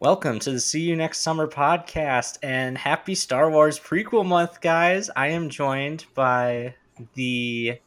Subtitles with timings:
[0.00, 5.10] Welcome to the See You Next Summer podcast and happy Star Wars prequel month, guys.
[5.16, 6.76] I am joined by
[7.14, 7.80] the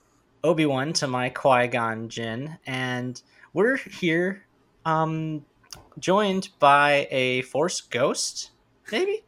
[0.44, 3.22] Obi Wan to my Qui Gon Jinn, and
[3.54, 4.44] we're here,
[4.84, 5.46] um,
[6.00, 8.52] joined by a Force Ghost,
[8.92, 9.24] maybe.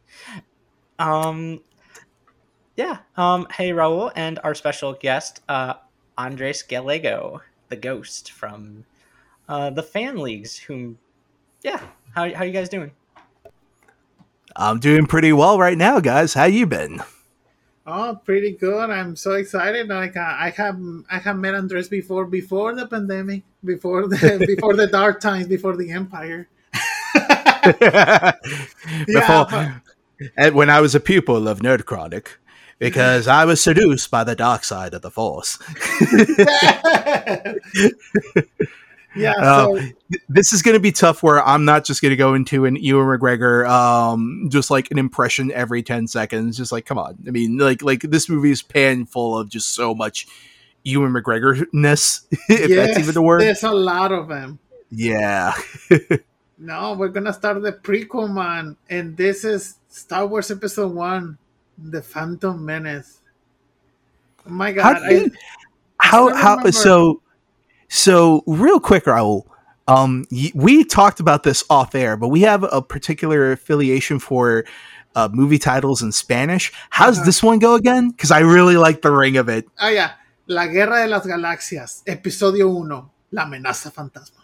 [0.98, 1.62] Um,
[2.76, 2.98] yeah.
[3.16, 5.72] Um, hey Raul, and our special guest, uh,
[6.18, 7.40] Andres Gallego,
[7.70, 8.84] the Ghost from
[9.48, 10.98] uh, the Fan Leagues, whom
[11.64, 11.80] yeah.
[12.14, 12.92] How how you guys doing?
[14.54, 16.34] I'm doing pretty well right now, guys.
[16.34, 17.02] How you been?
[17.86, 18.88] Oh, pretty good.
[18.88, 19.88] I'm so excited.
[19.88, 20.78] Like uh, I have
[21.10, 25.76] I have met Andres before before the pandemic, before the before the dark times, before
[25.76, 26.48] the empire.
[27.64, 27.86] before,
[29.08, 29.78] yeah,
[30.36, 30.54] but...
[30.54, 32.38] when I was a pupil of Nerd Chronic,
[32.78, 35.58] because I was seduced by the dark side of the Force.
[39.16, 39.32] Yeah.
[39.38, 39.80] Uh, so.
[40.28, 42.76] this is going to be tough where I'm not just going to go into an
[42.76, 46.56] Ewan McGregor, um, just like an impression every 10 seconds.
[46.56, 47.18] Just like, come on.
[47.26, 50.26] I mean, like, like this movie is pan full of just so much
[50.84, 53.40] Ewan McGregor ness, if yes, that's even the word.
[53.40, 54.58] There's a lot of them.
[54.90, 55.54] Yeah.
[56.58, 58.76] no, we're going to start the prequel, man.
[58.90, 61.38] And this is Star Wars Episode 1
[61.78, 63.20] The Phantom Menace.
[64.46, 64.96] Oh my God.
[65.02, 65.30] How, you,
[66.00, 67.22] I, how, I how, so
[67.94, 69.44] so, real quick, Raul,
[69.86, 74.64] um, we talked about this off air, but we have a particular affiliation for
[75.14, 76.72] uh, movie titles in Spanish.
[76.90, 77.24] How's uh-huh.
[77.24, 78.10] this one go again?
[78.10, 79.68] Because I really like the ring of it.
[79.80, 80.14] Oh, yeah.
[80.48, 84.42] La Guerra de las Galaxias, Episodio 1, La Amenaza Fantasma.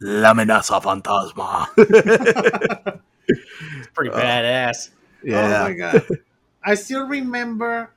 [0.00, 1.68] La Amenaza Fantasma.
[3.28, 4.88] it's pretty badass.
[5.22, 5.64] Yeah.
[5.64, 6.06] Oh, my God.
[6.64, 7.90] I still remember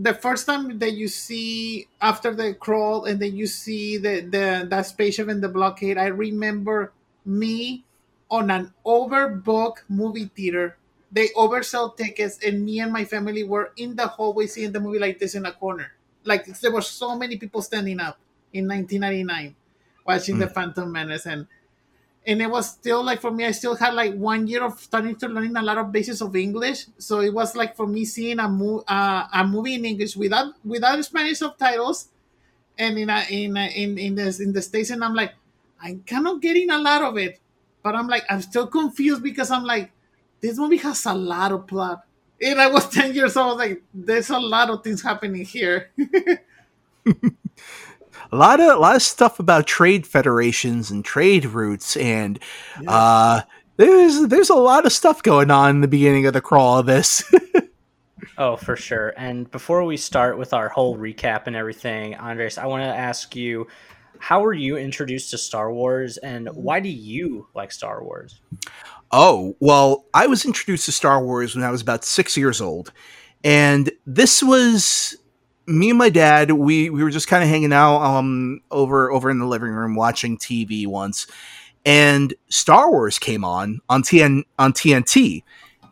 [0.00, 4.66] the first time that you see after the crawl and then you see the, the
[4.68, 6.92] that spaceship in the blockade, I remember
[7.26, 7.84] me
[8.30, 10.78] on an overbooked movie theater.
[11.12, 14.98] They oversell tickets, and me and my family were in the hallway seeing the movie
[14.98, 15.92] like this in a corner.
[16.24, 18.16] Like there were so many people standing up
[18.54, 19.54] in 1999
[20.06, 20.40] watching mm.
[20.40, 21.46] the Phantom Menace, and
[22.26, 25.16] and it was still like for me i still had like one year of starting
[25.16, 26.86] to learning a lot of basis of english.
[26.98, 30.54] So it was like for me seeing a, mo- uh, a movie in english without
[30.64, 32.08] without spanish subtitles
[32.78, 34.90] and in a, in a, in in the in the states.
[34.90, 35.34] And i'm like
[35.82, 37.40] i'm kind of getting a lot of it
[37.82, 39.90] but i'm like i'm still confused because i'm like
[40.40, 42.04] this movie has a lot of plot.
[42.42, 43.58] And i was 10 years old.
[43.58, 45.90] Like there's a lot of things happening here
[48.32, 52.38] a lot of a lot of stuff about trade federations and trade routes, and
[52.80, 52.90] yeah.
[52.90, 53.40] uh,
[53.76, 56.86] there's there's a lot of stuff going on in the beginning of the crawl of
[56.86, 57.24] this.
[58.38, 59.12] oh, for sure.
[59.16, 63.34] And before we start with our whole recap and everything, Andres, I want to ask
[63.34, 63.66] you,
[64.18, 68.40] how were you introduced to Star Wars, and why do you like Star Wars?
[69.12, 72.92] Oh, well, I was introduced to Star Wars when I was about six years old.
[73.42, 75.16] And this was
[75.70, 79.30] me and my dad, we we were just kind of hanging out um over over
[79.30, 81.26] in the living room watching TV once,
[81.84, 85.42] and Star Wars came on on TN on TNT,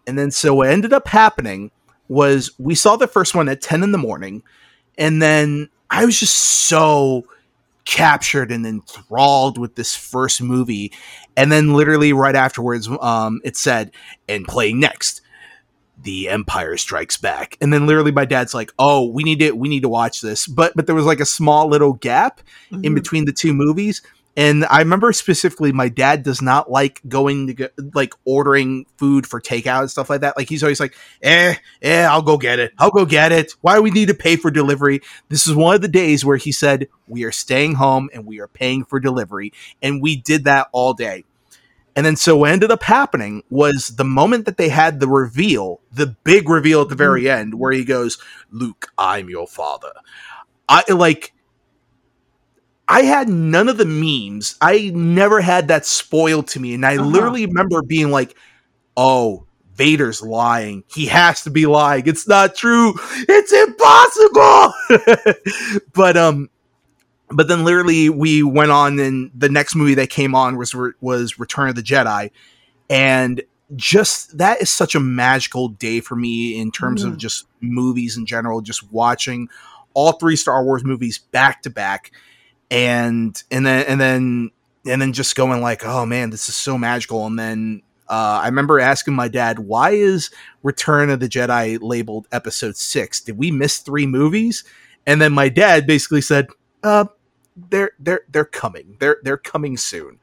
[0.07, 1.71] and then so what ended up happening
[2.09, 4.43] was we saw the first one at ten in the morning,
[4.97, 7.25] and then I was just so
[7.85, 10.93] captured and enthralled with this first movie,
[11.37, 13.93] and then literally right afterwards, um, it said
[14.29, 15.23] and playing next
[16.03, 17.57] the empire strikes back.
[17.61, 20.47] And then literally my dad's like oh we need to we need to watch this.
[20.47, 22.85] But but there was like a small little gap mm-hmm.
[22.85, 24.03] in between the two movies.
[24.37, 29.27] And i remember specifically my dad does not like going to get like ordering food
[29.27, 30.37] for takeout and stuff like that.
[30.37, 32.73] Like he's always like eh eh i'll go get it.
[32.79, 33.53] I'll go get it.
[33.63, 35.01] Why do we need to pay for delivery?
[35.29, 38.39] This is one of the days where he said we are staying home and we
[38.39, 39.53] are paying for delivery.
[39.83, 41.25] And we did that all day
[41.99, 45.81] and then so what ended up happening was the moment that they had the reveal,
[45.91, 47.41] the big reveal at the very mm-hmm.
[47.41, 48.19] end, where he goes,
[48.53, 49.91] Luke, I'm your father.
[50.69, 51.33] I like
[52.87, 54.55] I had none of the memes.
[54.61, 56.73] I never had that spoiled to me.
[56.73, 57.05] And I uh-huh.
[57.05, 58.37] literally remember being like,
[58.97, 60.85] oh, Vader's lying.
[60.87, 62.07] He has to be lying.
[62.07, 62.95] It's not true.
[63.29, 64.73] It's impossible.
[65.95, 66.49] but um
[67.31, 71.39] but then literally we went on and the next movie that came on was was
[71.39, 72.31] Return of the Jedi
[72.89, 73.43] and
[73.77, 77.09] just that is such a magical day for me in terms mm.
[77.09, 79.49] of just movies in general just watching
[79.95, 82.13] all three Star Wars movies back to back
[82.71, 84.51] and and then and then
[84.87, 88.47] and then just going like oh man this is so magical and then uh, I
[88.47, 90.31] remember asking my dad, why is
[90.63, 93.21] Return of the Jedi labeled episode six?
[93.21, 94.65] Did we miss three movies?
[95.07, 96.47] And then my dad basically said,
[96.83, 97.05] uh,
[97.71, 98.97] they're they're they're coming.
[98.99, 100.19] They're they're coming soon.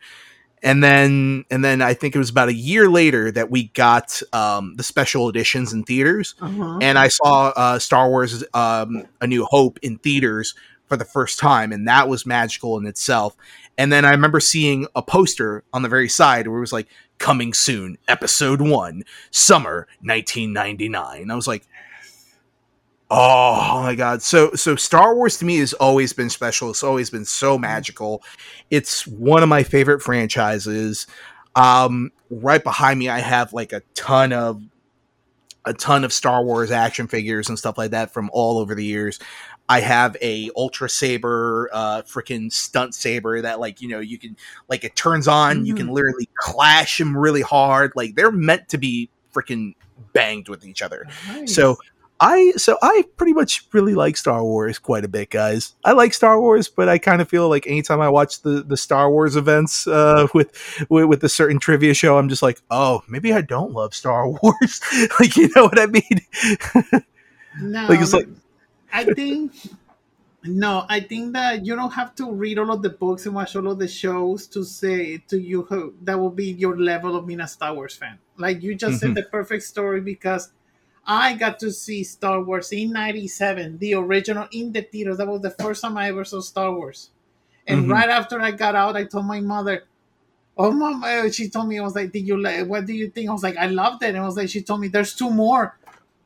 [0.63, 4.21] and then and then I think it was about a year later that we got
[4.33, 6.79] um, the special editions in theaters, Uh-huh.
[6.81, 10.55] and I saw uh, Star Wars: um, A New Hope in theaters
[10.87, 13.35] for the first time, and that was magical in itself.
[13.77, 16.87] And then I remember seeing a poster on the very side where it was like
[17.19, 21.67] "Coming soon, Episode One, Summer 1999." I was like,
[23.11, 24.21] Oh my god.
[24.21, 26.71] So so Star Wars to me has always been special.
[26.71, 28.23] It's always been so magical.
[28.71, 31.05] It's one of my favorite franchises.
[31.55, 34.61] Um right behind me I have like a ton of
[35.65, 38.85] a ton of Star Wars action figures and stuff like that from all over the
[38.85, 39.19] years.
[39.69, 44.35] I have a Ultra Saber uh freaking stunt saber that like, you know, you can
[44.67, 47.91] like it turns on, you can literally clash them really hard.
[47.95, 49.75] Like they're meant to be freaking
[50.13, 51.05] banged with each other.
[51.27, 51.53] Nice.
[51.53, 51.77] So
[52.19, 55.75] I so I pretty much really like Star Wars quite a bit, guys.
[55.83, 58.77] I like Star Wars, but I kind of feel like anytime I watch the the
[58.77, 63.03] Star Wars events uh, with, with with a certain trivia show, I'm just like, oh,
[63.09, 64.81] maybe I don't love Star Wars.
[65.19, 67.01] like, you know what I mean?
[67.61, 68.27] No, Like, it's like-
[68.93, 69.51] I think
[70.45, 73.55] no, I think that you don't have to read all of the books and watch
[73.55, 77.39] all of the shows to say to you that will be your level of being
[77.41, 78.19] a Star Wars fan.
[78.37, 78.99] Like you just Mhm.
[78.99, 80.51] said the perfect story because
[81.07, 85.17] I got to see Star Wars in '97, the original in the theaters.
[85.17, 87.09] That was the first time I ever saw Star Wars.
[87.67, 87.91] And Mhm.
[87.91, 89.83] right after I got out, I told my mother,
[90.57, 92.65] "Oh, mom," she told me, "I was like, did you like?
[92.67, 94.61] What do you think?" I was like, "I loved it." And I was like, she
[94.61, 95.77] told me, "There's two more."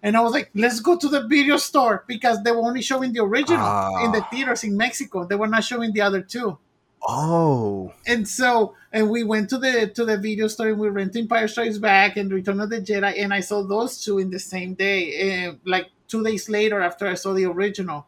[0.02, 3.12] And I was like, let's go to the video store because they were only showing
[3.12, 3.68] the original
[4.06, 4.28] in the Ah.
[4.32, 5.26] theaters in Mexico.
[5.26, 6.58] They were not showing the other two.
[7.08, 11.24] Oh, And so, and we went to the to the video store and we rented
[11.24, 14.40] Empire Strikes Back and Return of the Jedi, and I saw those two in the
[14.40, 18.08] same day, uh, like two days later after I saw the original.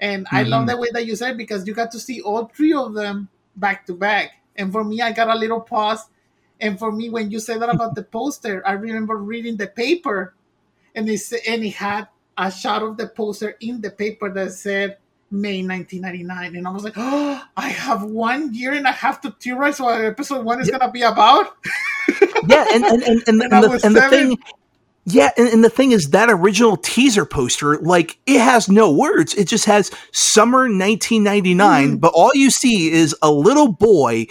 [0.00, 0.68] And I love Mhm.
[0.68, 3.86] the way that you said because you got to see all three of them back
[3.86, 4.32] to back.
[4.56, 6.06] And for me, I got a little pause.
[6.60, 10.34] And for me, when you said that about the poster, I remember reading the paper,
[10.94, 12.08] and it and it had
[12.38, 14.98] a shot of the poster in the paper that said
[15.32, 19.30] May 1999, and I was like, oh, I have one year and a half to
[19.40, 20.78] theorize what episode one is Yeah.
[20.78, 21.56] gonna be about.
[22.46, 24.38] yeah, and and and, and, And and, the, and the thing.
[25.04, 29.34] Yeah, and, and the thing is that original teaser poster, like it has no words.
[29.34, 32.00] It just has summer 1999, Mhm.
[32.00, 34.26] but all you see is a little boy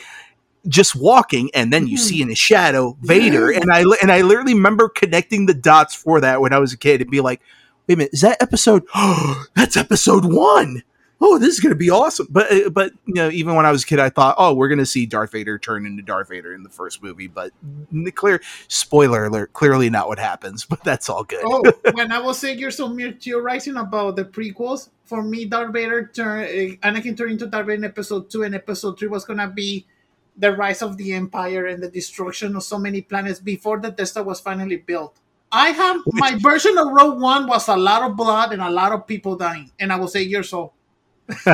[0.68, 2.02] just walking, and then you Mhm.
[2.02, 3.52] see in his shadow Vader.
[3.52, 3.60] Yeah.
[3.62, 6.78] And I and I literally remember connecting the dots for that when I was a
[6.78, 7.42] kid and be like,
[7.88, 8.84] wait a minute, is that episode?
[8.96, 10.84] Oh, that's episode one.
[11.24, 12.28] Oh, this is gonna be awesome.
[12.30, 14.70] But uh, but you know, even when I was a kid, I thought, oh, we're
[14.70, 17.28] gonna see Darth Vader turn into Darth Vader in the first movie.
[17.28, 17.52] But
[18.16, 20.66] clear spoiler alert, clearly not what happens.
[20.72, 21.42] But that's all good.
[21.44, 21.62] oh,
[21.94, 26.08] when I was eight years old, me theorizing about the prequels, for me, Darth Vader
[26.08, 29.48] turned, uh, Anakin turned into Darth Vader in episode two, and episode three was gonna
[29.48, 29.86] be
[30.38, 34.08] the rise of the Empire and the destruction of so many planets before the Death
[34.08, 35.20] Star was finally built.
[35.52, 38.94] I have my version of Rogue One was a lot of blood and a lot
[38.94, 40.72] of people dying, and I was eight years old.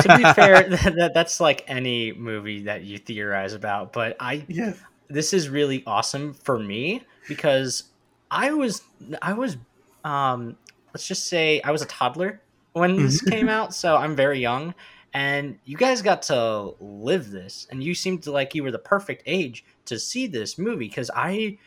[0.00, 3.92] To be fair, that, that, that's like any movie that you theorize about.
[3.92, 4.78] But I Yes.
[5.08, 7.84] this is really awesome for me because
[8.30, 8.82] I was
[9.22, 9.56] I was
[10.04, 10.56] um
[10.94, 12.42] let's just say I was a toddler
[12.72, 14.74] when this came out, so I'm very young
[15.14, 18.78] and you guys got to live this and you seemed to like you were the
[18.78, 21.58] perfect age to see this movie cuz I-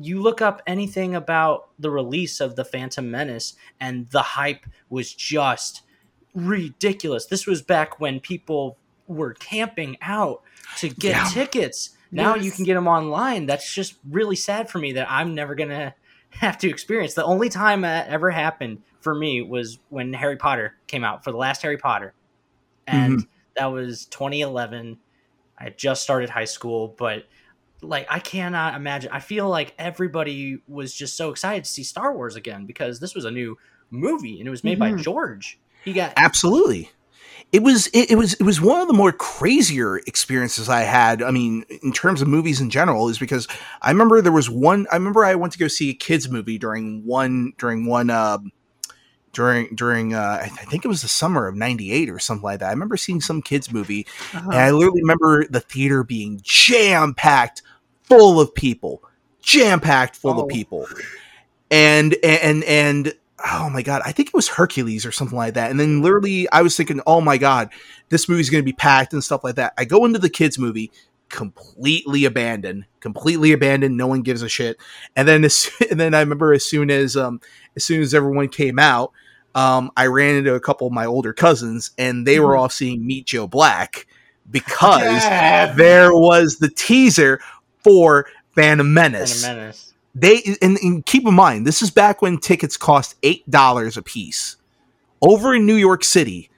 [0.00, 5.12] you look up anything about the release of the Phantom Menace and the hype was
[5.12, 5.82] just
[6.36, 7.26] ridiculous.
[7.26, 8.76] This was back when people
[9.08, 10.42] were camping out
[10.78, 11.28] to get Yeah.
[11.32, 11.90] tickets.
[12.12, 13.46] Now you can get them online.
[13.46, 15.94] That's just really sad for me that I'm never going to
[16.30, 17.14] have to experience.
[17.14, 21.32] The only time that ever happened for me was when Harry Potter came out for
[21.32, 22.12] the last Harry Potter.
[22.86, 23.26] And
[23.56, 24.98] that was 2011.
[25.58, 27.24] I had just started high school, but
[27.82, 29.10] like I cannot imagine.
[29.12, 33.14] I feel like everybody was just so excited to see Star Wars again because this
[33.14, 33.56] was a new
[33.90, 35.02] movie and it was made by Mhm.
[35.02, 35.58] George.
[35.86, 36.90] He got Absolutely.
[37.52, 41.22] It was it, it was it was one of the more crazier experiences I had.
[41.22, 43.46] I mean, in terms of movies in general, is because
[43.80, 44.86] I remember there was one.
[44.90, 48.50] I remember I went to go see a kids movie during one during one um
[49.32, 52.66] during during uh, I think it was the summer of '98 or something like that.
[52.66, 54.50] I remember seeing some kids movie, Uh-huh.
[54.50, 57.62] and I literally remember the theater being jam packed,
[58.02, 59.04] full of people,
[59.40, 60.42] jam packed full Oh.
[60.42, 60.88] of people,
[61.70, 63.14] and and and
[63.52, 65.70] oh my god, I think it was Hercules or something like that.
[65.70, 67.70] And then literally, I was thinking, oh my god,
[68.08, 69.72] this movie's going to be packed and stuff like that.
[69.78, 70.90] I go into the kids movie,
[71.28, 73.96] completely abandoned, completely abandoned.
[73.96, 74.78] No one gives a shit.
[75.14, 77.40] And then as, and then I remember as soon as um
[77.76, 79.12] as soon as everyone came out.
[79.54, 83.06] Um, I ran into a couple of my older cousins, and they were all seeing
[83.06, 84.06] Meet Joe Black,
[84.50, 85.72] because Yeah.
[85.72, 87.40] there was the teaser
[87.82, 89.42] for Phantom Menace.
[89.42, 89.85] a menace.
[90.18, 94.02] They and, and keep in mind this is back when tickets cost eight dollars a
[94.02, 94.56] piece.
[95.20, 96.48] Over in New York City,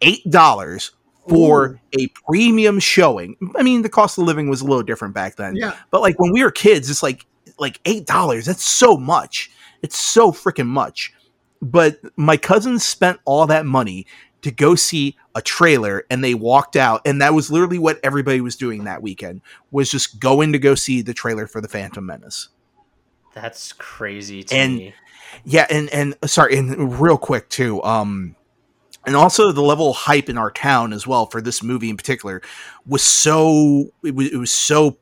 [0.00, 0.92] eight dollars
[1.28, 3.36] for a premium showing.
[3.56, 5.56] I mean, the cost of living was a little different back then.
[5.56, 5.76] Yeah.
[5.90, 7.26] But like when we were kids, it's like
[7.58, 8.46] like eight dollars.
[8.46, 9.50] That's so much.
[9.82, 11.12] It's so freaking much.
[11.60, 14.06] But my cousins spent all that money
[14.40, 18.40] to go see a trailer and they walked out and that was literally what everybody
[18.40, 19.40] was doing that weekend
[19.70, 22.48] was just going to go see the trailer for the Phantom Menace.
[23.34, 24.94] That's crazy to And- me.
[25.44, 27.82] Yeah, and and sorry, and real quick too.
[27.82, 28.36] Um
[29.06, 31.96] and also the level of hype in our town as well for this movie in
[31.96, 32.42] particular
[32.86, 34.98] was so it was, it was so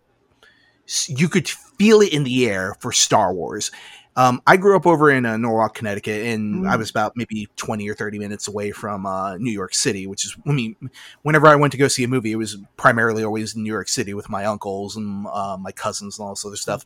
[1.09, 3.71] you could feel it in the air for Star Wars.
[4.17, 6.79] Um, I grew up over in uh, Norwalk, Connecticut, and I Mm.
[6.79, 10.07] was about maybe twenty or thirty minutes away from uh, New York City.
[10.07, 10.75] Which is, I mean,
[11.23, 13.89] whenever I went to go see a movie, it was primarily always in New York
[13.89, 16.85] City with my uncles and uh, my cousins and all this other stuff.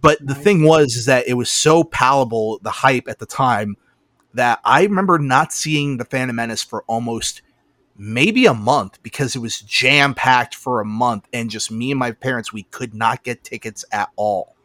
[0.00, 0.44] But the Nice.
[0.44, 3.76] thing was, is that it was so palatable, the hype at the time,
[4.34, 7.40] that I remember not seeing the Phantom Menace for almost
[7.96, 11.98] maybe a month because it was jam packed for a month, and just me and
[11.98, 14.55] my parents, we could not get tickets at all.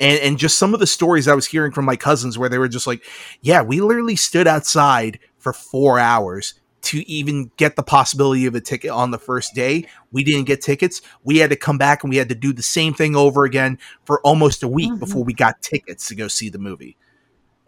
[0.00, 2.58] And, and just some of the stories I was hearing from my cousins where they
[2.58, 3.04] were just like,
[3.42, 8.60] yeah, we literally stood outside for four hours to even get the possibility of a
[8.62, 9.86] ticket on the first day.
[10.10, 11.02] We didn't get tickets.
[11.22, 13.78] We had to come back and we had to do the same thing over again
[14.06, 14.98] for almost a week Mhm.
[15.00, 16.96] before we got tickets to go see the movie.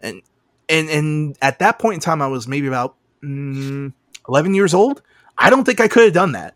[0.01, 0.23] And
[0.67, 3.93] and and at that point in time, I was maybe about mm,
[4.27, 5.03] eleven years old.
[5.37, 6.55] I don't think I could have done that.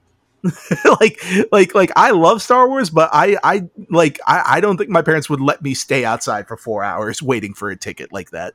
[1.01, 1.19] like
[1.51, 5.01] like like I love Star Wars, but I I like I, I don't think my
[5.01, 8.53] parents would let me stay outside for four hours waiting for a ticket like that.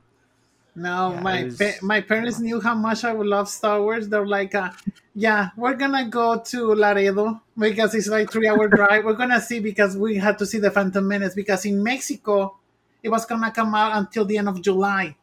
[0.75, 4.09] No, Yeah, my was- pa- my parents knew how much I would love Star Wars.
[4.09, 4.71] They're like, uh,
[5.13, 9.05] "Yeah, we're gonna go to Laredo because it's like three hour drive.
[9.05, 12.57] We're gonna see because we had to see the Phantom Menace because in Mexico
[13.03, 15.15] it was gonna come out until the end of July,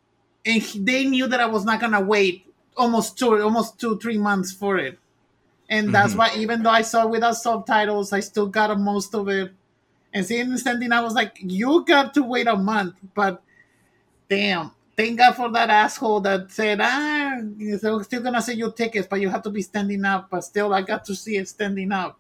[0.47, 2.47] and he- they knew that I was not gonna wait
[2.77, 4.99] almost two almost two three months for it,
[5.71, 6.19] and that's Mhm.
[6.19, 9.53] why even though I saw it without subtitles, I still got most of it.
[10.13, 13.43] And seeing the standing, I was like, "You got to wait a month," but
[14.29, 14.73] damn.
[14.97, 19.19] Thank God for that asshole that said, ah, they're still gonna sell you tickets, but
[19.21, 20.29] you have to be standing up.
[20.31, 22.19] But still, I got to see it standing up.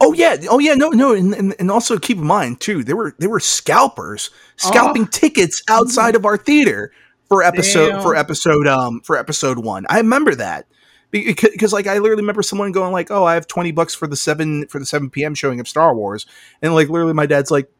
[0.00, 2.96] Oh yeah, oh yeah, no, no, and, and, and also keep in mind too, there
[2.96, 6.90] were there were scalpers scalping tickets outside of our theater
[7.28, 8.02] for episode Damn.
[8.02, 9.84] for episode um for episode one.
[9.90, 10.66] I remember that
[11.10, 14.16] because, like I literally remember someone going like, "Oh, I have twenty bucks for the
[14.16, 15.34] seven for the seven p.m.
[15.34, 16.26] showing of Star Wars,"
[16.62, 17.70] and like literally my dad's like,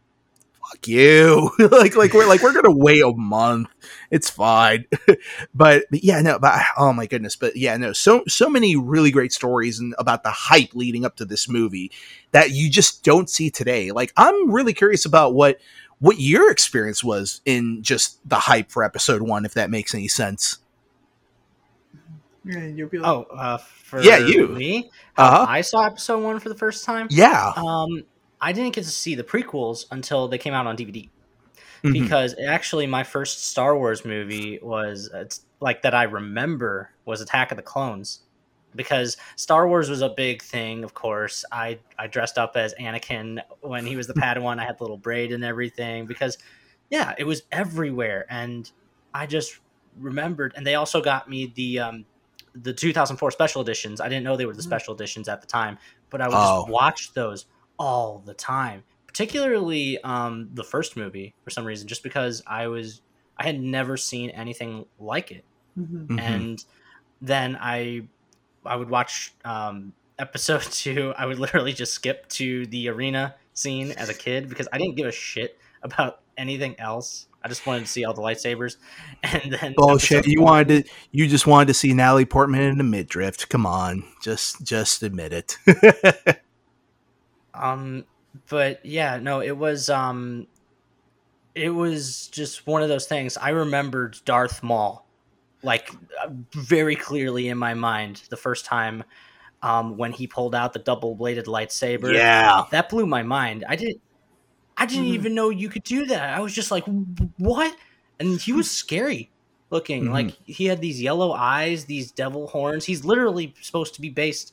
[0.60, 3.68] "Fuck you!" like like we're like we're gonna wait a month.
[4.10, 4.86] It's fine,
[5.54, 8.76] but, but yeah, no, but ah, oh my goodness, but yeah, no, so so many
[8.76, 11.92] really great stories and about the hype leading up to this movie
[12.32, 13.92] that you just don't see today.
[13.92, 15.60] Like I'm really curious about what
[16.00, 20.08] what your experience was in just the hype for episode one, if that makes any
[20.08, 20.56] sense.
[22.44, 24.48] Yeah, you'll be like, Oh, uh, for Yeah, you.
[24.48, 25.46] me, Uh-huh.
[25.48, 27.06] I saw episode one for the first time.
[27.10, 27.52] Yeah.
[27.56, 28.04] Um,
[28.40, 31.08] I didn't get to see the prequels until they came out on DVD
[31.82, 31.92] Mhm.
[31.92, 37.50] because actually my first Star Wars movie was it's like that I remember was Attack
[37.50, 38.20] of the Clones
[38.74, 40.84] because Star Wars was a big thing.
[40.84, 44.58] Of course, I I dressed up as Anakin when he was the Padawan.
[44.58, 46.38] I had the little braid and everything because
[46.88, 48.70] yeah, it was everywhere, and
[49.12, 49.58] I just
[49.98, 50.54] remembered.
[50.56, 52.04] And they also got me the um
[52.54, 54.00] the 2004 special editions.
[54.00, 54.64] I didn't know they were the Mhm.
[54.64, 55.78] special editions at the time,
[56.10, 56.62] but I would Oh.
[56.62, 57.46] just watch those
[57.78, 58.82] all the time.
[59.06, 63.02] Particularly um the first movie for some reason, just because I was
[63.36, 65.44] I had never seen anything like it
[65.78, 66.06] mhm.
[66.08, 66.20] Mhm.
[66.20, 66.64] and
[67.22, 68.08] then I
[68.64, 71.14] I would watch um, episode two.
[71.16, 74.96] I would literally just skip to the arena scene as a kid because I didn't
[74.96, 77.26] give a shit about anything else.
[77.42, 78.76] I just wanted to see all the lightsabers,
[79.22, 80.26] and then Bullshit.
[80.26, 83.48] You wanted to you just wanted to see Natalie Portman in a midriff.
[83.48, 84.04] Come on.
[84.22, 85.58] Just just admit it.
[87.52, 88.04] Um,
[88.48, 90.46] but yeah, no, it was um,
[91.54, 93.36] it was just one of those things.
[93.36, 95.06] I remembered Darth Maul,
[95.62, 95.90] like
[96.22, 99.04] uh, very clearly in my mind the first time,
[99.62, 102.14] um, when he pulled out the double bladed lightsaber.
[102.14, 102.64] yeah.
[102.70, 103.64] that blew my mind.
[103.68, 104.00] I didn't,
[104.80, 105.14] I didn't Mhm.
[105.14, 106.30] even know you could do that.
[106.36, 106.84] I was just like,
[107.36, 107.76] what?
[108.18, 109.30] And he was scary
[109.70, 110.06] looking.
[110.06, 110.12] Mhm.
[110.12, 112.86] Like he had these yellow eyes, these devil horns.
[112.86, 114.52] He's literally supposed to be based.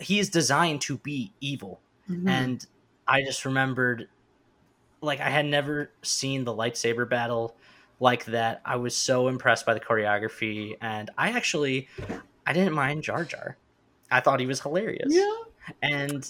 [0.00, 1.80] He is designed to be evil,
[2.10, 2.28] Mhm.
[2.28, 2.66] and
[3.06, 4.08] I just remembered,
[5.00, 7.54] like I had never seen the lightsaber battle
[8.00, 8.60] like that.
[8.64, 11.88] I was so impressed by the choreography, and I actually,
[12.46, 13.56] I didn't mind Jar Jar.
[14.10, 15.12] I thought he was hilarious.
[15.14, 15.32] yeah,
[15.82, 16.28] And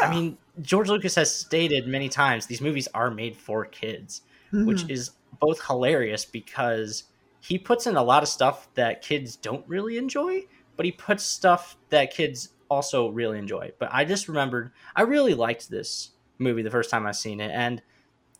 [0.00, 4.22] I mean, George Lucas has stated many times these movies are made for kids,
[4.52, 4.90] which Mhm.
[4.90, 7.04] is both hilarious because
[7.40, 10.42] he puts in a lot of stuff that kids don't really enjoy,
[10.76, 13.72] but he puts stuff that kids also really enjoy.
[13.78, 17.50] But I just remembered I really liked this movie the first time I seen it
[17.52, 17.82] and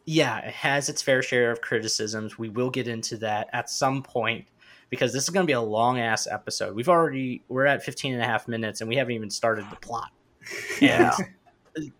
[0.04, 2.36] yeah, it has its fair share of criticisms.
[2.38, 4.46] We will get into that at some point
[4.90, 6.74] because this is going to be a long ass episode.
[6.74, 9.76] We've already we're at 15 and a half minutes and we haven't even started the
[9.76, 10.10] plot.
[10.80, 11.12] Yeah.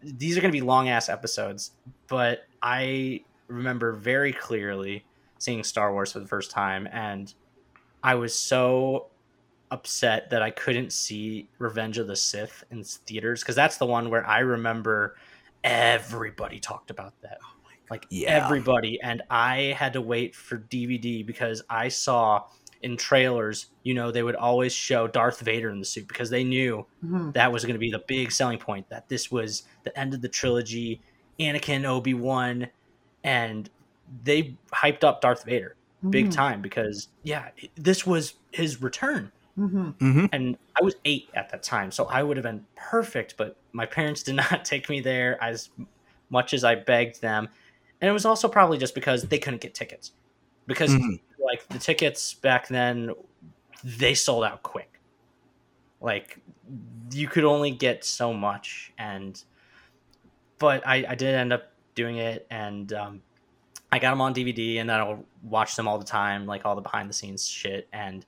[0.02, 1.73] These are going to be long ass episodes,
[2.09, 5.05] but I remember very clearly
[5.38, 7.33] seeing Star Wars for the first time and
[8.02, 9.09] I was so
[9.71, 14.11] upset that I couldn't see Revenge of the Sith in theaters because that's the one
[14.11, 15.17] where I remember
[15.64, 17.38] everybody talked about that.
[17.43, 17.52] Oh
[17.93, 18.45] like Yeah.
[18.45, 22.45] everybody, and I had to wait for DVD because I saw
[22.83, 26.43] in trailers, you know, they would always show Darth Vader in the suit because they
[26.45, 27.33] knew Mhm.
[27.35, 30.21] that was going to be the big selling point that this was the end of
[30.23, 31.01] the trilogy,
[31.39, 32.69] Anakin, Obi Wan,
[33.25, 33.71] and
[34.25, 35.77] they hyped up Darth Vader
[36.11, 36.33] big Mhm.
[36.33, 39.95] time because yeah, this was his return Mhm.
[40.01, 43.37] hmm and I was eight at that time, so I would have been perfect.
[43.37, 45.71] But my parents did not take me there as
[46.31, 47.49] much as I begged them,
[48.01, 50.12] and it was also probably just because they couldn't get tickets
[50.67, 51.21] because Mhm.
[51.45, 53.13] Like the tickets back then
[53.85, 55.01] they sold out quick.
[56.01, 56.39] Like
[57.13, 59.43] you could only get so much, and
[60.59, 63.23] but I, I did end up doing it, and um,
[63.91, 66.75] I got them on DVD, and then I'll watch them all the time, like all
[66.75, 68.25] the behind the scenes shit, and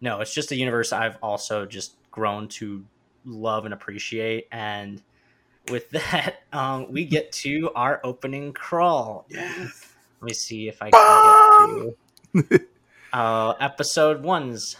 [0.00, 2.84] no, it's just a universe I've also just grown to
[3.24, 4.46] love and appreciate.
[4.52, 5.02] And
[5.70, 9.26] with that, um, we get to our opening crawl.
[9.28, 9.94] Yes.
[10.20, 11.96] Let me see if I can get to
[13.12, 14.76] uh, episode one's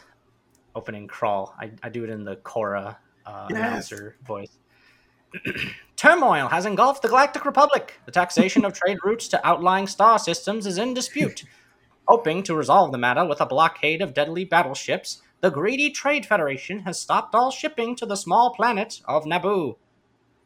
[0.75, 1.55] opening crawl.
[1.59, 3.59] I, I do it in the Cora uh, Yes.
[3.59, 4.59] announcer voice.
[5.97, 7.95] Turmoil has engulfed the Galactic Republic.
[8.07, 11.45] The taxation of trade routes to outlying star systems is in dispute.
[12.07, 16.81] Hoping to resolve the matter with a blockade of deadly battleships, the greedy Trade Federation
[16.81, 19.77] has stopped all shipping to the small planet of Naboo.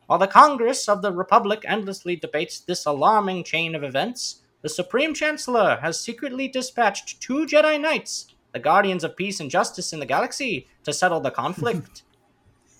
[0.07, 5.13] While the Congress of the Republic endlessly debates this alarming chain of events, the Supreme
[5.13, 10.07] Chancellor has secretly dispatched two Jedi Knights, the guardians of peace and justice in the
[10.07, 12.03] galaxy, to settle the conflict.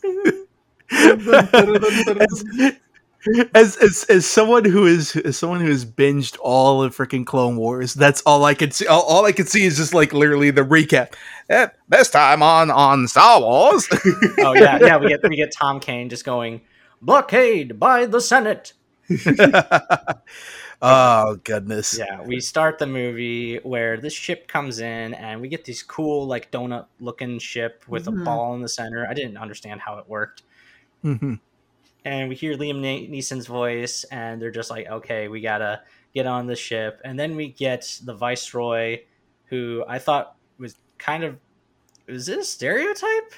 [3.55, 7.57] as, as as someone who is as someone who has binged all of freaking Clone
[7.57, 8.87] Wars, that's all I could see.
[8.87, 11.15] All, all I could see is just like literally the recap.
[11.49, 13.89] Eh, this time on on Star Wars.
[14.39, 14.97] oh yeah, yeah.
[14.99, 16.63] We get we get Tom Kane just going
[17.01, 18.73] blockade by the Senate.
[20.83, 21.97] oh goodness.
[21.99, 26.27] Yeah, we start the movie where this ship comes in and we get this cool
[26.27, 28.25] like donut looking ship with a Mhm.
[28.25, 29.07] ball in the center.
[29.09, 30.43] I didn't understand how it worked.
[31.05, 31.41] Mhm.
[32.05, 35.83] and we hear Liam Ne- Neeson's voice, and they're just like, "Okay, we gotta
[36.15, 39.01] get on the ship." And then we get the Viceroy,
[39.47, 41.39] who I thought was kind of
[42.09, 43.33] is it a stereotype?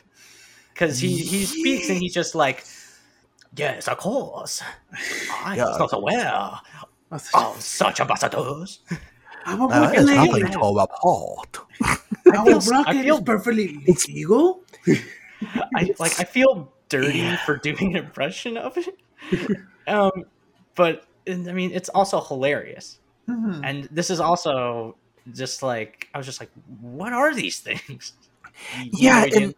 [0.73, 2.65] Because he he speaks and he's just like,
[3.57, 4.63] "Yes, of course,
[5.45, 5.67] I Yeah.
[5.67, 6.61] was not aware
[7.11, 8.81] That's of such ambassadors."
[9.47, 9.99] I'm a Uh, blockade.
[10.01, 11.59] it's nothing to report.
[12.33, 14.63] Our feel- blockade I feel- is perfectly It's- legal.
[15.77, 18.97] I like I feel dirty for doing an impression of it.
[19.87, 20.25] um,
[20.75, 22.99] but I mean, it's also hilarious.
[23.29, 23.61] Mhm.
[23.65, 24.97] and this is also
[25.33, 28.13] just like I was just like, what are these things?
[28.93, 29.55] Yeah, know, again-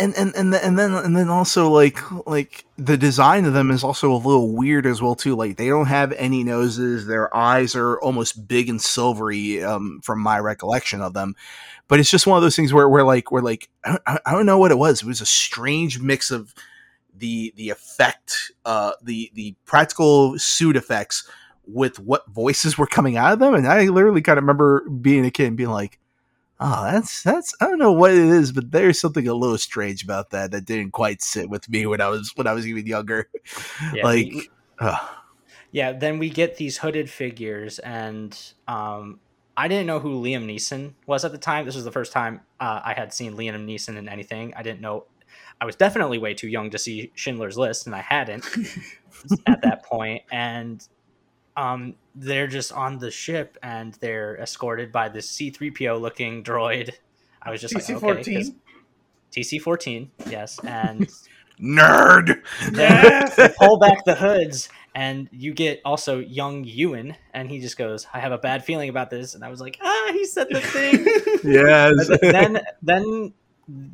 [0.00, 3.82] and and and and then and then also like like the design of them is
[3.82, 5.34] also a little weird as well too.
[5.34, 7.06] Like they don't have any noses.
[7.06, 11.34] Their eyes are almost big and silvery, um, from my recollection of them.
[11.88, 14.32] But it's just one of those things where we're like we're like I don't, I
[14.32, 15.02] don't know what it was.
[15.02, 16.54] It was a strange mix of
[17.12, 21.28] the the effect, uh, the the practical suit effects
[21.66, 25.26] with what voices were coming out of them, and I literally kind of remember being
[25.26, 25.98] a kid and being like
[26.60, 30.02] oh that's that's i don't know what it is but there's something a little strange
[30.02, 32.86] about that that didn't quite sit with me when i was when i was even
[32.86, 33.28] younger
[33.94, 34.50] yeah, like we-
[35.72, 35.92] yeah.
[35.92, 39.20] Then we get these hooded figures, and um,
[39.56, 41.66] I didn't know who Liam Neeson was at the time.
[41.66, 44.54] This was the first time uh, I had seen Liam Neeson in anything.
[44.56, 45.06] I didn't know.
[45.60, 48.44] I was definitely way too young to see Schindler's List, and I hadn't
[49.46, 50.22] at that point.
[50.30, 50.86] And
[51.56, 56.90] um, they're just on the ship, and they're escorted by this C-3PO looking droid.
[57.42, 58.60] I was just like, TC okay, 'cause- 14.
[59.30, 61.08] TC-14, yes, and
[61.60, 62.40] nerd
[62.72, 68.06] they pull back the hoods, and you get also young Ewan, and he just goes,
[68.14, 70.60] "I have a bad feeling about this," and I was like, "Ah, he said the
[70.60, 71.04] thing."
[71.44, 73.32] yes then, then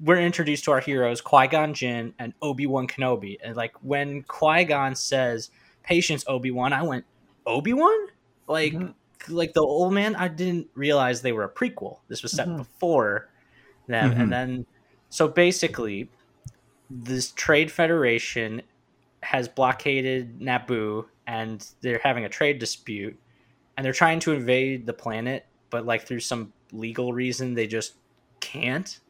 [0.03, 4.23] we're introduced to our heroes Qui Gon Jinn and Obi Wan Kenobi, and like when
[4.23, 5.51] Qui Gon says
[5.83, 7.05] "Patience, Obi Wan," I went
[7.45, 8.07] Obi Wan,
[8.47, 9.35] like Mm-hmm.
[9.35, 10.17] like the old man.
[10.17, 11.99] I didn't realize they were a prequel.
[12.09, 12.59] This was set Mhm.
[12.59, 13.29] before
[13.87, 14.67] them, and then
[15.11, 16.11] so basically,
[16.91, 18.63] this Trade Federation
[19.23, 23.19] has blockaded Naboo, and they're having a trade dispute,
[23.77, 27.95] and they're trying to invade the planet, but like through some legal reason, they just
[28.41, 29.01] can't.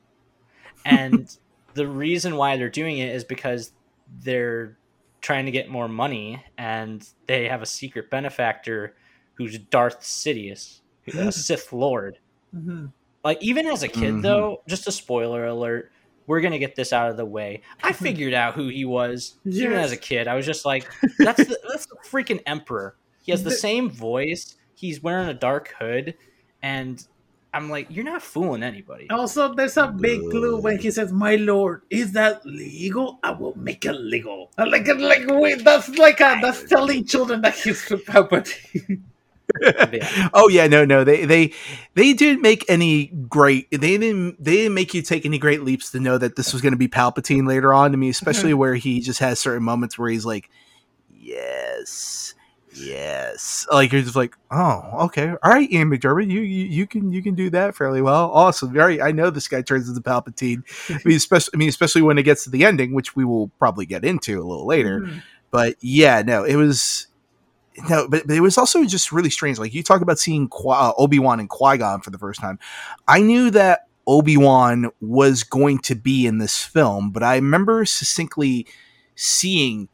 [0.85, 1.35] And
[1.75, 3.73] the reason why they're doing it is because
[4.21, 4.77] they're
[5.21, 8.95] trying to get more money, and they have a secret benefactor
[9.35, 10.81] who's Darth Sidious,
[11.13, 12.19] a Sith Lord.
[12.55, 12.93] Mhm.
[13.25, 14.23] Like even as a kid Mhm.
[14.23, 15.91] though, just a spoiler alert,
[16.27, 17.63] we're gonna get this out of the way.
[17.83, 19.35] I figured out who he was.
[19.47, 20.87] Even as a kid, I was just like,
[21.19, 24.57] "That's the, that's the freaking emperor." He has the The- same voice.
[24.75, 26.15] He's wearing a dark hood,
[26.63, 27.05] and
[27.55, 31.37] I'm like, "You're not fooling anybody." Also, there's a big clue when he says, "My
[31.37, 33.19] lord, is that legal?
[33.23, 37.41] I will make it legal." I Like, like, wait, that's like a, that's telling children
[37.43, 39.01] that he's Palpatine.
[39.93, 40.29] Yeah.
[40.35, 41.53] oh yeah, no, no, they they
[41.95, 43.71] they didn't make any great.
[43.71, 46.61] They didn't they didn't make you take any great leaps to know that this was
[46.63, 47.93] going to be Palpatine later on.
[47.93, 50.51] To me, especially where he just has certain moments where he's like,
[51.11, 52.35] "Yes,
[52.75, 57.13] yes," like you're just like, "Oh, okay, all right, Ian McDiarmid, you you, you can
[57.13, 58.31] you can do that fairly well.
[58.33, 59.01] Awesome, very.
[59.01, 60.63] I know this guy turns into Palpatine.
[60.91, 63.49] I mean, especially I mean, especially when it gets to the ending, which we will
[63.59, 65.23] probably get into a little later." Mhm.
[65.51, 67.07] but yeah, no, it was
[67.89, 69.59] no, but, but it was also just really strange.
[69.59, 72.59] Like you talk about seeing uh, Obi Wan and Qui Gon for the first time.
[73.09, 77.85] I knew that Obi Wan was going to be in this film, but I remember
[77.85, 78.67] succinctly
[79.17, 79.89] seeing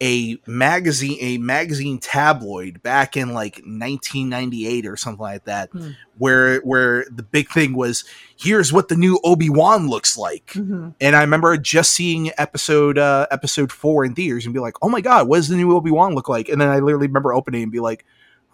[0.00, 5.90] a magazine, a magazine tabloid back in like 1998 or something like that, Hmm.
[6.16, 8.04] where where the big thing was,
[8.36, 10.46] here's what the new Obi Wan looks like.
[10.54, 10.94] Mhm.
[11.00, 14.88] And I remember just seeing episode uh, episode four in theaters and be like, "Oh
[14.88, 17.32] my god, what does the new Obi Wan look like?" And then I literally remember
[17.34, 18.04] opening and be like,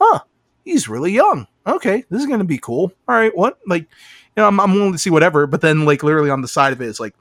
[0.01, 0.21] "Huh,
[0.65, 1.47] he's really young.
[1.67, 2.93] Okay, this is gonna be cool.
[3.09, 3.89] All right, what like, you
[4.39, 6.81] know, I'm, I'm willing to see whatever." But then like literally on the side of
[6.81, 7.15] it is like,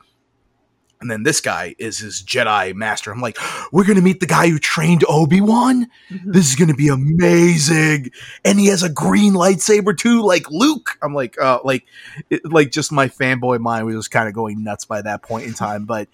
[1.03, 3.11] and then this guy is his Jedi master.
[3.11, 3.37] I'm like,
[3.71, 5.87] we're gonna meet the guy who trained Obi Wan.
[6.09, 6.33] Mhm.
[6.33, 8.09] This is gonna be amazing,
[8.45, 10.97] and he has a green lightsaber too, like Luke.
[11.01, 11.85] I'm like, uh, like,
[12.29, 15.53] it, like just my fanboy mind was kind of going nuts by that point in
[15.53, 15.85] time.
[15.85, 16.07] But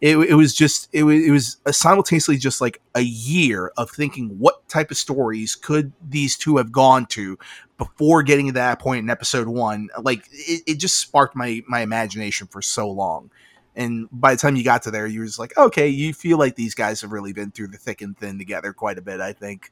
[0.00, 4.28] it, it was just, it was, it was simultaneously just like a year of thinking,
[4.38, 7.36] what type of stories could these two have gone to
[7.78, 9.88] before getting to that point in episode one?
[10.00, 13.30] Like, it, it just sparked my my imagination for so long.
[13.78, 16.36] And by the time you got to there, you were just like, okay, you feel
[16.36, 19.20] like these guys have really been through the thick and thin together quite a bit.
[19.20, 19.70] I think.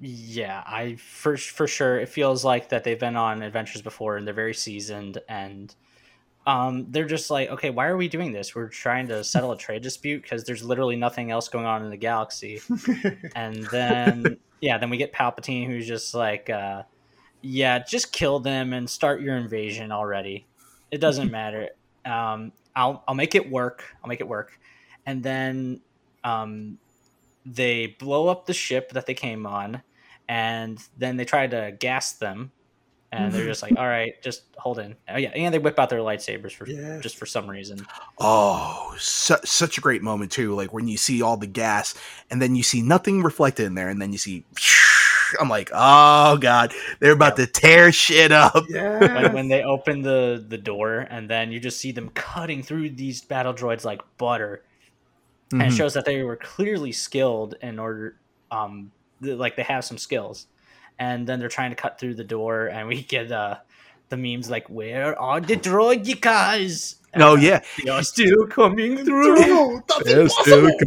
[0.00, 4.26] Yeah, I for for sure it feels like that they've been on adventures before and
[4.26, 5.74] they're very seasoned and
[6.46, 8.54] um they're just like, okay, why are we doing this?
[8.54, 11.90] We're trying to settle a trade dispute because there's literally nothing else going on in
[11.90, 12.60] the galaxy.
[13.36, 16.82] And then yeah, then we get Palpatine who's just like uh
[17.40, 20.46] yeah, just kill them and start your invasion already.
[20.90, 21.70] It doesn't matter.
[22.04, 23.82] Um I'll I'll make it work.
[24.04, 24.52] I'll make it work.
[25.06, 25.80] And then
[26.22, 26.78] um
[27.44, 29.82] they blow up the ship that they came on
[30.28, 32.50] and then they try to gas them
[33.12, 35.88] and they're just like all right just hold in oh yeah and they whip out
[35.88, 37.00] their lightsabers for Yes.
[37.04, 37.78] just for some reason
[38.18, 40.54] Oh, su- such a great moment too.
[40.56, 41.94] Like when you see all the gas,
[42.30, 44.44] and then you see nothing reflected in there, and then you see.
[45.40, 48.64] I'm like, oh god, they're about to tear shit up.
[48.68, 49.14] yeah.
[49.14, 52.90] when, when they open the the door and then you just see them cutting through
[52.90, 54.62] these battle droids like butter
[55.52, 55.76] and it Mhm.
[55.76, 58.16] shows that they were clearly skilled in order
[58.50, 58.90] um
[59.22, 60.46] th- like they have some skills
[60.98, 63.56] and then they're trying to cut through the door and we get uh
[64.08, 69.82] the memes like where are the droidekas Oh yeah, they are still coming through True,
[69.88, 70.78] that's Yes, impossible.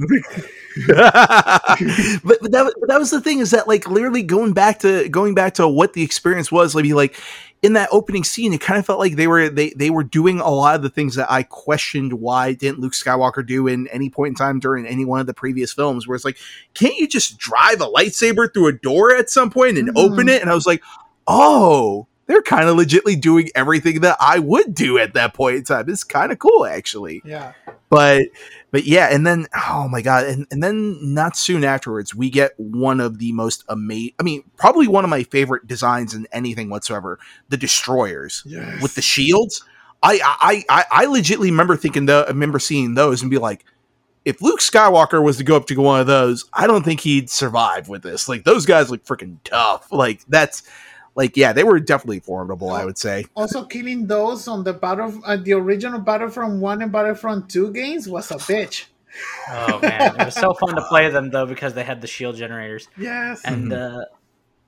[0.88, 5.08] but, but that but that was the thing is that like literally going back to
[5.10, 7.20] going back to what the experience was like like
[7.62, 10.39] in that opening scene it kind of felt like they were they they were doing
[10.39, 14.10] a lot of the things that I questioned why didn't Luke Skywalker do in any
[14.10, 16.38] point in time during any one of the previous films where it's like
[16.74, 19.98] can't you just drive a lightsaber through a door at some point and Mhm.
[20.12, 20.82] open it and I was like
[21.28, 25.63] oh they're kind of legitly doing everything that I would do at that point in
[25.63, 25.89] time.
[25.89, 27.22] It's kind of cool actually.
[27.26, 27.54] Yeah.
[27.89, 28.22] but
[28.72, 32.52] but yeah and then oh my god and, and then not soon afterwards we get
[32.58, 36.70] one of the most amazing i mean probably one of my favorite designs in anything
[36.70, 37.18] whatsoever
[37.50, 38.80] the destroyers Yes.
[38.82, 39.63] with the shields.
[40.04, 43.65] I i i, I legitly remember thinking though remember seeing those and be like
[44.24, 47.30] if luke skywalker was to go up to one of those i don't think he'd
[47.30, 48.30] survive with this.
[48.30, 49.92] Like those guys look freaking tough.
[49.92, 50.62] Like that's
[51.15, 52.72] like yeah, they were definitely formidable.
[52.72, 53.26] I would say.
[53.36, 58.08] Also, killing those on the battle, uh, the original Battlefront One and Battlefront Two games
[58.08, 58.86] was a bitch.
[59.50, 62.36] Oh man, it was so fun to play them though because they had the shield
[62.36, 62.88] generators.
[62.98, 64.06] Yes, and uh,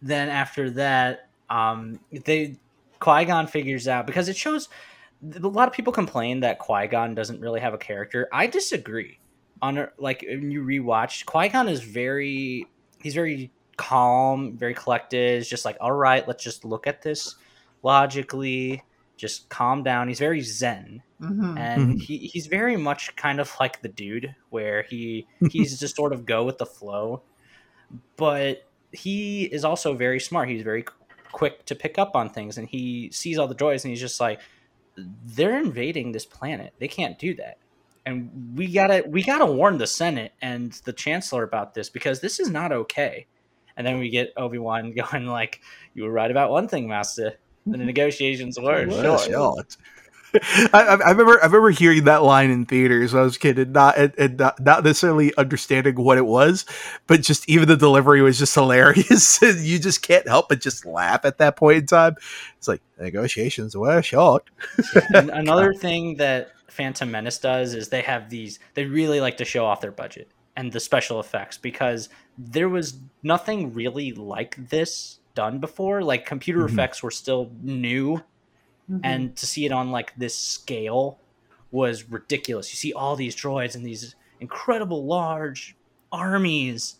[0.01, 2.57] then after that, um, they
[2.99, 4.69] Qui Gon figures out because it shows
[5.35, 8.27] a lot of people complain that Qui Gon doesn't really have a character.
[8.31, 9.19] I disagree.
[9.61, 12.65] On like when you rewatch, Qui Gon is very
[12.99, 15.39] he's very calm, very collected.
[15.39, 17.35] It's just like, all right, let's just look at this
[17.83, 18.83] logically.
[19.17, 20.07] Just calm down.
[20.07, 21.55] He's very zen, mm-hmm.
[21.55, 21.97] and mm-hmm.
[21.97, 26.25] he, he's very much kind of like the dude where he he's just sort of
[26.25, 27.21] go with the flow,
[28.17, 30.49] but he is also very smart.
[30.49, 30.85] He's very
[31.31, 34.19] quick to pick up on things, and he sees all the droids, and he's just
[34.19, 34.39] like,
[34.97, 36.73] they're invading this planet.
[36.79, 37.57] They can't do that
[38.05, 42.39] and we gotta we gotta warn the Senate and the Chancellor about this because this
[42.39, 43.27] is not okay.
[43.81, 45.59] And then we get Obi Wan going like,
[45.95, 47.33] "You were right about one thing, Master.
[47.65, 49.77] The negotiations were short." short.
[50.71, 53.57] I, I, remember I remember hearing that line in theaters when I was a kid
[53.57, 56.63] and not and, and not, not, necessarily understanding what it was,
[57.07, 59.41] but just even the delivery was just hilarious.
[59.41, 62.17] you just can't help but just laugh at that point in time.
[62.57, 64.47] It's like negotiations were short.
[65.09, 69.65] another thing that Phantom Menace does is they have these they really like to show
[69.65, 75.59] off their budget and the special effects because there was nothing really like this done
[75.59, 76.03] before.
[76.03, 76.73] Like computer mm-hmm.
[76.73, 78.17] effects were still new
[78.89, 78.99] mm-hmm.
[79.03, 81.19] and to see it on like this scale
[81.71, 82.71] was ridiculous.
[82.71, 85.75] You see all these droids and these incredible large
[86.11, 86.95] armies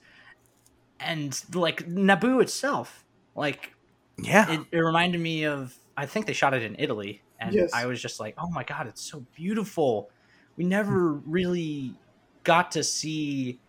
[1.00, 3.04] and like Naboo itself.
[3.36, 3.74] Like
[4.18, 4.52] yeah.
[4.52, 7.74] It, it reminded me of I think they shot it in Italy and yes.
[7.74, 10.10] I was just like, "Oh my god, it's so beautiful."
[10.58, 11.96] We never really
[12.44, 13.60] got to see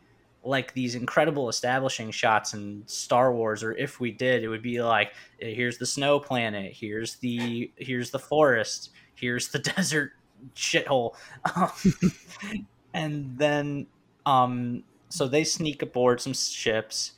[0.44, 4.82] like these incredible establishing shots in Star Wars or if we did it would be
[4.82, 10.12] like here's the snow planet here's the here's the forest here's the desert
[10.56, 11.14] shithole
[12.94, 13.86] and then
[14.26, 17.12] um so they sneak aboard some ships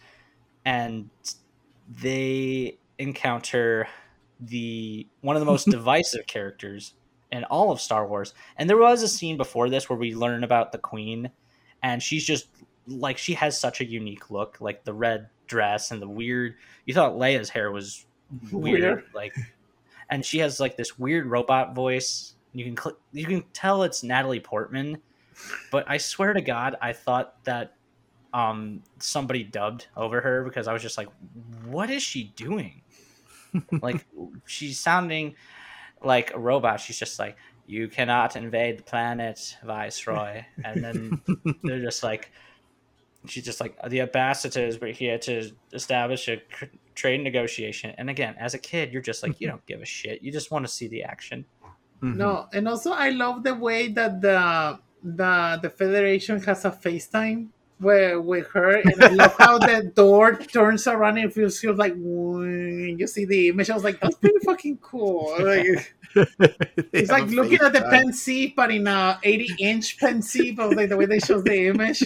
[0.64, 1.08] and
[1.88, 3.88] they encounter
[4.40, 6.94] the one of the most divisive characters
[7.30, 8.32] in all of Star Wars.
[8.56, 11.30] And there was a scene before this where we learn about the Queen,
[11.84, 12.48] and she's just
[12.88, 16.54] like she has such a unique look, like the red dress and the weird.
[16.86, 18.06] You thought Leia's hair was
[18.50, 19.04] weird, weird.
[19.14, 19.34] like,
[20.08, 22.34] and she has like this weird robot voice.
[22.54, 24.96] You can cl- you can tell it's Natalie Portman,
[25.70, 27.74] but I swear to God, I thought that
[28.32, 31.08] um somebody dubbed over her because I was just like,
[31.66, 32.80] what is she doing?
[33.82, 34.06] like
[34.46, 35.34] she's sounding
[36.02, 36.80] like a robot.
[36.80, 37.36] She's just like,
[37.66, 41.20] "You cannot invade the planet, Viceroy," and then
[41.62, 42.30] they're just like,
[43.26, 46.42] she's just like, "The ambassadors were here to establish a
[46.94, 50.22] trade negotiation." And again, as a kid, you're just like, you don't give a shit.
[50.22, 51.44] You just want to see the action.
[52.02, 52.18] Mm-hmm.
[52.18, 57.48] No, and also I love the way that the the the Federation has a FaceTime
[57.80, 61.94] with, with her, and I love how the door turns around and feels, feels like
[61.94, 63.70] you see the image.
[63.70, 65.34] I was like, that's pretty fucking cool.
[65.38, 65.94] Like,
[66.92, 70.74] it's like looking at the pen C, but in a 80 inch pen C, but
[70.74, 72.02] like the way they show the image.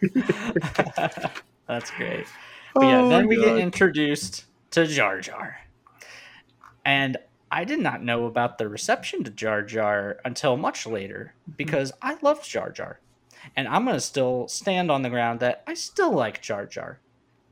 [1.66, 2.26] that's great.
[2.74, 3.44] But yeah, oh, then we God.
[3.44, 5.58] get introduced to Jar Jar.
[6.84, 7.16] And
[7.50, 12.18] I did not know about the reception to Jar Jar until much later because I
[12.20, 13.00] loved Jar Jar.
[13.56, 17.00] And I'm going to still stand on the ground that I still like Jar Jar.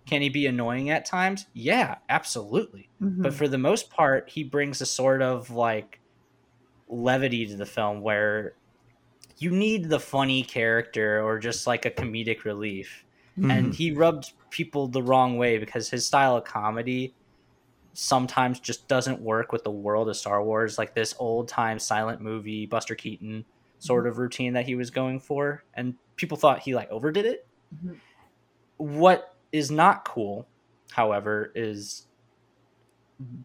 [0.07, 1.47] Can he be annoying at times?
[1.53, 2.89] Yeah, absolutely.
[3.03, 3.23] Mm-hmm.
[3.23, 6.01] But for the most part, he brings a sort of like
[6.89, 8.55] levity to the film where
[9.39, 13.05] you need the funny character or just like a comedic relief.
[13.37, 13.51] Mm-hmm.
[13.51, 17.15] And he rubbed people the wrong way because his style of comedy
[17.93, 20.79] sometimes just doesn't work with the world of Star Wars.
[20.79, 23.45] Like this old time silent movie, Buster Keaton
[23.87, 27.47] sort of routine that he was going for, and people thought he like overdid it.
[27.75, 27.95] Mm-hmm.
[28.79, 30.47] What is not cool,
[30.91, 32.07] however, is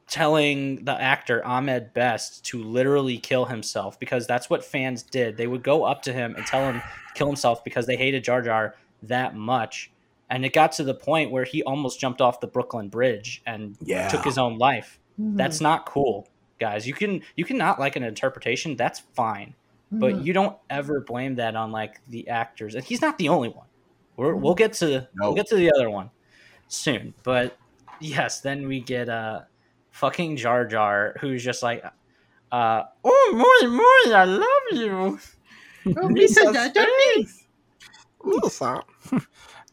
[0.07, 5.37] telling the actor Ahmed Best to literally kill himself because that's what fans did.
[5.37, 6.83] They would go up to him and tell him to
[7.15, 9.91] kill himself because they hated Jar Jar that much.
[10.29, 13.77] And it got to the point where he almost jumped off the Brooklyn Bridge and
[13.81, 14.07] yeah.
[14.07, 14.99] took his own life.
[15.19, 15.37] Mm-hmm.
[15.37, 16.27] That's not cool,
[16.59, 16.87] guys.
[16.87, 18.75] You can you cannot like an interpretation.
[18.75, 19.55] That's fine
[19.91, 20.23] but mm-hmm.
[20.25, 23.67] you don't ever blame that on like the actors and he's not the only one.
[24.17, 26.09] We will get to we'll get to the other one
[26.67, 27.57] soon but
[27.99, 29.41] yes then we get uh
[29.89, 31.83] fucking jar jar who's just like
[32.51, 35.19] uh oh more more i love you.
[35.83, 36.85] Oh, Lisa, Jar Jar
[38.23, 38.83] Lisa,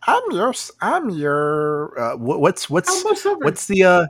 [0.06, 4.06] I'm your I'm your uh, what's what's what's the uh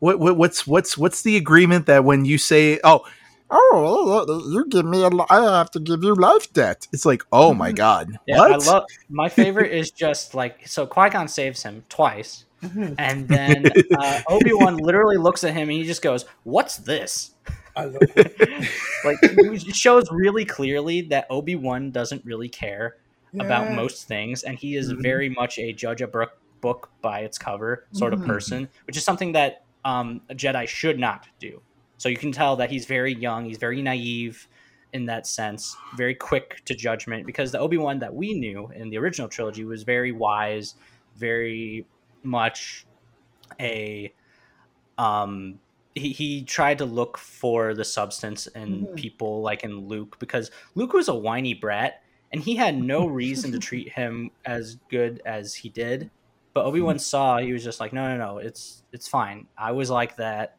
[0.00, 3.06] what, what what's what's what's the agreement that when you say oh
[3.50, 7.22] oh you give me a li- I have to give you life debt it's like
[7.32, 11.28] oh my god Yeah, what I love my favorite is just like so Qui Gon
[11.28, 12.94] saves him twice, Mhm.
[12.98, 17.34] and then uh, Obi Wan literally looks at him and he just goes, "What's this?"
[17.76, 22.96] Like it shows really clearly that Obi Wan doesn't really care
[23.38, 25.02] about most things, and he is Mhm.
[25.02, 28.26] very much a judge a book book by its cover sort of Mhm.
[28.26, 31.62] person, which is something that um, a Jedi should not do.
[32.00, 34.48] So you can tell that he's very young, he's very naive
[34.94, 37.26] in that sense, very quick to judgment.
[37.26, 40.76] Because the Obi Wan that we knew in the original trilogy was very wise,
[41.16, 41.84] very
[42.22, 42.86] much
[43.60, 44.14] a
[44.96, 45.60] um
[45.94, 48.96] he, he tried to look for the substance in Mhm.
[48.96, 53.52] people like in Luke because Luke was a whiny brat and he had no reason
[53.52, 56.10] to treat him as good as he did.
[56.54, 59.48] But Obi Wan saw he was just like, no, no, no, it's it's fine.
[59.58, 60.56] I was like that,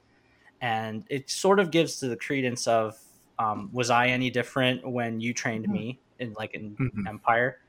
[0.61, 2.97] and it sort of gives to the credence of,
[3.39, 7.07] um, was I any different when you trained me in like in Mhm.
[7.07, 7.59] Empire?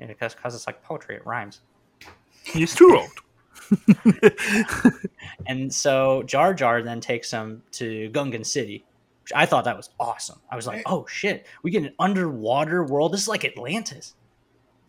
[0.00, 1.60] And because because it's like poetry, it rhymes.
[2.44, 3.10] he's too old
[5.46, 8.84] And so Jar Jar then takes him to Gungan City,
[9.22, 10.40] which I thought that was awesome.
[10.50, 13.12] I was like, oh shit, we get an underwater world.
[13.12, 14.14] This is like Atlantis.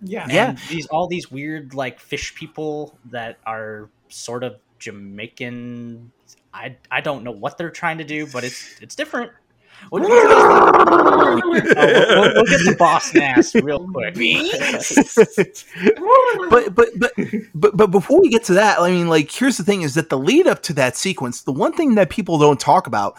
[0.02, 0.28] yeah.
[0.30, 0.56] Yeah.
[0.70, 6.12] These all these weird like fish people that are sort of Jamaican.
[6.54, 9.32] I I don't know what they're trying to do, but it's it's different.
[9.90, 10.30] What do you guys?
[11.42, 14.16] We'll, we'll- we'll get to Boss Nass real quick.
[16.50, 17.12] but, but but
[17.54, 20.10] but but before we get to that, I mean, like, here's the thing: is that
[20.10, 23.18] the lead up to that sequence, the one thing that people don't talk about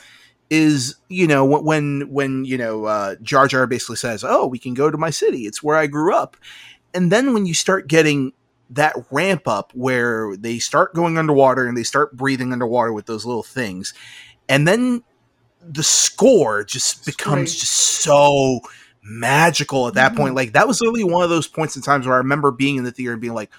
[0.50, 4.58] is, you know, when when, when you know uh, Jar Jar basically says, "Oh, we
[4.58, 6.36] can go to my city; it's where I grew up,"
[6.94, 8.32] and then when you start getting
[8.70, 13.26] that ramp up where they start going underwater and they start breathing underwater with those
[13.26, 13.94] little things,
[14.48, 15.02] and then
[15.62, 18.60] the score just becomes just so
[19.02, 20.22] magical at that mm-hmm.
[20.22, 20.34] point.
[20.34, 22.84] Like that was literally one of those points in times where I remember being in
[22.84, 23.50] the theater and being like,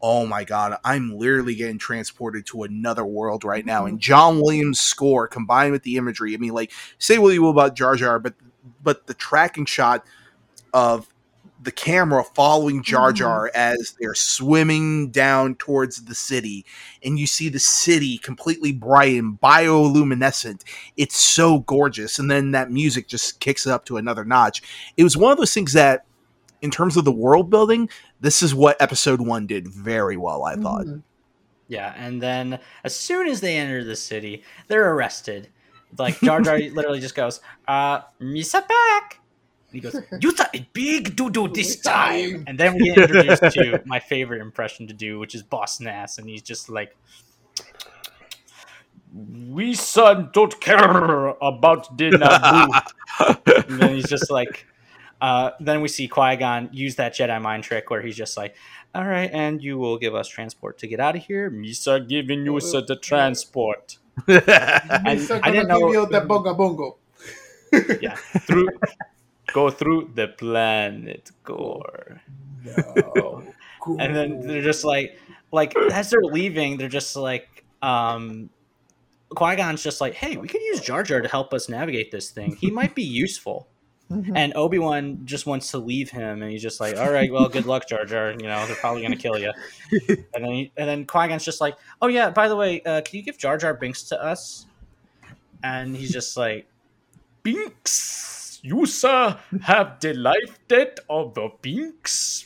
[0.00, 3.88] "Oh my god, I'm literally getting transported to another world right now." Mm-hmm.
[3.88, 7.50] And John Williams' score combined with the imagery, I mean, like say what you will
[7.50, 8.34] about Jar Jar, but
[8.82, 10.04] but the tracking shot
[10.72, 11.08] of
[11.66, 13.16] the camera following Jar Mhm.
[13.16, 16.64] Jar as they're swimming down towards the city,
[17.04, 20.62] and you see the city completely bright and bioluminescent.
[20.96, 24.62] It's so gorgeous, and then that music just kicks it up to another notch.
[24.96, 26.06] It was one of those things that,
[26.62, 30.44] in terms of the world building, this is what Episode One did very well.
[30.44, 30.86] I thought.
[30.86, 31.02] Mhm.
[31.68, 35.48] Yeah, and then as soon as they enter the city, they're arrested.
[35.98, 39.18] Like Jar Jar literally just goes, uh, Misa back.
[39.76, 42.44] And he goes, You thought a big doo doo this time.
[42.46, 46.18] And then we get introduced to my favorite impression to do, which is Boss Nass,
[46.18, 46.96] and he's just like
[49.12, 53.66] We son don't care about the Naboo.
[53.68, 54.66] and then he's just like
[55.20, 58.54] uh, then we see Qui-Gon use that Jedi mind trick where he's just like,
[58.94, 61.50] all right, and you will give us transport to get out of here.
[61.50, 63.96] Misa giving you the transport.
[64.26, 66.96] He's I gonna didn't know- you the bonga bongo.
[68.00, 68.68] Yeah, through
[69.52, 72.20] go through the planet Gore.
[72.64, 73.44] No.
[73.98, 75.18] And then they're just like,
[75.52, 78.50] like as they're leaving, they're just like, um,
[79.30, 82.30] Qui Gon's just like, hey, we could use Jar Jar to help us navigate this
[82.30, 82.56] thing.
[82.56, 83.68] He might be useful.
[84.10, 84.32] Mhm.
[84.36, 87.48] And Obi Wan just wants to leave him, and he's just like, "All right, well,
[87.48, 88.30] good luck, Jar Jar.
[88.30, 89.52] You know, they're probably gonna kill you."
[90.32, 93.00] And then, he, and then Qui Gon's just like, "Oh yeah, by the way, uh,
[93.00, 94.66] can you give Jar Jar Binks to us?"
[95.64, 96.68] And he's just like,
[97.42, 102.44] "Binks, you sir have the life debt of the pinks.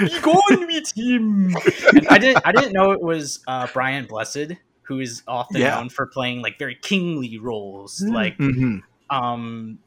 [0.00, 1.54] Be gone with him."
[1.96, 5.76] And I didn't, I didn't know it was uh, Brian Blessed, who is often Yeah.
[5.76, 8.12] known for playing like very kingly roles, Mm.
[8.14, 8.78] like hmm
[9.10, 9.78] um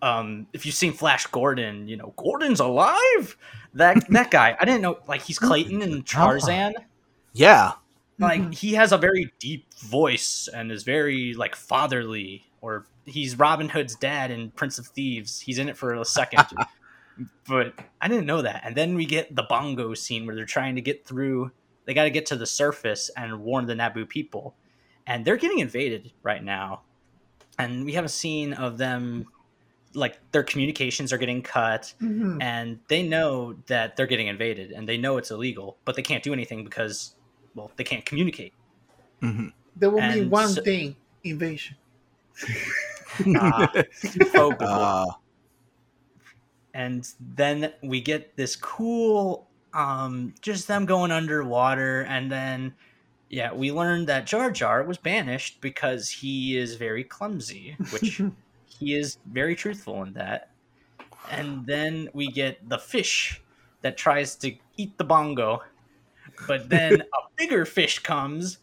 [0.00, 3.36] um if you've seen Flash Gordon, you know, Gordon's alive.
[3.74, 4.56] That that guy.
[4.60, 6.74] I didn't know like he's Clayton and Tarzan.
[7.32, 7.72] Yeah.
[8.18, 13.68] Like he has a very deep voice and is very like fatherly or he's Robin
[13.68, 15.40] Hood's dad in Prince of Thieves.
[15.40, 16.44] He's in it for a second.
[17.48, 18.62] but I didn't know that.
[18.64, 21.50] And then we get the bongo scene where they're trying to get through
[21.84, 24.54] they got to get to the surface and warn the Naboo people.
[25.06, 26.82] And they're getting invaded right now.
[27.58, 29.26] And we have a scene of them
[29.94, 32.40] like their communications are getting cut Mhm.
[32.40, 36.22] and they know that they're getting invaded and they know it's illegal, but they can't
[36.22, 37.14] do anything because
[37.54, 38.52] well, they can't communicate.
[39.20, 41.76] hmm There will be one so- thing: invasion.
[44.32, 45.04] Faux Uh,
[46.74, 52.74] and then we get this cool um, just them going underwater, and then
[53.28, 58.20] yeah, we learned that Jar Jar was banished because he is very clumsy, which
[58.66, 60.50] he is very truthful in that.
[61.30, 63.40] And then we get the fish
[63.82, 65.62] that tries to eat the bongo,
[66.46, 68.58] but then a bigger fish comes.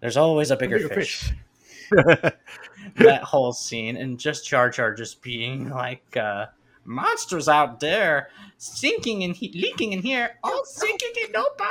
[0.00, 1.32] There's always a bigger, bigger fish.
[1.90, 6.46] that whole scene, and just Jar Jar just being like, uh,
[6.84, 11.68] monsters out there sinking and he- leaking in here, all sinking in no power.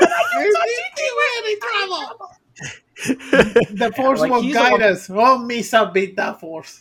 [0.00, 2.30] When are you touching trouble.
[3.76, 5.10] The force like, will he's guide all- us.
[5.10, 6.80] Oh, Misa beat that force.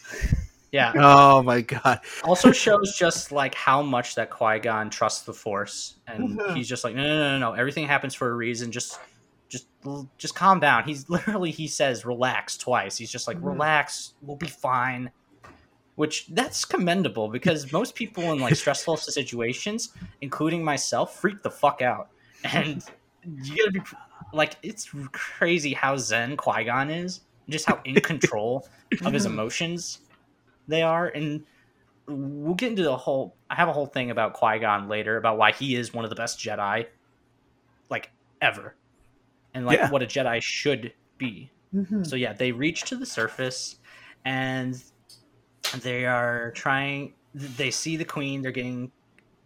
[0.73, 0.91] Yeah.
[0.95, 1.99] oh my god.
[2.23, 6.83] Also shows just like how much that Qui Gon trusts the Force, and he's just
[6.83, 7.53] like, no, no, no, no, no.
[7.53, 8.71] Everything happens for a reason.
[8.71, 8.99] Just,
[9.49, 9.67] just,
[10.17, 10.83] just calm down.
[10.83, 12.97] He's literally he says relax twice.
[12.97, 13.51] He's just like Mhm.
[13.53, 15.11] relax, we'll be fine.
[15.93, 21.83] Which that's commendable because most people in like stressful situations, including myself, freak the fuck
[21.83, 22.09] out,
[22.43, 22.83] and
[23.43, 23.81] you gotta be
[24.33, 28.67] like it's crazy how zen Qui Gon is, just how in control
[29.05, 29.99] of his emotions
[30.67, 31.43] they are, and
[32.07, 33.35] we'll get into the whole.
[33.49, 36.09] I have a whole thing about Qui Gon later about why he is one of
[36.09, 36.87] the best Jedi,
[37.89, 38.11] like
[38.41, 38.75] ever,
[39.53, 39.89] and like Yeah.
[39.89, 41.49] what a Jedi should be.
[41.73, 42.05] Mhm.
[42.05, 43.79] So yeah, they reach to the surface,
[44.25, 44.81] and
[45.81, 47.13] they are trying.
[47.33, 48.41] They see the queen.
[48.41, 48.91] They're getting,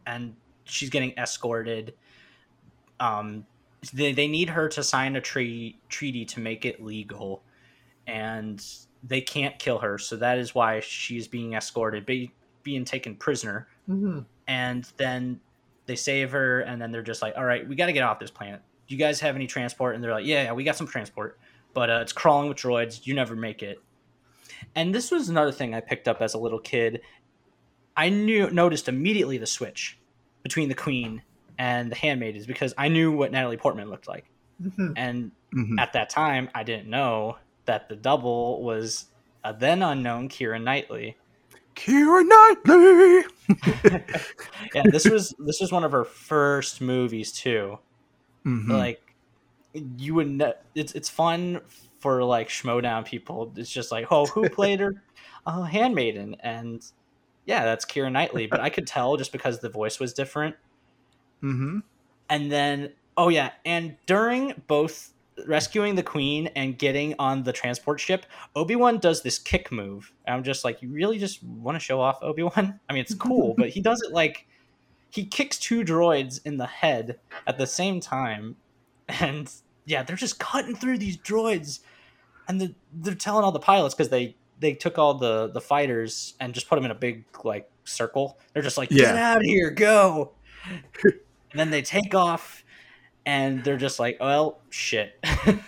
[0.05, 1.93] and she's getting escorted.
[2.99, 3.45] Um,
[3.93, 7.43] they they need her to sign a tree treaty to make it legal,
[8.07, 8.65] and
[9.07, 9.97] they can't kill her.
[9.97, 12.33] So that is why she's being escorted, be,
[12.63, 13.67] being taken prisoner.
[13.89, 14.25] Mhm.
[14.47, 15.39] And then
[15.85, 18.19] they save her, and then they're just like, "All right, we got to get off
[18.19, 18.61] this planet.
[18.87, 21.39] Do you guys have any transport?" And they're like, "Yeah, yeah, we got some transport."
[21.73, 23.05] but uh, it's crawling with droids.
[23.05, 23.79] You never make it.
[24.73, 27.01] And this was another thing I picked up as a little kid.
[27.95, 29.99] I knew noticed immediately the switch
[30.41, 31.21] between the Queen
[31.59, 34.25] and the Handmaidens because I knew what Natalie Portman looked like,
[34.63, 34.93] Mhm.
[34.95, 35.79] and Mhm.
[35.79, 37.37] at that time I didn't know
[37.68, 39.05] that the double was
[39.43, 41.15] a then unknown Kira Knightley.
[41.76, 43.24] Kira Knightley.
[44.74, 47.80] Yeah, this was this was one of her first movies too.
[48.45, 48.70] Mhm.
[48.70, 49.01] like
[49.97, 51.61] you would ne- it's it's fun
[51.99, 55.03] for like schmodown people it's just like oh who played her
[55.45, 56.91] uh, handmaiden and
[57.45, 60.55] yeah that's kira knightley but i could tell just because the voice was different
[61.43, 61.84] Mhm.
[62.30, 65.13] and then oh yeah and during both
[65.45, 68.25] rescuing the queen and getting on the transport ship
[68.55, 70.11] obi-wan does this kick move.
[70.25, 72.79] And i'm just like you really just want to show off obi-wan?
[72.89, 74.47] I mean it's cool but he does it like
[75.09, 78.55] he kicks two droids in the head at the same time
[79.07, 79.51] and
[79.85, 81.79] yeah they're just cutting through these droids
[82.47, 86.33] and the, they're telling all the pilots because they they took all the the fighters
[86.39, 88.39] and just put them in a big like circle.
[88.53, 89.31] They're just like get Yeah.
[89.31, 90.31] out of here go!
[91.51, 92.63] And then they take off
[93.28, 95.13] and they're just like well shit
[95.43, 95.59] what,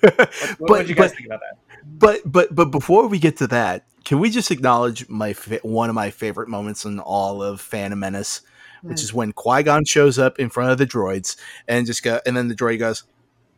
[0.00, 1.58] what But- did you guys but- think about that
[1.98, 5.88] But but but before we get to that, can we just acknowledge my fa- one
[5.88, 8.42] of my favorite moments in all of Phantom Menace,
[8.82, 9.04] which Mm.
[9.04, 11.36] is when Qui Gon shows up in front of the droids
[11.66, 13.04] and just go, and then the droid goes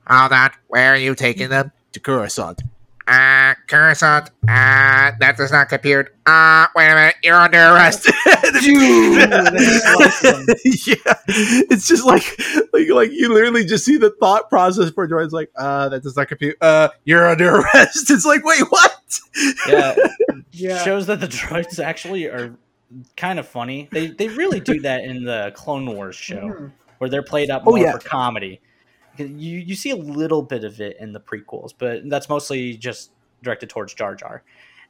[0.07, 1.72] Hold that, Where are you taking them?
[1.92, 2.62] to Coruscant.
[3.11, 4.30] Uh, Coruscant.
[4.44, 6.06] Uh, that does not compute.
[6.26, 7.16] Uh, wait a minute.
[7.22, 8.06] You're under arrest.
[10.86, 12.22] yeah, it's just like,
[12.72, 15.32] like, like you literally just see the thought process for droids.
[15.32, 16.56] Like, uh, that does not compute.
[16.61, 18.11] Uh, you're under arrest.
[18.11, 18.96] It's like, wait, what?
[19.68, 19.94] yeah
[20.52, 20.82] Yeah.
[20.84, 22.54] shows that the droids actually are
[23.16, 26.72] kind of funny they they really do that in the clone wars show Mhm.
[26.98, 27.92] where they're played up Oh, more yeah.
[27.92, 28.61] for comedy.
[29.20, 33.12] You you see a little bit of it in the prequels, but that's mostly just
[33.42, 34.42] directed towards Jar Jar.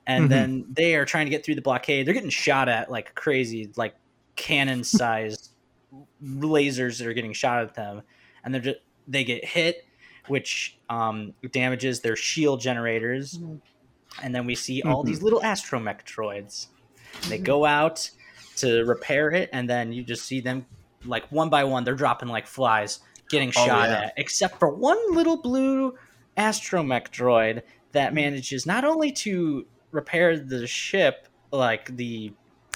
[0.07, 0.29] And Mhm.
[0.31, 2.07] then they are trying to get through the blockade.
[2.07, 3.95] They're getting shot at like crazy, like
[4.37, 5.51] cannon sized
[6.23, 8.03] lasers that are getting shot at them,
[8.45, 8.79] and they're just
[9.09, 9.85] they get hit,
[10.29, 13.39] which um, damages their shield generators.
[13.39, 13.61] Mhm.
[14.23, 15.07] And then we see all Mhm.
[15.07, 16.67] these little astromech droids.
[17.29, 18.11] They go out
[18.57, 20.67] to repair it, and then you just see them
[21.05, 21.85] like one by one.
[21.85, 23.01] They're dropping like flies,
[23.31, 24.01] getting Oh, shot yeah.
[24.03, 24.15] at.
[24.19, 25.95] Except for one little blue
[26.37, 27.63] astromech droid
[27.93, 32.33] that manages not only to repair the ship, like the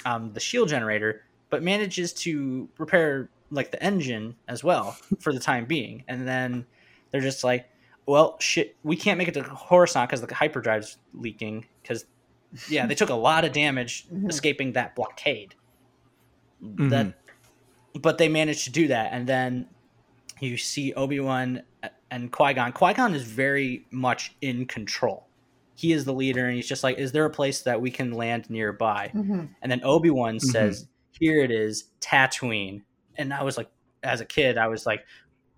[0.07, 5.39] um, the shield generator, but manages to repair like the engine as well for the
[5.41, 6.05] time being.
[6.09, 6.67] And then
[7.11, 7.69] they're just like,
[8.07, 11.65] well, shit, we can't make it to Coruscant because the hyperdrive's leaking.
[11.83, 12.05] Because
[12.69, 15.55] yeah, they took a lot of damage escaping that blockade.
[16.63, 16.89] Mm-hmm.
[16.89, 17.15] That,
[17.95, 19.69] but they managed to do that, and then
[20.45, 21.63] you see Obi Wan
[22.11, 22.73] and Qui Gon.
[22.73, 25.27] Qui Gon is very much in control.
[25.77, 28.13] He is the leader, and he's just like, "Is there a place that we can
[28.13, 29.49] land nearby?" Mhm.
[29.63, 30.41] And then Obi Wan Mhm.
[30.43, 30.87] says,
[31.19, 32.83] "Here it is, Tatooine."
[33.17, 33.69] And I was like,
[34.03, 35.05] as a kid, I was like,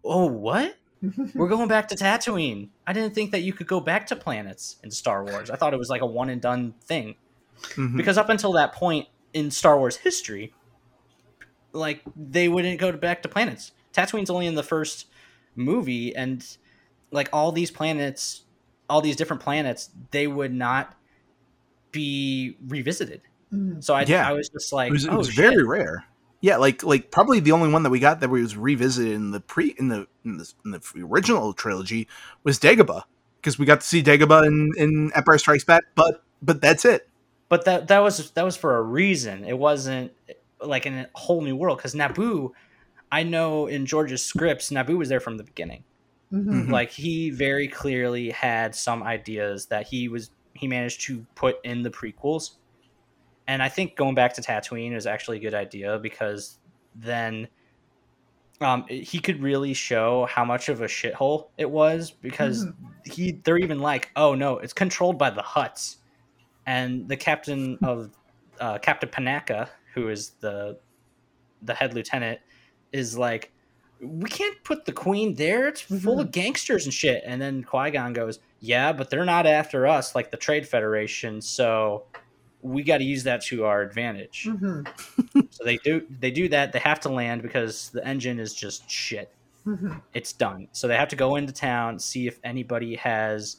[0.04, 0.76] "Oh, what?
[1.34, 4.76] We're going back to Tatooine." I didn't think that you could go back to planets
[4.82, 5.50] in Star Wars.
[5.50, 7.16] I thought it was like a one and done thing
[7.74, 7.96] Mhm.
[7.96, 10.54] because up until that point in Star Wars history,
[11.72, 13.72] like they wouldn't go to back to planets.
[13.96, 15.06] Tatooine's only in the first
[15.54, 16.44] movie, and
[17.10, 18.42] like all these planets,
[18.90, 20.94] all these different planets, they would not
[21.92, 23.22] be revisited.
[23.52, 23.82] Mhm.
[23.82, 24.28] So I, Yeah.
[24.28, 26.04] I was just like, it was, it oh, was very rare.
[26.42, 29.40] Yeah, like like probably the only one that we got that was revisited in the
[29.40, 32.06] pre in the in the, in the original trilogy
[32.44, 33.02] was Dagobah
[33.40, 37.08] because we got to see Dagobah in, in Empire Strikes Back, but but that's it.
[37.48, 39.44] but that that was that was for a reason.
[39.44, 40.12] It wasn't
[40.60, 42.50] like in a whole new world because Naboo.
[43.12, 45.84] I know in George's scripts, Naboo was there from the beginning.
[46.32, 46.66] Mhm.
[46.66, 46.70] Mhm.
[46.70, 51.82] like he very clearly had some ideas that he was he managed to put in
[51.82, 52.56] the prequels
[53.46, 56.58] and i think going back to tatooine is actually a good idea because
[56.96, 57.46] then
[58.60, 62.66] um, he could really show how much of a shithole it was because
[63.04, 65.98] he they're even like oh no it's controlled by the Hutts
[66.66, 68.10] and the captain of
[68.58, 70.76] uh, captain panaka who is the
[71.62, 72.40] the head lieutenant
[72.96, 73.52] is like
[74.00, 75.68] we can't put the queen there.
[75.68, 77.22] It's full of gangsters and shit.
[77.24, 81.40] And then Qui Gon goes, "Yeah, but they're not after us like the Trade Federation.
[81.40, 82.04] So
[82.60, 84.86] we got to use that to our advantage." Mhm.
[85.50, 86.04] So they do.
[86.20, 86.72] They do that.
[86.72, 89.32] They have to land because the engine is just shit.
[89.66, 90.02] Mhm.
[90.12, 90.68] It's done.
[90.72, 93.58] So they have to go into town, see if anybody has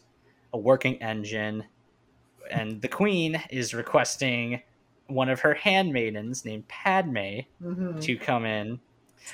[0.53, 1.63] a working engine.
[2.51, 4.61] And the queen is requesting
[5.07, 8.01] one of her handmaidens named Padme Mhm.
[8.01, 8.79] to come in.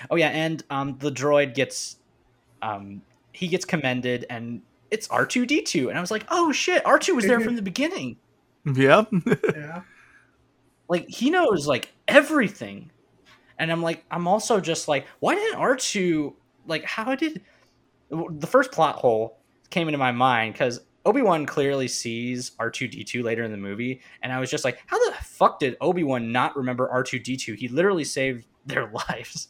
[0.10, 1.98] Oh yeah, and um, the droid gets
[2.62, 4.62] um, he gets commended, and
[4.92, 7.40] it's R two D two, and I was like, oh shit, R two was there
[7.40, 8.18] from the beginning.
[8.66, 9.82] Yeah, Yeah.
[10.88, 12.92] Like he knows like everything,
[13.60, 17.42] and I'm like, I'm also just like, why didn't R two like how did
[18.10, 19.38] the first plot hole
[19.70, 23.52] came into my mind because Obi Wan clearly sees R two D two later in
[23.52, 26.90] the movie, and I was just like, how the fuck did Obi Wan not remember
[26.90, 27.54] R two D two?
[27.54, 29.50] He literally saved their lives.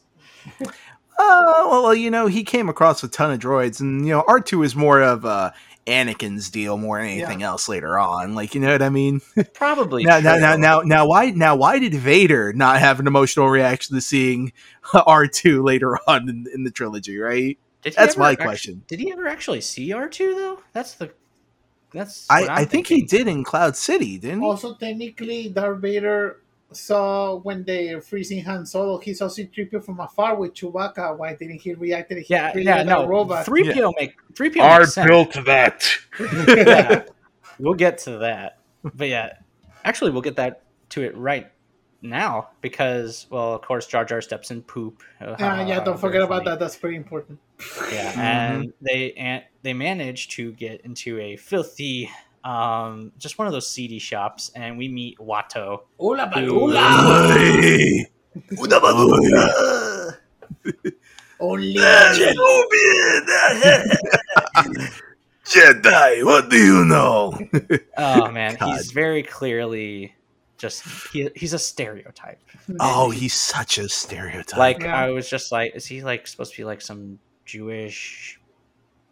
[1.16, 4.24] Uh, well, well, you know, he came across a ton of droids, and you know,
[4.26, 5.52] R two is more of uh,
[5.86, 8.34] Anakin's deal more than anything else later on.
[8.34, 9.20] Like, you know what I mean?
[9.54, 13.48] Probably now, now, now, now, now, why, now, why did Vader not have an emotional
[13.48, 14.52] reaction to seeing
[15.06, 17.18] R two later on in, in the trilogy?
[17.18, 17.58] Right?
[17.82, 18.82] That's my actu- question.
[18.86, 20.60] Did he ever actually see R two though?
[20.72, 21.12] That's the
[21.92, 22.28] that's.
[22.28, 24.46] I, I'm I think he did in Cloud City, didn't he?
[24.46, 26.40] Also, technically, Darth Vader
[26.76, 31.16] saw when they freezing Han Solo, he saw C-3PO from afar with Chewbacca.
[31.16, 32.10] Why didn't he react?
[32.10, 33.06] To He Yeah, yeah, a no.
[33.06, 33.44] robot.
[33.46, 35.08] Three PO make three PO I makes sense.
[35.08, 35.88] built that.
[36.48, 37.04] yeah,
[37.58, 38.58] we'll get to that.
[38.82, 39.34] But yeah,
[39.84, 41.50] actually, we'll get that to it right
[42.02, 45.02] now because, well, of course, Jar Jar steps in poop.
[45.20, 46.58] Uh, Ah, yeah, don't forget about that.
[46.58, 47.38] That's pretty important.
[47.90, 48.18] Yeah, Mhm.
[48.18, 52.10] and they and they manage to get into a filthy,
[52.44, 55.80] um, just one of those seedy shops, and we meet Watto.
[55.98, 57.32] Hola, Ooh.
[57.34, 58.06] Hey.
[61.40, 61.74] Only.
[65.46, 67.38] Jedi, what do you know?
[67.96, 68.76] Oh man, God.
[68.76, 70.14] he's very clearly
[70.56, 72.40] just he, he's a stereotype.
[72.80, 74.58] oh, he's such a stereotype.
[74.58, 74.96] Like Yeah.
[74.96, 78.40] I was just like, is he like supposed to be like some Jewish,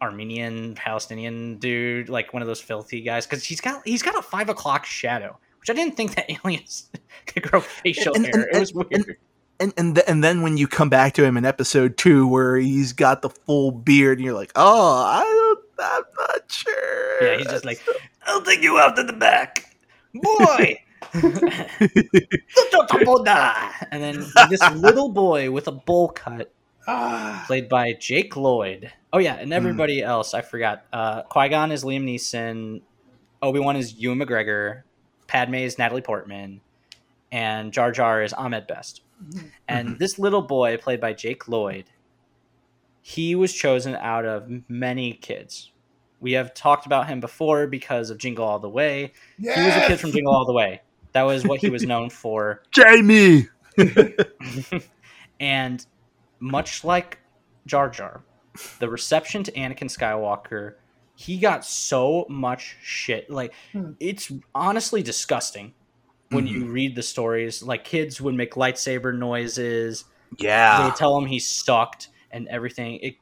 [0.03, 3.25] Armenian, Palestinian dude, like one of those filthy guys?
[3.25, 6.89] Because he's got he's got a five o'clock shadow, which I didn't think that aliens
[7.25, 8.35] could grow facial And- hair.
[8.35, 9.17] and- it was weird.
[9.59, 12.57] and and th- and then when you come back to him in episode two, where
[12.57, 17.23] he's got the full beard, and you're like, oh, I don't, I'm not sure.
[17.23, 17.81] yeah, he's just like,
[18.25, 19.75] I'll take you out to the back,
[20.13, 20.79] boy.
[23.91, 26.51] and then this little boy with a bowl cut
[27.45, 28.91] played by Jake Lloyd.
[29.13, 29.53] Oh yeah, and hmm.
[29.53, 30.85] everybody else I forgot.
[30.91, 32.81] Uh, Qui Gon is Liam Neeson.
[33.41, 34.81] Obi Wan is Ewan McGregor.
[35.27, 36.61] Padme is Natalie Portman,
[37.31, 39.01] and Jar Jar is Ahmed Best.
[39.23, 39.47] Mm-hmm.
[39.67, 39.97] And mm-hmm.
[39.99, 41.85] this little boy, played by Jake Lloyd,
[43.01, 45.71] he was chosen out of many kids.
[46.19, 49.11] We have talked about him before because of Jingle All the Way.
[49.37, 50.81] He was a kid from Jingle All the Way.
[51.11, 52.63] That was what he was known for.
[52.71, 53.47] Jamie.
[55.39, 55.85] and
[56.39, 57.19] much like
[57.65, 58.23] Jar Jar,
[58.79, 60.75] the reception to Anakin Skywalker,
[61.15, 63.29] he got so much shit.
[63.29, 63.91] Like Hmm.
[63.99, 65.73] it's honestly disgusting
[66.29, 67.61] when you read the stories.
[67.63, 70.05] Like kids would make lightsaber noises.
[70.39, 70.87] Yeah.
[70.89, 72.99] They tell him he sucked and everything.
[73.01, 73.15] It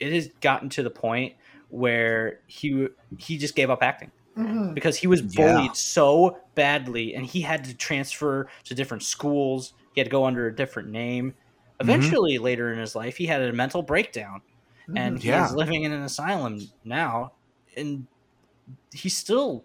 [0.00, 1.34] it has gotten to the point
[1.70, 4.74] where he he just gave up acting Mhm.
[4.74, 5.52] because he was Yeah.
[5.54, 10.24] bullied so badly and he had to transfer to different schools he had to go
[10.24, 11.34] under a different name
[11.80, 14.42] Eventually, later in his life, he had a mental breakdown,
[14.96, 15.22] and Mhm.
[15.22, 15.46] he Yeah.
[15.46, 17.32] is living in an asylum now,
[17.76, 18.06] and
[18.92, 19.64] he's still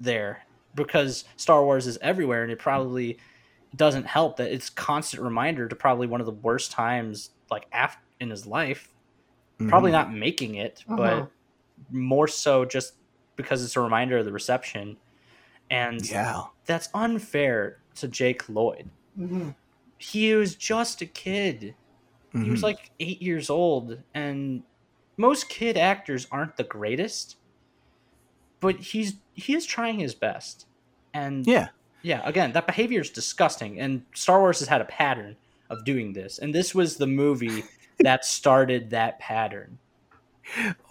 [0.00, 0.44] there
[0.74, 3.18] because Star Wars is everywhere, and it probably
[3.76, 7.98] doesn't help that it's constant reminder to probably one of the worst times like af-
[8.20, 8.92] in his life.
[9.68, 9.94] Probably Mhm.
[9.94, 10.96] not making it, Uh-huh.
[10.96, 11.30] but
[11.90, 12.94] more so just
[13.36, 14.96] because it's a reminder of the reception,
[15.70, 16.42] and Yeah.
[16.66, 18.90] that's unfair to Jake Lloyd.
[19.18, 19.54] Mhm.
[19.98, 21.74] He was just a kid.
[22.40, 22.64] He was Mhm.
[22.64, 24.64] like eight years old, and
[25.16, 27.36] most kid actors aren't the greatest,
[28.60, 30.66] but he's he is trying his best.
[31.14, 31.68] And yeah.
[32.02, 35.36] yeah, again, that behavior is disgusting, and Star Wars has had a pattern
[35.70, 37.64] of doing this, and this was the movie
[38.00, 39.78] that started that pattern.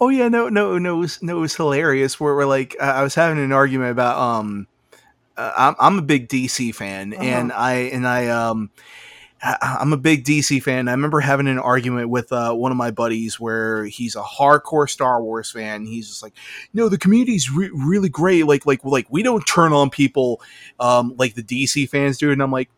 [0.00, 2.18] Oh yeah, no, no, no, it was, no, it was hilarious.
[2.18, 4.66] Where we're like, uh, I was having an argument about, um,
[5.36, 7.24] uh, I'm, I'm a big DC fan, Uh-huh.
[7.24, 8.70] and I, and I, um,
[9.42, 10.86] I'm a big DC fan.
[10.86, 14.88] I remember having an argument with uh, one of my buddies where he's a hardcore
[14.88, 15.84] Star Wars fan.
[15.84, 16.34] He's just like,
[16.72, 18.46] no, the community's re- really great.
[18.46, 20.40] Like, like, like we don't turn on people
[20.78, 22.30] um, like the DC fans do.
[22.30, 22.70] And I'm like,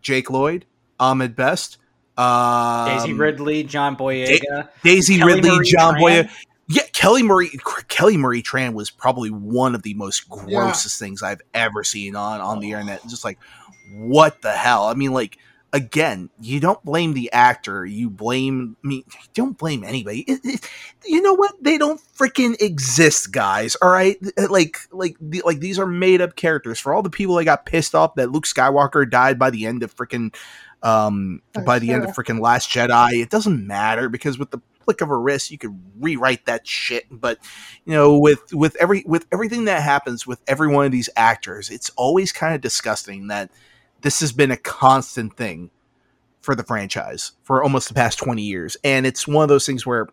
[0.00, 0.64] Jake Lloyd,
[1.00, 1.78] Ahmed Best,
[2.16, 6.00] um, Daisy Ridley, John Boyega, Daisy Kelly Ridley, Marie John Tran.
[6.00, 6.30] Boyega.
[6.68, 7.50] Yeah, Kelly Marie
[7.88, 12.40] Kelly Marie Tran was probably one of the most grossest things I've ever seen on
[12.40, 13.02] on the internet.
[13.08, 13.38] Just like,
[13.92, 14.84] what the hell?
[14.84, 15.38] I mean, like
[15.72, 17.84] again, you don't blame the actor.
[17.86, 19.04] You blame me.
[19.34, 20.20] Don't blame anybody.
[20.20, 20.70] It- it-
[21.06, 21.54] you know what?
[21.62, 23.74] They don't freaking exist, guys.
[23.76, 24.16] All right,
[24.50, 26.78] like like the, like these are made up characters.
[26.78, 29.82] For all the people that got pissed off that Luke Skywalker died by the end
[29.82, 30.34] of freaking
[30.82, 34.58] um Oh, by the end of freaking Last Jedi, it doesn't matter because with the
[34.84, 37.38] flick of a wrist you could rewrite that shit but
[37.84, 41.70] you know with with every with everything that happens with every one of these actors
[41.70, 43.48] it's always kind of disgusting that
[44.02, 45.70] this has been a constant thing
[46.40, 48.76] for the franchise for almost the past 20 years.
[48.84, 50.08] And it's one of those things where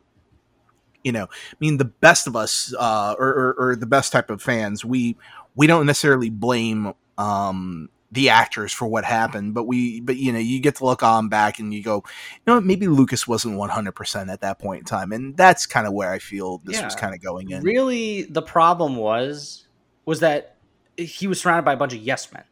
[1.04, 4.30] you know i mean the best of us uh or, or, or the best type
[4.30, 5.16] of fans we
[5.56, 10.40] we don't necessarily blame um the actors for what happened but we but you know
[10.40, 13.56] you get to look on back and you go you know what maybe lucas wasn't
[13.56, 15.12] 100% at that point in time.
[15.12, 17.64] And that's kind of where i feel this was kind of going in.
[17.64, 19.68] Really, the problem was
[20.06, 20.56] was that
[20.98, 22.44] he was surrounded by a bunch of yes men.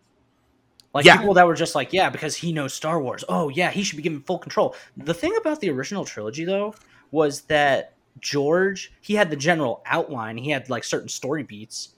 [0.98, 1.18] Like Yeah.
[1.18, 3.24] people that were just like, yeah, because he knows Star Wars.
[3.30, 4.76] Oh yeah, he should be given full control.
[4.98, 6.74] The thing about the original trilogy though
[7.12, 11.90] was that George, he had the general outline, he had like certain story beats.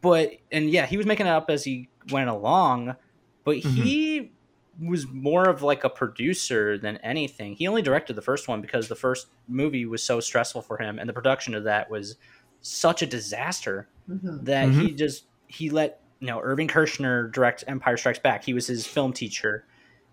[0.00, 2.96] But and yeah, he was making it up as he went along,
[3.44, 4.32] but he
[4.80, 7.54] was more of like a producer than anything.
[7.54, 10.98] He only directed the first one because the first movie was so stressful for him
[10.98, 12.16] and the production of that was
[12.62, 14.44] such a disaster Mhm.
[14.44, 18.44] that he just he let you know Irvin Kershner direct Empire Strikes Back.
[18.44, 19.66] He was his film teacher,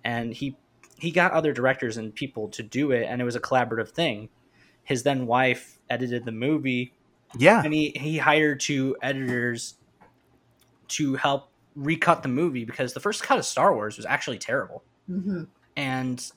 [0.04, 0.58] and he
[1.00, 4.30] he got other directors and people to do it, and it was a collaborative thing.
[4.84, 6.94] His then wife edited the movie,
[7.38, 9.76] yeah and he he hired two editors
[10.90, 14.84] to help recut the movie because the first cut of Star Wars was actually terrible,
[15.10, 15.48] Mhm.
[15.76, 16.32] and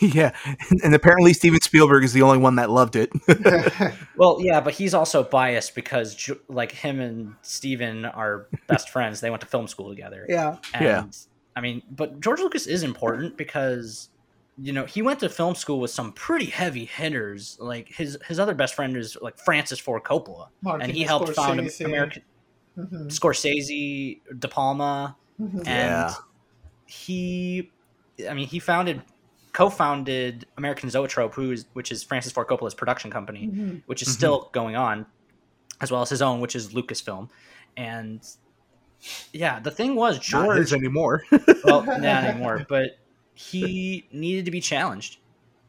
[0.00, 0.34] yeah
[0.84, 3.10] and apparently steven spielberg is the only one that loved it
[4.16, 9.20] Well, yeah, but he's also biased because like him and Steven are best friends.
[9.20, 10.26] They went to film school together.
[10.28, 10.56] yeah.
[10.74, 11.04] And, Yeah.
[11.54, 14.08] I mean, but George Lucas is important because
[14.60, 17.56] you know he went to film school with some pretty heavy hitters.
[17.60, 21.28] Like his his other best friend is like Francis Ford Coppola, Martin and he helped
[21.34, 21.84] found Scorsese.
[21.84, 22.22] American
[22.76, 23.06] Mhm.
[23.08, 25.58] Scorsese, De Palma, Mhm.
[25.58, 26.14] and Yeah.
[26.86, 27.70] he,
[28.28, 29.02] I mean, he founded,
[29.58, 33.82] co-founded American Zoetrope, who is which is Francis Ford Coppola's production company Mhm.
[33.86, 34.12] which is Mhm.
[34.12, 35.04] still going on,
[35.80, 37.28] as well as his own, which is Lucasfilm.
[37.76, 38.20] And
[39.32, 40.58] yeah, the thing was not George.
[40.58, 41.24] his anymore
[41.64, 42.98] well, not anymore, but
[43.34, 45.18] he needed to be challenged.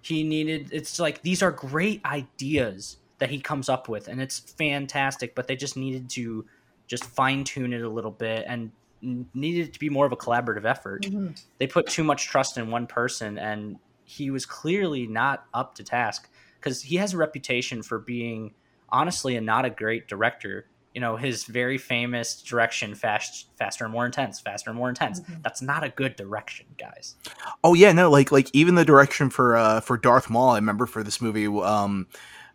[0.02, 0.70] He needed.
[0.72, 5.34] It's like these are great ideas that he comes up with, and it's fantastic.
[5.34, 6.46] But they just needed to
[6.88, 8.72] just fine tune it a little bit and n-
[9.02, 11.40] needed it to be more of a collaborative effort Mhm.
[11.58, 15.84] they put too much trust in one person and he was clearly not up to
[15.84, 16.30] task
[16.60, 18.54] because he has a reputation for being
[18.90, 23.94] honestly a not a great director you know his very famous direction fast faster and
[23.94, 25.44] more intense faster and more intense Mhm.
[25.44, 27.16] that's not a good direction guys
[27.64, 30.86] Oh yeah, no, like like even the direction for uh for Darth Maul, I remember
[30.86, 32.08] for this movie, um,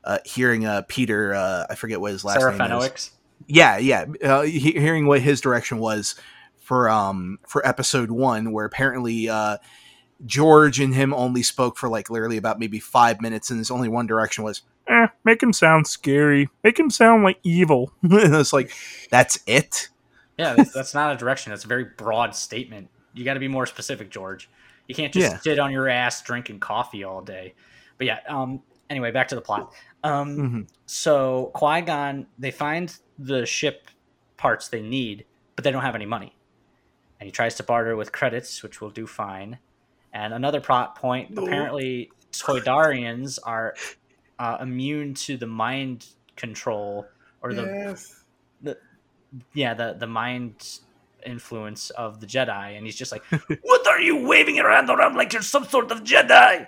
[0.02, 3.10] uh, hearing uh Peter, uh, I forget what his last sarah name is.
[3.46, 6.14] Yeah, yeah, uh, he, hearing what his direction was
[6.60, 9.58] for um for episode one, where apparently uh
[10.24, 13.88] George and him only spoke for like literally about maybe five minutes, and his only
[13.88, 17.92] one direction was, eh, make him sound scary, make him sound like evil.
[18.02, 18.70] and it's like,
[19.10, 19.88] that's it.
[20.38, 23.46] yeah that's, that's not a direction that's a very broad statement you got to be
[23.48, 24.48] more specific george
[24.88, 25.38] You can't just Yeah.
[25.40, 27.54] sit on your ass drinking coffee all day.
[27.98, 28.60] But yeah, um
[28.90, 29.72] anyway, back to the plot.
[30.02, 30.68] Um Mhm.
[30.86, 33.88] so Qui-Gon they find the ship
[34.36, 35.24] parts they need,
[35.56, 36.34] but they don't have any money.
[37.20, 39.58] And he tries to barter with credits, which will do fine.
[40.12, 41.44] And another plot point, No.
[41.44, 43.74] apparently Toydarians are
[44.38, 46.06] uh, immune to the mind
[46.36, 47.06] control
[47.42, 48.22] or the yes.
[49.52, 50.80] yeah the the mind
[51.24, 53.22] influence of the Jedi, and he's just like,
[53.62, 56.66] "What are you waving around around like you're some sort of Jedi?"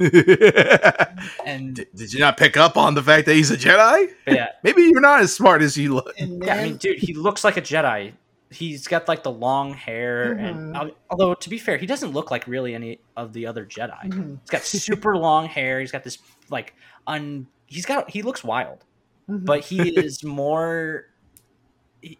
[0.00, 4.08] And did, did you not pick up on the fact that he's a Jedi?
[4.26, 6.14] yeah, Maybe you're not as smart as you look.
[6.18, 8.12] And yeah, I mean, dude, he looks like a Jedi.
[8.52, 10.76] He's got like the long hair, and Mhm.
[10.76, 14.08] al- although to be fair, he doesn't look like really any of the other Jedi.
[14.10, 15.78] Mhm, He's got super long hair.
[15.80, 16.74] He's got this like
[17.06, 17.46] un.
[17.66, 18.84] He's got he looks wild.
[19.28, 19.44] mhm.
[19.44, 21.04] but he is more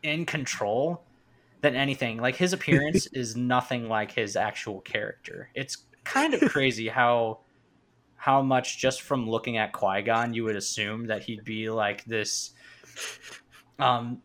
[0.04, 1.02] in control
[1.62, 2.18] than anything.
[2.18, 5.48] Like his appearance is nothing like his actual character.
[5.56, 7.40] It's kind of crazy how
[8.20, 12.52] how much just from looking at Qui-Gon you would assume that he'd be like this
[13.78, 14.20] um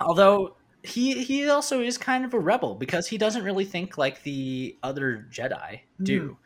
[0.00, 4.22] although he he also is kind of a rebel because he doesn't really think like
[4.22, 6.36] the other Jedi do.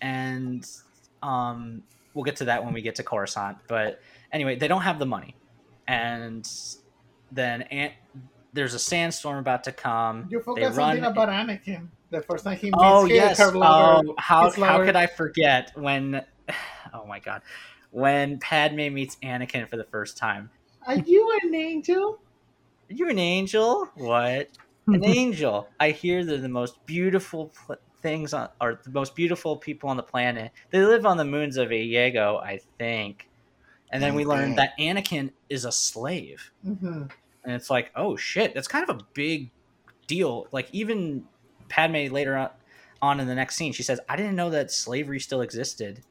[0.00, 0.66] And
[1.22, 1.82] um
[2.14, 4.00] we'll get to that when we get to Coruscant, but
[4.32, 5.36] anyway, they don't have the money,
[5.86, 6.48] and
[7.30, 7.92] then Ant,
[8.52, 10.26] there's a sandstorm about to come.
[10.30, 10.74] you they forgot run.
[10.74, 11.88] something about Anakin.
[12.10, 13.38] The first time he meets oh his, yes.
[13.38, 16.24] her lover, Oh, how his how could I forget when?
[16.94, 17.42] Oh my god,
[17.90, 20.50] when Padme meets Anakin for the first time.
[20.86, 22.18] Are you an angel?
[22.90, 23.90] Are you an angel?
[23.94, 24.48] What?
[24.86, 25.68] An angel.
[25.78, 29.98] I hear they're the most beautiful pl- things on, or the most beautiful people on
[29.98, 30.52] the planet.
[30.70, 33.28] They live on the moons of Iego, I think.
[33.92, 34.56] And then we learn Okay.
[34.56, 36.50] that Anakin is a slave.
[36.64, 37.02] hmm
[37.44, 39.50] and it's like oh shit that's kind of a big
[40.06, 41.24] deal like even
[41.68, 42.50] padme later on,
[43.02, 46.02] on in the next scene she says i didn't know that slavery still existed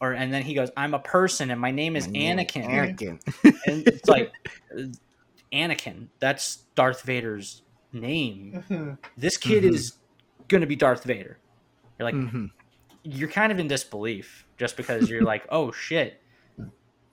[0.00, 3.18] or and then he goes i'm a person and my name is anakin Anakin.
[3.66, 4.30] and it's like
[5.54, 9.74] anakin that's darth vader's name hmm this kid Mhm.
[9.74, 9.92] is
[10.48, 11.38] gonna be darth vader
[11.98, 12.50] you're like Mhm.
[13.02, 16.20] you're kind of in disbelief just because you're like, oh shit,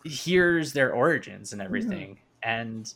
[0.04, 2.20] here's their origins and everything.
[2.44, 2.94] And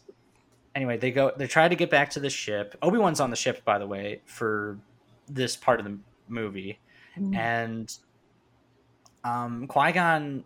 [0.75, 2.75] anyway, they go, they try to get back to the ship.
[2.81, 4.77] Obi Wan's on the ship, by the way, for
[5.27, 5.97] this part of the
[6.27, 6.79] movie,
[7.33, 7.95] and
[9.23, 10.43] um, Qui Gon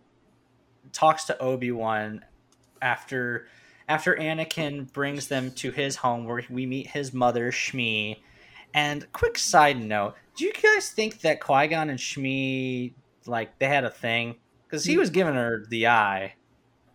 [0.92, 2.24] talks to Obi Wan
[2.82, 3.46] after
[3.88, 8.18] after Anakin brings them to his home where we meet his mother Shmi.
[8.74, 12.92] And quick side note: Do you guys think that Qui Gon and Shmi
[13.26, 14.36] like they had a thing?
[14.66, 16.34] Because he was giving her the eye.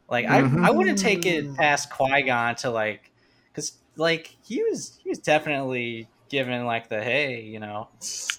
[0.10, 0.64] Like Mhm.
[0.64, 1.56] I, I wouldn't take it Mm.
[1.56, 3.11] past Qui Gon to like,
[3.52, 7.90] because like he was he was definitely given like the hey, you know.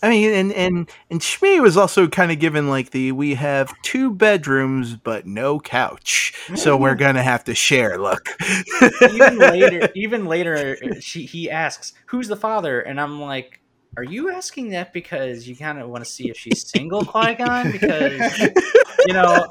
[0.03, 3.73] I mean, and and and Shmi was also kind of given like the we have
[3.83, 7.99] two bedrooms but no couch, so we're gonna have to share.
[7.99, 8.29] Look,
[9.11, 13.61] even later, even later, she he asks, "Who's the father?" And I'm like,
[13.97, 17.35] "Are you asking that because you kind of want to see if she's single, Qui
[17.35, 17.71] Gon?
[17.71, 18.41] Because
[19.07, 19.47] you know."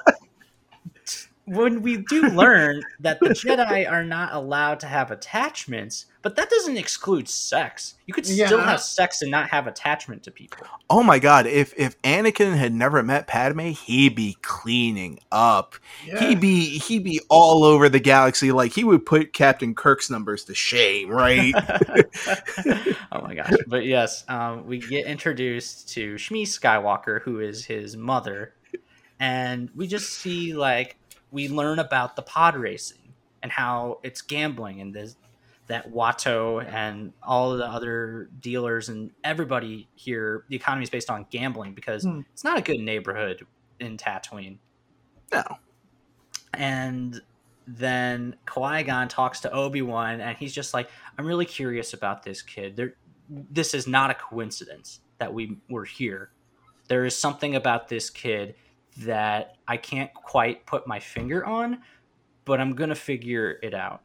[1.46, 6.50] When we do learn that the Jedi are not allowed to have attachments, but that
[6.52, 7.96] doesn't exclude sex.
[8.06, 8.66] You could still Yeah.
[8.70, 10.68] have sex and not have attachment to people.
[10.89, 15.76] oh my god, if if Anakin had never met Padme, he'd be cleaning up.
[16.06, 16.20] Yeah.
[16.20, 18.52] He'd be he'd be all over the galaxy.
[18.52, 21.54] Like he would put Captain Kirk's numbers to shame, right?
[23.12, 23.54] oh my gosh!
[23.68, 28.54] But yes, um, we get introduced to Shmi Skywalker, who is his mother,
[29.20, 30.98] and we just see like
[31.32, 35.16] we learn about the pod racing and how it's gambling and this
[35.68, 40.44] that Watto and all the other dealers and everybody here.
[40.50, 42.22] The economy is based on gambling because Hmm.
[42.34, 43.46] it's not a good neighborhood
[43.80, 44.58] in Tatooine.
[45.32, 45.44] no.
[46.54, 47.22] And
[47.68, 52.24] then Qui Gon talks to Obi Wan, and he's just like, "I'm really curious about
[52.24, 52.76] this kid.
[52.76, 52.96] There,
[53.30, 56.32] this is not a coincidence that we were here.
[56.90, 58.56] There is something about this kid
[59.00, 61.82] that I can't quite put my finger on,
[62.46, 64.02] but I'm gonna figure it out."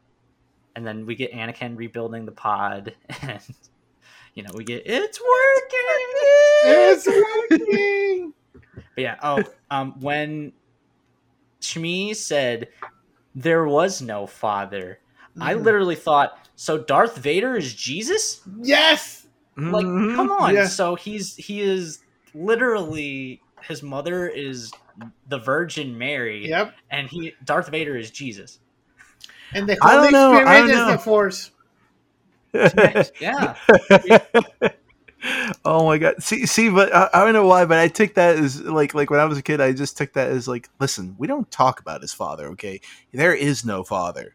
[0.75, 3.41] And then we get Anakin rebuilding the pod, and
[4.35, 6.07] you know we get it's working.
[6.65, 8.33] It's working.
[8.95, 9.17] But yeah.
[9.23, 10.53] Oh, um, when
[11.61, 12.69] Shmi said
[13.35, 15.01] there was no father,
[15.39, 15.65] I Mhm.
[15.65, 18.41] literally thought, so Darth Vader is Jesus?
[18.63, 19.27] yes.
[19.59, 20.15] Like, Mhm.
[20.17, 20.55] come on.
[20.55, 20.69] Yeah.
[20.69, 21.99] So he's he is
[22.35, 24.73] literally his mother is
[25.29, 26.75] the Virgin Mary, Yep.
[26.91, 28.59] and he Darth Vader is Jesus.
[29.55, 30.93] And the I don't Holy know, I Spirit don't is know.
[30.93, 31.51] the Force.
[33.21, 33.57] Yeah.
[35.65, 36.23] oh my god!
[36.23, 39.11] See, see, but I, I don't know why, but I took that as like, like
[39.11, 41.81] when I was a kid, I just took that as like, listen, we don't talk
[41.81, 42.81] about his father, okay?
[43.13, 44.35] There is no father.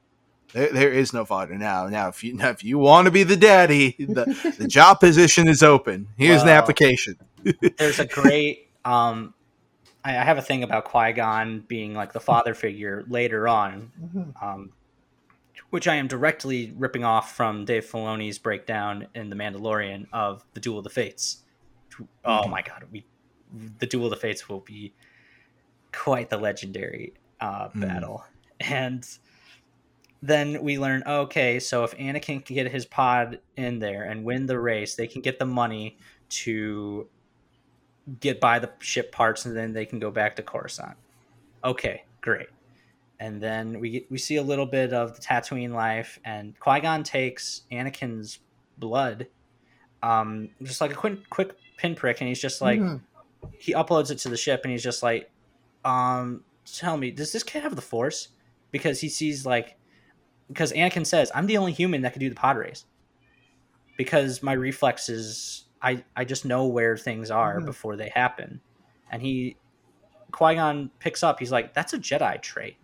[0.53, 1.87] There, there is no father now.
[1.87, 5.47] Now, if you now, if you want to be the daddy, the, the job position
[5.47, 6.07] is open.
[6.17, 7.15] Here's an application.
[7.77, 8.67] There's a great.
[8.85, 9.33] Um,
[10.03, 13.91] I, I have a thing about Qui Gon being like the father figure later on,
[14.01, 14.43] Mhm.
[14.43, 14.71] um,
[15.69, 20.59] which I am directly ripping off from Dave Filoni's breakdown in The Mandalorian of the
[20.59, 21.43] Duel of the Fates.
[22.25, 23.05] Oh my god, we
[23.79, 24.93] the Duel of the Fates will be
[25.91, 27.81] quite the legendary uh, Mm.
[27.81, 28.23] battle,
[28.61, 29.05] and
[30.23, 34.45] then we learn okay, so if Anakin can get his pod in there and win
[34.45, 35.97] the race, they can get the money
[36.29, 37.07] to
[38.19, 40.97] get by the ship parts, and then they can go back to Coruscant.
[41.63, 42.47] Okay, great.
[43.19, 46.79] And then we get, we see a little bit of the Tatooine life, and Qui
[46.79, 48.39] Gon takes Anakin's
[48.79, 49.27] blood,
[50.01, 53.01] um, just like a quick quick pinprick, and he's just like Mhm.
[53.59, 55.29] he uploads it to the ship, and he's just like,
[55.85, 58.29] um, tell me, does this kid have the Force?
[58.71, 59.77] Because he sees like,
[60.47, 62.85] because Anakin says, I'm the only human that can do the pod race,
[63.97, 67.65] because my reflexes, I I just know where things are Mhm.
[67.65, 68.61] before they happen,
[69.11, 69.57] and he
[70.31, 71.39] Qui Gon picks up.
[71.39, 72.77] He's like, "That's a Jedi trait."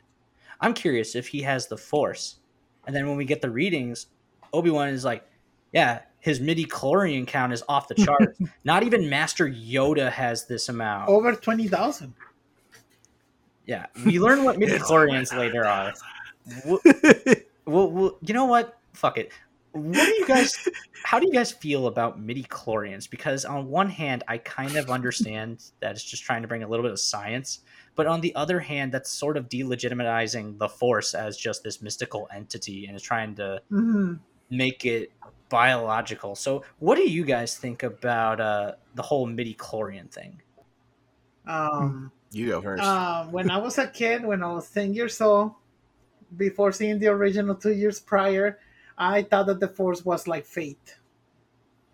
[0.59, 2.39] I'm curious if he has the Force.
[2.85, 4.07] And then when we get the readings,
[4.53, 5.23] Obi Wan is like,
[5.71, 8.39] "Yeah, his midi chlorian count is off the charts.
[8.63, 12.13] Not even Master Yoda has this amount." Over twenty thousand.
[13.65, 15.93] Yeah, we learn what midi chlorians later are.
[16.65, 16.79] Well,
[17.65, 18.79] well, well, you know what?
[18.93, 19.33] Fuck it.
[19.77, 20.59] What do you guys?
[21.03, 23.09] How do you guys feel about midi chlorians?
[23.09, 26.67] Because on one hand, I kind of understand that it's just trying to bring a
[26.67, 27.59] little bit of science,
[27.95, 32.27] but on the other hand, that's sort of delegitimizing the Force as just this mystical
[32.33, 34.15] entity and is trying to hmm
[34.49, 35.11] make it
[35.49, 36.35] biological.
[36.35, 40.41] So, what do you guys think about uh, the whole midi chlorian thing?
[41.45, 42.83] Um, you go first.
[42.83, 45.53] uh, when I was a kid, when I was ten years old,
[46.35, 48.59] before seeing the original two years prior,
[48.97, 50.97] I thought that the Force was like fate.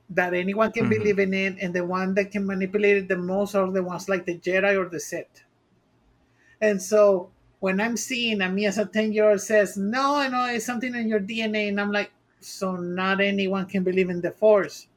[0.10, 0.88] That anyone can Mhm.
[0.88, 4.08] believe in it, and the one that can manipulate it the most are the ones
[4.08, 5.44] like the Jedi or the Sith.
[6.62, 10.46] And so when I'm seeing and me as a 10 year old says, No, no,
[10.48, 14.32] it's something in your DNA, and I'm like, So not anyone can believe in the
[14.32, 14.88] Force.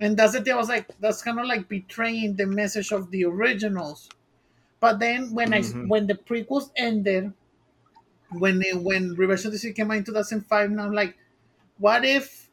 [0.00, 0.54] And that's the thing.
[0.54, 4.08] I was like, that's kind of like betraying the message of the originals.
[4.80, 5.86] But then when I Mhm.
[5.86, 7.32] when the prequels ended,
[8.30, 11.16] when it, when Revenge of the Sith came out in 2005, now I'm like,
[11.78, 12.50] what if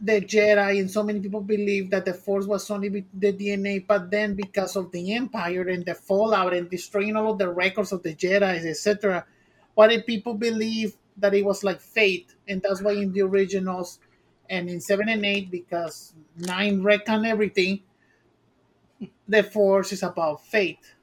[0.00, 4.10] the Jedi and so many people believe that the Force was only the DNA, but
[4.10, 8.02] then because of the Empire and the fallout and destroying all of the records of
[8.02, 9.26] the Jedi, etc.,
[9.74, 13.98] what if people believe that it was like fate, and that's why in the originals
[14.50, 17.80] and in seven and eight, because nine reckon everything,
[19.28, 20.94] the Force is about fate.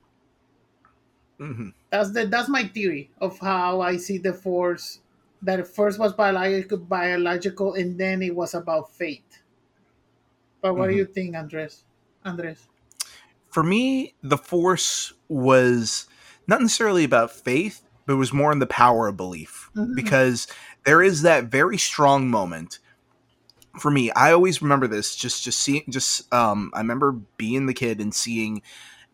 [1.39, 1.74] Mhm.
[1.89, 5.00] That's the that's my theory of how I see the Force.
[5.42, 9.42] That it first was biological, biological, and then it was about fate.
[10.62, 10.98] But what do Mhm.
[10.98, 11.84] you think, Andres?
[12.26, 12.68] Andres.
[13.50, 16.06] for me, the force was
[16.46, 19.70] not necessarily about faith, but it was more in the power of belief.
[19.76, 19.96] Mhm.
[19.96, 20.46] Because
[20.86, 22.78] there is that very strong moment.
[23.80, 25.16] For me, I always remember this.
[25.16, 28.62] Just, just seeing, just um, I remember being the kid and seeing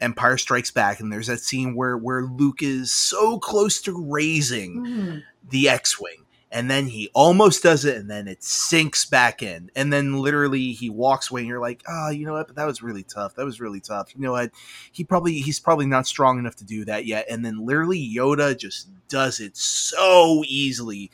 [0.02, 4.84] Empire Strikes Back, and there's that scene where where Luke is so close to raising
[4.86, 5.20] Mm-hmm.
[5.50, 9.92] The X-wing, and then he almost does it, and then it sinks back in, and
[9.92, 12.48] then literally he walks away, and you're like, oh, you know what?
[12.48, 13.36] But that was really tough.
[13.36, 14.16] That was really tough.
[14.16, 14.52] You know what?
[14.92, 17.26] He probably he's probably not strong enough to do that yet.
[17.30, 21.12] And then literally Yoda just does it so easily,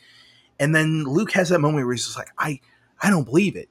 [0.58, 2.60] and then Luke has that moment where he's just like, I
[3.02, 3.68] I don't believe it,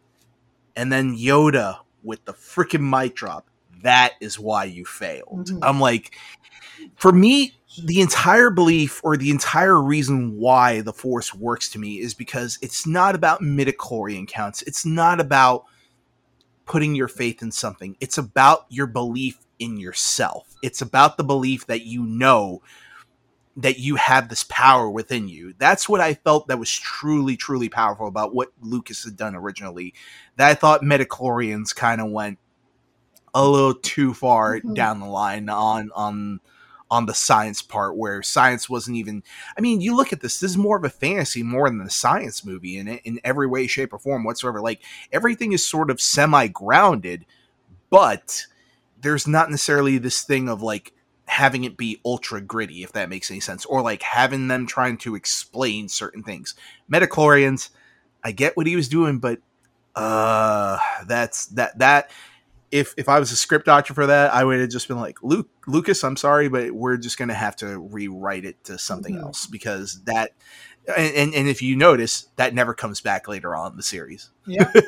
[0.76, 3.48] and then Yoda with the freaking mic drop.
[3.84, 5.48] That is why you failed.
[5.48, 5.60] Mhm.
[5.62, 6.16] I'm like,
[6.96, 7.54] for me,
[7.86, 12.58] the entire belief or the entire reason why the force works to me is because
[12.62, 14.62] it's not about midichlorian counts.
[14.64, 15.66] It's not about
[16.66, 17.96] putting your faith in something.
[18.00, 20.56] It's about your belief in yourself.
[20.62, 22.62] It's about the belief that you know
[23.58, 25.54] that you have this power within you.
[25.58, 29.94] That's what i felt that was truly truly powerful about what lucas had done originally
[30.38, 32.38] that i thought midichlorians kind of went
[33.34, 34.76] a little too far Mhm.
[34.76, 36.40] down the line on on
[36.92, 39.24] on the science part where science wasn't even
[39.58, 41.90] I mean, you look at this, this is more of a fantasy more than a
[41.90, 44.62] science movie in it in every way, shape, or form whatsoever.
[44.62, 44.82] Like
[45.12, 47.26] everything is sort of semi-grounded,
[47.90, 48.46] but
[49.02, 50.94] there's not necessarily this thing of like
[51.26, 54.98] having it be ultra gritty, if that makes any sense, or like having them trying
[54.98, 56.56] to explain certain things.
[56.92, 57.70] Metachlorians,
[58.24, 59.40] I get what he was doing, but
[59.96, 60.78] Uh,
[61.08, 62.12] that's that that.
[62.72, 65.22] If if I was a script doctor for that, I would have just been like,
[65.24, 69.24] Luke Lucas, I'm sorry, but we're just gonna have to rewrite it to something Mhm.
[69.24, 70.32] else because that.
[70.98, 74.32] And, and and if you notice, that never comes back later on in the series.
[74.48, 74.72] Yeah.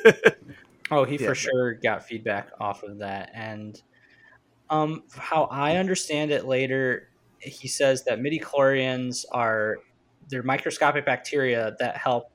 [0.94, 1.28] Oh, he Yeah.
[1.28, 3.32] for sure got feedback off of that.
[3.34, 3.82] And
[4.70, 7.08] um, how I understand it later,
[7.40, 9.78] he says that midichlorians are
[10.30, 12.26] they're microscopic bacteria that help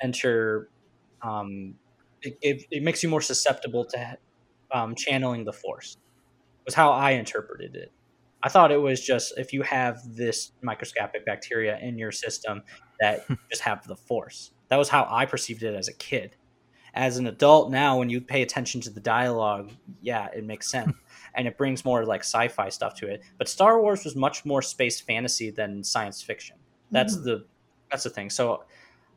[0.00, 0.70] enter.
[1.22, 1.74] Um,
[2.22, 4.18] it, it, it makes you more susceptible to
[4.72, 5.96] um, channeling the force.
[6.64, 7.90] Was how I interpreted it.
[8.42, 12.62] I thought it was just if you have this microscopic bacteria in your system
[13.00, 14.52] that just have the force.
[14.68, 16.36] That was how I perceived it as a kid
[16.94, 20.90] as an adult now when you pay attention to the dialogue yeah it makes sense
[21.34, 24.62] and it brings more like sci-fi stuff to it but star wars was much more
[24.62, 26.56] space fantasy than science fiction
[26.90, 27.24] that's Mhm.
[27.24, 27.46] the
[27.90, 28.64] that's the thing so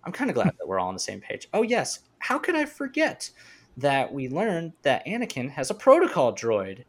[0.03, 2.55] i'm kind of glad that we're all on the same page oh yes how could
[2.57, 3.31] i forget
[3.77, 6.85] that we learned that anakin has a protocol droid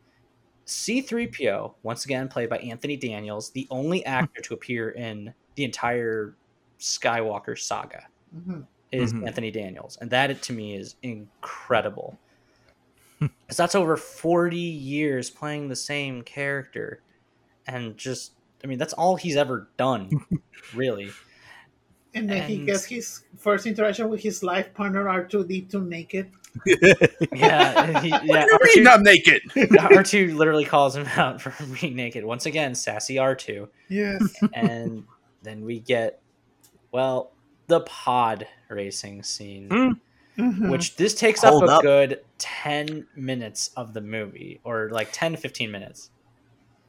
[0.66, 6.36] c3po once again played by anthony daniels the only actor to appear in the entire
[6.78, 8.66] skywalker saga Mhm.
[8.92, 9.26] is Mhm.
[9.26, 12.18] Anthony Daniels, and that to me is incredible.
[13.46, 17.02] Because that's over forty years playing the same character,
[17.66, 20.10] and just I mean that's all he's ever done,
[20.74, 21.18] really.
[22.14, 26.30] And then he gets his first interaction with his life partner R2D2 naked.
[27.32, 28.44] Yeah, he, yeah.
[28.46, 29.42] You mean R2, I'm naked?
[29.54, 32.74] R2 literally calls him out for being naked once again.
[32.74, 34.22] Sassy R2, Yes.
[34.52, 35.04] and
[35.42, 36.20] then we get
[36.92, 37.32] well
[37.68, 39.68] the pod racing scene.
[39.68, 40.00] Mm.
[40.38, 40.70] Mhm.
[40.70, 41.82] which this takes Hold up a up.
[41.82, 46.10] good 10 minutes of the movie or like 10 to 15 minutes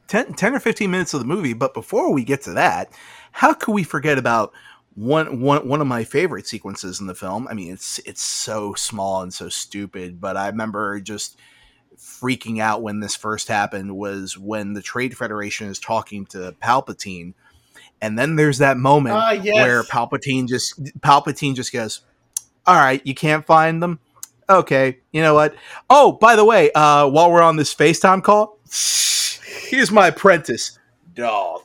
[0.08, 1.52] 10, 10 or 15 minutes of the movie.
[1.52, 2.90] But before we get to that,
[3.32, 4.54] how could we forget about
[4.94, 7.48] one, one, one of my favorite sequences in the film?
[7.48, 11.38] I mean, it's, it's so small and so stupid, but I remember just
[11.96, 17.34] freaking out when this first happened was when the Trade Federation is talking to Palpatine.
[18.00, 19.54] And then there's that moment Ah, yes.
[19.54, 22.02] where Palpatine just Palpatine just goes,
[22.66, 23.98] "All right, you can't find them.
[24.50, 25.54] Okay, you know what?
[25.88, 28.58] Oh, by the way, uh, while we're on this FaceTime call,
[29.68, 30.78] here's my apprentice,
[31.16, 31.63] Maul."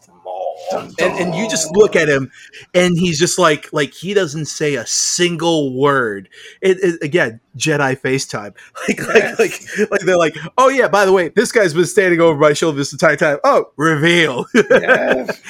[0.71, 2.31] And, and you just look at him,
[2.73, 6.29] and he's just like like he doesn't say a single word.
[6.61, 8.55] It, it again, Jedi FaceTime.
[8.87, 12.21] Like like like like they're like, "Oh yeah, by the way, this guy's been standing
[12.21, 14.45] over my shoulder this entire time." Oh, reveal.
[14.69, 15.41] Yes.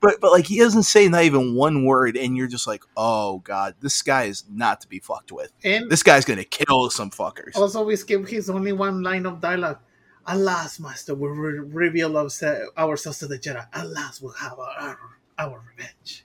[0.00, 3.38] but but like he doesn't say not even one word and you're just like oh
[3.38, 7.10] god this guy is not to be fucked with And this guy's gonna kill some
[7.10, 9.78] fuckers also, we skip his only one line of dialogue.
[10.26, 12.42] Alas, Master, we re- reveal ourse-
[12.78, 13.66] ourselves to the Jedi.
[13.74, 14.98] Alas, we'll have our, our,
[15.38, 16.24] our revenge.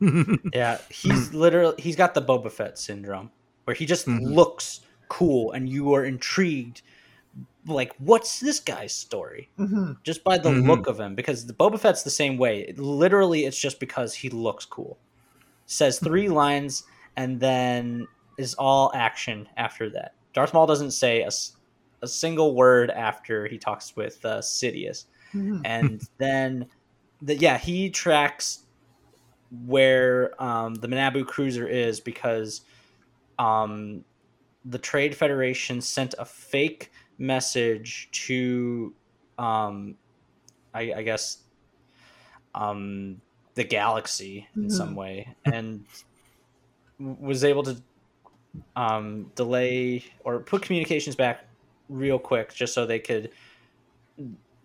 [0.52, 3.30] yeah he's literally he's got the boba fett syndrome
[3.64, 4.20] where he just Mhm.
[4.34, 6.82] looks cool and you are intrigued
[7.66, 10.66] like what's this guy's story hmm just by the Mhm.
[10.68, 14.28] look of him because the boba fett's the same way literally it's just because he
[14.30, 14.98] looks cool
[15.66, 16.84] says three lines
[17.16, 18.06] and then
[18.38, 21.53] is all action after that darth maul doesn't say a, s-
[22.04, 26.66] a single word after he talks with uh, sidious hmm and then
[27.22, 28.60] the, yeah he tracks
[29.66, 32.62] where um, the manabu cruiser is because
[33.38, 34.04] um,
[34.64, 38.94] the trade federation sent a fake message to
[39.38, 39.96] um,
[40.74, 41.44] I, I guess
[42.54, 43.20] um,
[43.54, 44.70] the galaxy in Mhm.
[44.70, 45.84] some way and
[46.98, 47.82] was able to
[48.76, 51.44] um, delay or put communications back
[51.88, 53.30] real quick just so they could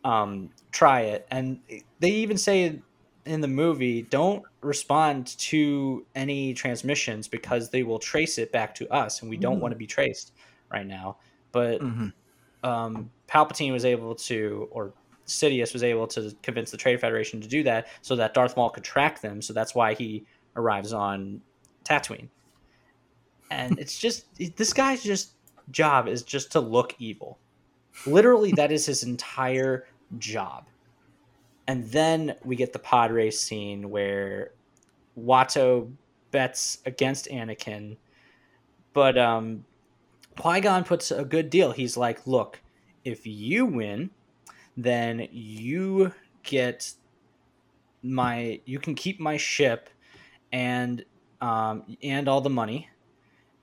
[0.04, 1.28] um, try it.
[1.32, 1.60] And
[2.00, 2.82] they even say
[3.26, 8.90] in the movie, don't respond to any transmissions because they will trace it back to
[8.92, 9.62] us, and we don't Mhm.
[9.62, 10.34] want to be traced
[10.72, 11.18] right now.
[11.52, 12.14] But Mhm.
[12.64, 14.94] um, Palpatine was able to, or
[15.28, 18.70] Sidious was able to convince the Trade Federation to do that so that Darth Maul
[18.70, 19.42] could track them.
[19.42, 21.42] So that's why he arrives on
[21.86, 22.30] Tatooine.
[23.52, 24.26] And it's just
[24.58, 25.34] this guy's just
[25.72, 27.38] job is just to look evil.
[28.06, 30.66] Literally, that is his entire job.
[31.68, 34.52] And then we get the pod race scene where
[35.18, 35.92] Watto
[36.32, 37.98] bets against Anakin,
[38.94, 39.66] but um,
[40.38, 41.72] Qui Gon puts a good deal.
[41.72, 42.62] He's like, "Look,
[43.04, 44.10] if you win,
[44.78, 46.14] then you
[46.44, 46.92] get
[48.02, 49.90] my, you can keep my ship,
[50.52, 51.04] and
[51.42, 52.90] um, and all the money,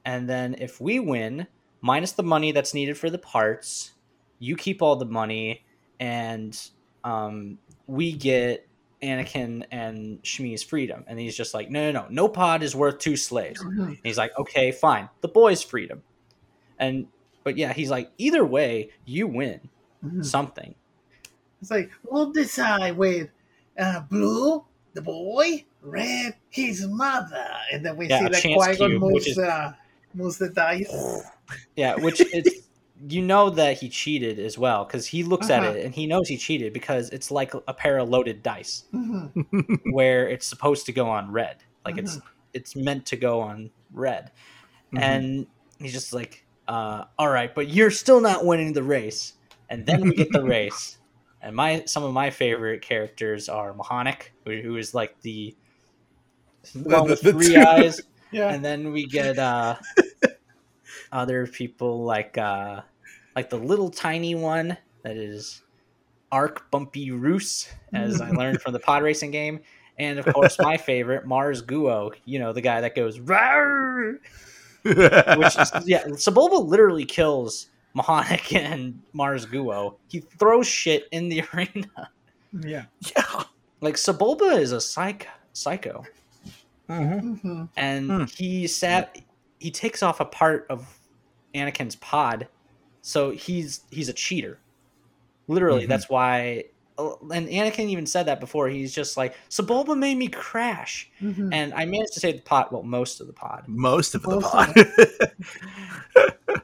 [0.05, 1.47] and then if we win,
[1.87, 3.93] minus the money that's needed for the parts,
[4.41, 5.65] you keep all the money,
[6.01, 6.59] and
[7.05, 8.67] um, we get
[9.03, 12.99] Anakin and Shmi's freedom, and he's just like, no, no, no, no pod is worth
[12.99, 13.61] two slaves.
[13.79, 16.03] And he's like, okay, fine, the boy's freedom,
[16.79, 17.07] and
[17.45, 19.71] but yeah, he's like, either way, you win
[20.05, 20.25] Mhm.
[20.25, 20.75] something.
[21.63, 23.31] It's like we'll decide with
[23.79, 24.65] uh, blue,
[24.95, 29.39] the boy, red, his mother, and then we Yeah, see chance Qui Gon moves, is-
[29.39, 29.73] uh,
[30.17, 30.93] moves the dice.
[31.77, 32.67] Yeah, which it's
[33.09, 35.67] you know that he cheated as well because he looks Uh-huh.
[35.69, 38.85] at it and he knows he cheated because it's like a pair of loaded dice
[38.93, 39.79] Mhm.
[39.93, 42.29] where it's supposed to go on red, like it's Mm-hmm.
[42.55, 44.33] it's meant to go on red,
[44.95, 45.01] Mhm.
[45.03, 45.47] and
[45.79, 49.35] he's just like, uh, "All right, but you're still not winning the race."
[49.69, 50.97] And then we get the race,
[51.43, 55.55] and my some of my favorite characters are Mawhonic, who, who is like the
[56.83, 58.01] one with the- the three two- eyes
[58.31, 58.53] Yeah.
[58.53, 59.77] and then we get uh
[61.13, 62.83] other people like uh
[63.35, 65.63] like the little tiny one that is
[66.33, 69.61] Ark Bumpy Roose as i learned from the pod racing game
[69.99, 74.19] and of course my favorite mars guo you know the guy that goes "Rawr!"
[74.83, 79.97] which is yeah Sebulba literally kills Mawhonic and Mars Guo.
[80.09, 82.11] He throws shit in the arena.
[82.61, 82.85] yeah.
[83.01, 83.43] yeah.
[83.81, 86.05] Like Sebulba is a psych psycho.
[86.89, 88.25] Hmm and Hmm.
[88.25, 89.19] he sat
[89.59, 90.87] he takes off a part of
[91.55, 92.49] Anakin's pod
[93.03, 94.59] so he's he's a cheater.
[95.49, 95.89] Literally Mhm.
[95.89, 96.65] that's why
[96.99, 98.69] and Anakin even said that before.
[98.69, 101.11] He's just like Sebulba made me crash.
[101.19, 103.65] Hmm and I managed to save the pod well most of the pod.
[103.67, 104.75] Most of the Most pod.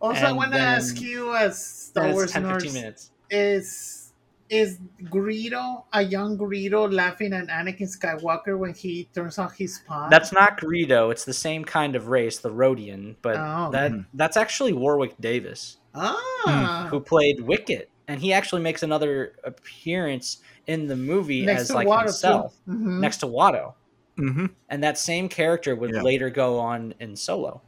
[0.00, 3.10] Also, I want to ask you, as Star Then it's Wars 10 15 nerds, minutes.
[3.30, 4.07] is
[4.50, 10.10] is Greedo a young Greedo laughing at Anakin Skywalker when he turns on his pod?
[10.10, 13.70] that's not Greedo it's the same kind of race the Rodian but Oh.
[13.72, 14.00] that Hmm.
[14.14, 20.86] that's actually Warwick Davis ah who played Wicket and he actually makes another appearance in
[20.86, 22.72] the movie next as like Watto, himself too.
[22.72, 23.00] Mhm.
[23.00, 23.74] next to Watto.
[24.16, 26.02] hmm And that same character would Yeah.
[26.02, 27.60] later go on in Solo.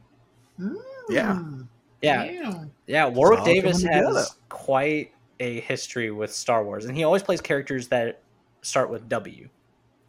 [1.09, 1.33] Yeah.
[1.35, 1.67] Mm.
[2.01, 2.71] Yeah, Damn.
[2.87, 3.05] yeah.
[3.07, 4.17] Warwick Davis coming together.
[4.19, 5.11] has quite
[5.41, 8.21] a history with Star Wars, and he always plays characters that
[8.61, 9.49] start with W.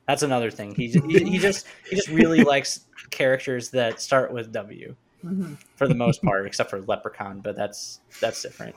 [0.06, 0.74] That's another thing.
[0.74, 5.56] He he, he just he just really likes characters that start with W Mhm.
[5.76, 8.74] for the most part, except for Leprechaun, but that's that's different.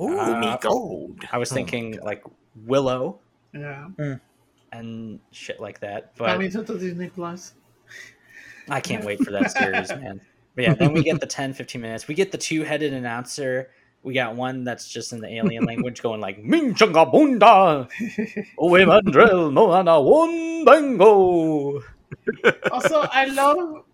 [0.00, 1.20] Ooh, Uh, me gold.
[1.30, 1.54] I was Oh.
[1.54, 2.22] thinking like
[2.64, 3.18] Willow
[3.52, 3.88] Yeah.
[4.72, 7.52] and shit like that, but Coming to Disney Plus.
[8.68, 10.20] I can't wait for that series, man.
[10.54, 12.08] But yeah, then we get the 10, 15 minutes.
[12.08, 13.70] We get the two headed announcer.
[14.02, 17.88] We got one that's just in the alien language going like Minchanga Bunda
[18.58, 21.82] Owe Mandrel Moana One Bango.
[22.70, 23.84] also, I love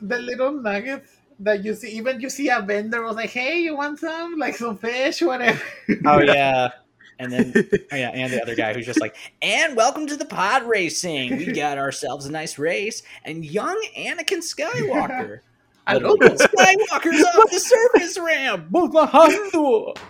[0.00, 1.88] the little nuggets that you see.
[1.88, 4.38] Even you see a vendor was like, "Hey, you want some?
[4.38, 5.60] Like some fish, whatever."
[6.04, 6.70] Oh yeah.
[7.18, 10.26] And then oh yeah, and the other guy who's just like, and welcome to the
[10.26, 11.38] pod racing.
[11.38, 15.40] We got ourselves a nice race and young Anakin Skywalker.
[15.86, 16.38] I Little love it.
[16.38, 18.66] Skywalker's off the surface ramp.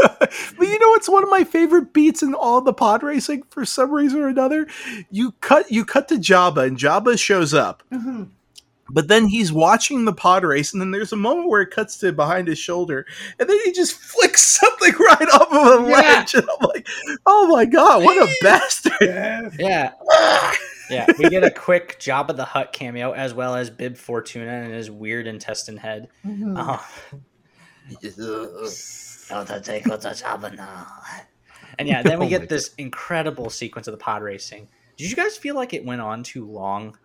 [0.00, 3.64] But you know it's one of my favorite beats in all the pod racing for
[3.64, 4.68] some reason or another?
[5.10, 7.82] You cut you cut to Jabba and Jabba shows up.
[7.92, 8.28] Mhm.
[8.90, 11.98] But then he's watching the pod race, and then there's a moment where it cuts
[11.98, 13.06] to behind his shoulder,
[13.38, 15.96] and then he just flicks something right off of a Yeah.
[15.96, 16.34] ledge.
[16.34, 16.86] And I'm like,
[17.26, 18.92] oh my god, what a bastard!
[19.00, 19.56] Yes.
[19.58, 19.92] Yeah.
[20.90, 24.72] Yeah, we get a quick Jabba the Hutt cameo as well as Bib Fortuna and
[24.72, 26.08] his weird intestine head.
[26.24, 26.54] Mhm.
[26.56, 26.86] Oh.
[31.78, 34.68] And yeah, then we Oh get this incredible sequence of the pod racing.
[34.96, 36.98] Did you guys feel like it went on too long?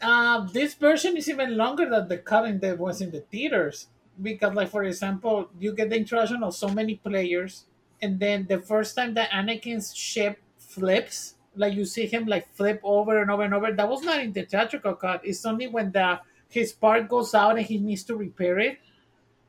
[0.00, 3.88] Uh, this version is even longer than the current that was in the theaters
[4.20, 7.64] because, like for example, you get the introduction of so many players,
[8.02, 12.80] and then the first time that Anakin's ship flips, like you see him like flip
[12.82, 13.72] over and over and over.
[13.72, 15.20] That was not in the theatrical cut.
[15.24, 18.78] It's only when the his part goes out and he needs to repair it.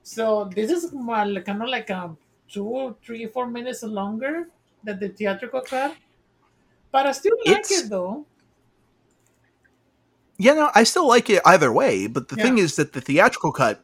[0.04, 2.18] So this is more kind of like um
[2.50, 4.50] two, three, four minutes longer
[4.84, 5.96] than the theatrical cut.
[6.92, 8.26] But I still like It's- it though.
[10.38, 12.08] Yeah, no, I still like it either way.
[12.08, 12.44] But the Yeah.
[12.44, 13.84] thing is that the theatrical cut,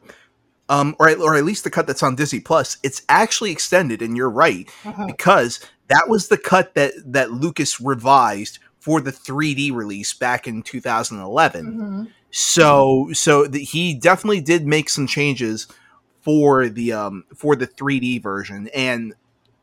[0.68, 4.00] um, or or at least the cut that's on Disney Plus, it's actually extended.
[4.02, 5.06] And you're right Uh-huh.
[5.06, 10.62] because that was the cut that that Lucas revised for the 3D release back in
[10.62, 11.66] 2011.
[11.66, 12.12] Mhm.
[12.30, 15.66] So so the, he definitely did make some changes
[16.22, 19.14] for the um for the 3D version and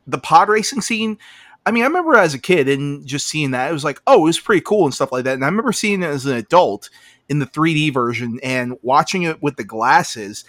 [0.08, 1.18] the pod racing scene.
[1.66, 4.24] I mean, I remember as a kid and just seeing that it was like, oh,
[4.24, 5.36] it was pretty cool and stuff like that.
[5.36, 6.90] And I remember seeing it as an adult
[7.30, 10.44] in the 3D version and watching it with the glasses.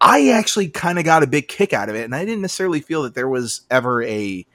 [0.00, 2.80] I actually kind of got a big kick out of it, and I didn't necessarily
[2.80, 4.46] feel that there was ever a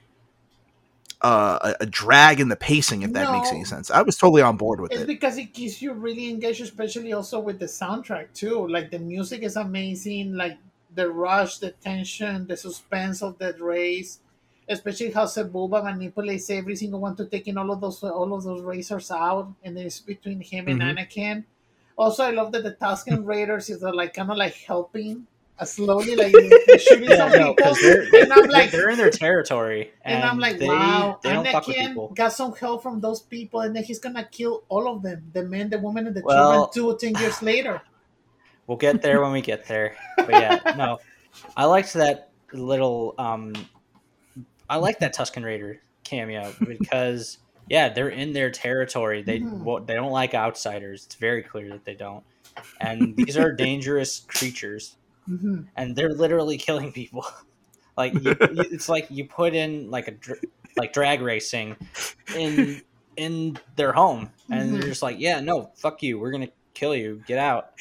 [1.24, 3.90] uh, a, a drag in the pacing, if that makes any sense.
[3.90, 5.06] I was totally on board with It's it.
[5.06, 8.68] because it keeps you really engaged, especially also with the soundtrack too.
[8.68, 10.58] Like the music is amazing, like
[10.94, 14.20] the rush, the tension, the suspense of that race,
[14.68, 18.62] especially how Sebulba manipulates every single one to taking all of those all of those
[18.62, 20.90] racers out, and then it's between him and Mhm.
[20.96, 21.44] Anakin.
[21.96, 25.26] Also, I love that the Tusken Raiders is uh, like kind of like helping
[25.64, 26.32] slowly, like
[26.80, 30.24] shooting Yeah, some no, people, they're, and I'm like, they're in their territory, and, and
[30.24, 32.08] I'm like, they, wow, they don't fuck with people.
[32.08, 35.30] Anakin got some help from those people, and then he's gonna kill all of them
[35.32, 37.80] the men, the women, and the Well- children two, ten years later.
[38.66, 39.94] We'll get there when we get there.
[40.16, 40.98] But yeah, no,
[41.56, 43.14] I liked that little.
[43.18, 43.52] um
[44.68, 49.22] I like that Tusken Raider cameo because yeah, they're in their territory.
[49.22, 49.62] They Mhm.
[49.64, 51.04] well, they don't like outsiders.
[51.04, 52.24] It's very clear that they don't.
[52.80, 57.24] And these are dangerous creatures, hmm and they're literally killing people.
[57.96, 58.36] like you, you-
[58.72, 60.40] it's like you put in like a dr-
[60.76, 61.76] like drag racing
[62.36, 62.82] in
[63.16, 64.72] in their home, and Mhm.
[64.72, 66.18] they're just like, yeah, no, fuck you.
[66.18, 67.22] We're gonna kill you.
[67.26, 67.70] Get out.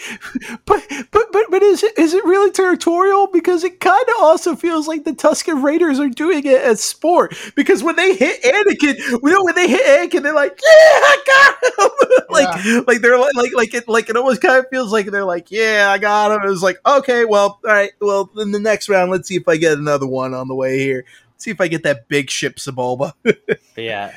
[0.65, 3.27] But but but but is it is it really territorial?
[3.27, 7.35] Because it kind of also feels like the Tusken Raiders are doing it as sport.
[7.55, 11.17] Because when they hit Anakin, you know, when they hit Anakin, they're like, "Yeah, I
[11.25, 14.91] got him!" like like they're like like like it like it almost kind of feels
[14.91, 18.29] like they're like, "Yeah, I got him." It was like, okay, well, all right, well,
[18.37, 21.05] in the next round, let's see if I get another one on the way here.
[21.31, 23.13] Let's see if I get that big ship Sebulba.
[23.75, 24.13] Yeah,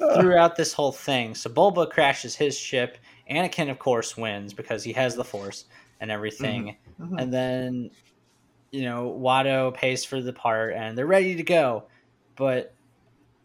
[0.00, 0.20] uh.
[0.20, 2.98] throughout this whole thing, Sebulba crashes his ship.
[3.30, 5.64] Anakin, of course, wins because he has the Force
[6.00, 6.76] and everything.
[7.00, 7.20] Mhm.
[7.20, 7.90] And then,
[8.70, 11.84] you know, Watto pays for the part, and they're ready to go.
[12.36, 12.74] But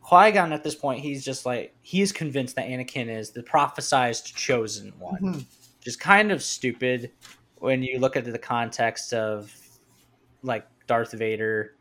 [0.02, 4.34] Qui Gon, at this point, he's just like he's convinced that Anakin is the prophesized
[4.36, 5.36] chosen one, Mhm.
[5.36, 7.12] which is kind of stupid
[7.58, 9.56] when you look at the context of
[10.42, 11.76] like Darth Vader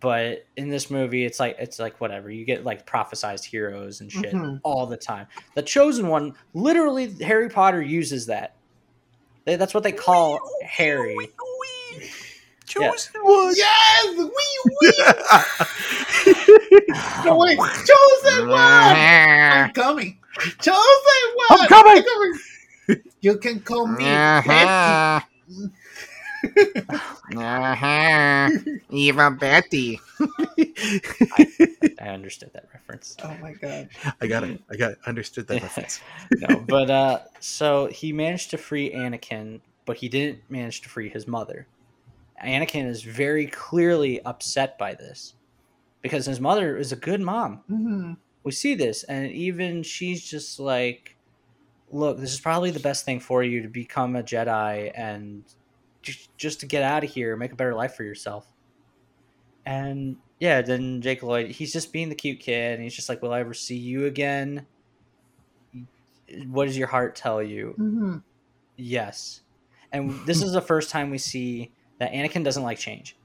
[0.00, 4.10] but in this movie it's like it's like whatever you get like prophesized heroes and
[4.12, 4.60] shit Mhm.
[4.62, 8.54] all the time the chosen one literally harry potter uses that
[9.44, 11.16] They- that's what they call harry
[12.66, 13.54] Chosen one.
[13.56, 14.28] Yes, we
[14.80, 14.92] win.
[17.24, 18.58] No, wait, chosen one.
[18.58, 20.18] I'm coming.
[20.60, 21.60] Chosen one.
[21.62, 22.04] I'm coming.
[23.22, 25.20] You can call me Uh-huh.
[27.36, 28.50] Uh-huh.
[28.90, 30.00] Eva Betty.
[32.00, 33.88] i understood that reference Oh my god.
[34.20, 34.60] I got it.
[34.70, 34.98] I got it.
[35.06, 36.00] Understood that reference.
[36.40, 41.08] no but uh so he managed to free anakin but he didn't manage to free
[41.08, 41.66] his mother
[42.44, 45.34] anakin is very clearly upset by this
[46.02, 48.12] because his mother is a good mom hmm
[48.44, 51.16] we see this and even she's just like
[51.90, 55.42] look this is probably the best thing for you to become a jedi and
[56.12, 58.54] just, just to get out of here make a better life for yourself
[59.64, 63.22] and yeah then jake lloyd he's just being the cute kid and he's just like
[63.22, 64.66] will i ever see you again
[66.46, 68.18] what does your heart tell you hmm
[68.76, 69.42] yes
[69.92, 73.18] and this is the first time we see that anakin doesn't like change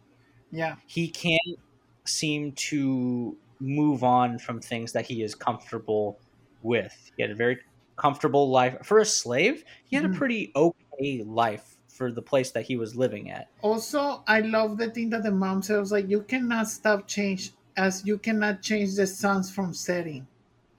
[0.52, 0.78] Yeah.
[0.86, 1.60] he can't
[2.08, 6.22] seem to move on from things that he is comfortable
[6.62, 6.94] with.
[7.18, 7.60] He had a very
[7.98, 9.64] comfortable life for a slave.
[9.86, 10.18] He had a Mhm.
[10.18, 13.50] pretty okay life for the place that he was living at.
[13.62, 17.52] Also, I love the thing that the mom said was like, you cannot stop change
[17.78, 20.28] as you cannot change the suns from setting.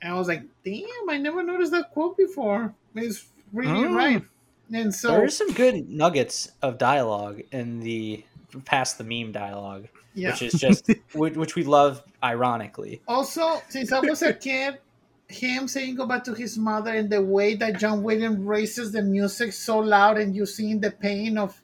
[0.02, 2.74] And I was like, damn, I never noticed that quote before.
[2.94, 3.94] It's really Oh.
[3.94, 4.22] right.
[4.72, 8.24] And so, there are some good nuggets of dialogue in the
[8.64, 10.30] past the meme dialogue, yeah.
[10.30, 13.02] which is just which, which we love ironically.
[13.06, 14.78] Also, since I was a kid,
[15.28, 19.52] him saying goodbye to his mother and the way that John Williams raises the music
[19.52, 21.60] so loud and you seeing the pain of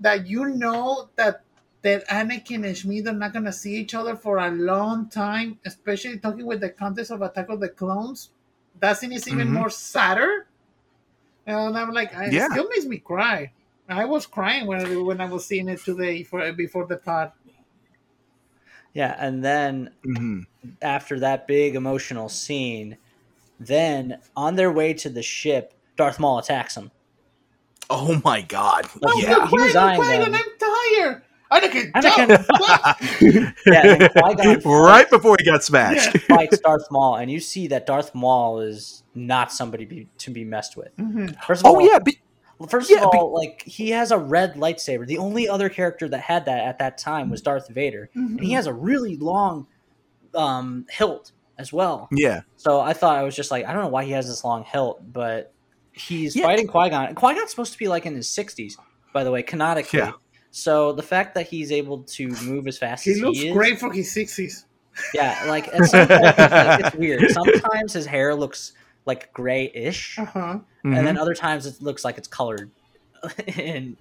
[0.00, 1.42] that you know that
[1.82, 6.18] that Anakin and Shmi are not gonna see each other for a long time, especially
[6.18, 8.30] talking with the context of Attack of the Clones.
[8.80, 9.52] That scene is even Mhm.
[9.52, 10.46] more sadder.
[11.46, 12.48] And I'm like, it Yeah.
[12.48, 13.52] still makes me cry.
[13.86, 17.32] I was crying when I, when I was seeing it today for before the pod.
[18.94, 20.40] Yeah, and then hmm
[20.80, 22.96] after that big emotional scene,
[23.60, 26.90] then on their way to the ship, Darth Maul attacks him.
[27.90, 28.86] Oh my god!
[29.06, 29.46] I'm Yeah.
[29.48, 30.34] he was I'm eyeing them.
[30.34, 31.22] and I'm tired.
[31.52, 36.16] Anakin, Anakin- Yeah, and right before he got smashed.
[36.22, 40.44] fights Darth Maul, and you see that Darth Maul is not somebody be, to be
[40.44, 40.96] messed with.
[40.96, 41.36] Mhm.
[41.44, 41.98] First of Oh all, yeah,
[42.58, 45.06] but First Yeah, of be- all, like he has a red lightsaber.
[45.06, 48.52] The only other character that had that at that time was Darth Vader, and he
[48.52, 49.66] has a really long
[50.34, 52.08] um, hilt as well.
[52.10, 54.42] yeah, So I thought I was just like, I don't know why he has this
[54.44, 55.52] long hilt, but
[55.92, 56.44] he's Yeah.
[56.46, 57.14] fighting Qui Gon.
[57.14, 58.76] Qui Gon's supposed to be like in his sixties,
[59.12, 60.00] by the way, canonically.
[60.00, 60.12] Yeah.
[60.50, 63.52] So the fact that he's able to move as fast He as looks he is,
[63.52, 64.66] great for his sixties.
[65.12, 67.28] Yeah, like point, like, it's weird.
[67.32, 68.72] Sometimes his hair looks
[69.06, 70.90] like grayish, Uh huh.
[70.96, 72.70] and then other times it looks like it's colored.
[73.56, 73.96] and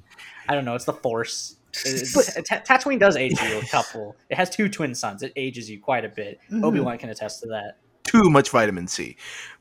[0.48, 0.76] I don't know.
[0.76, 1.56] It's the force.
[1.86, 4.16] It's, Ta- Tatooine does age you a couple.
[4.30, 5.24] It has two twin suns.
[5.24, 6.40] It ages you quite a bit.
[6.52, 6.64] Mhm.
[6.64, 7.78] Obi Wan can attest to that.
[8.04, 9.16] too much vitamin C.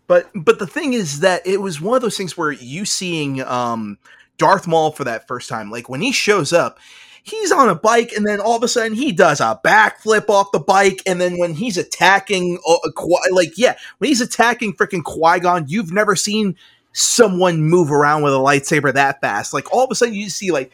[0.08, 3.40] But but the thing is that it was one of those things where you seeing
[3.42, 3.96] um
[4.36, 6.78] Darth Maul for that first time, like when he shows up,
[7.22, 10.50] he's on a bike and then all of a sudden he does a backflip off
[10.52, 15.04] the bike and then when he's attacking uh, Qui- like yeah, when he's attacking freaking
[15.04, 16.56] Qui-Gon, you've never seen
[16.92, 19.52] someone move around with a lightsaber that fast.
[19.54, 20.72] Like all of a sudden you see like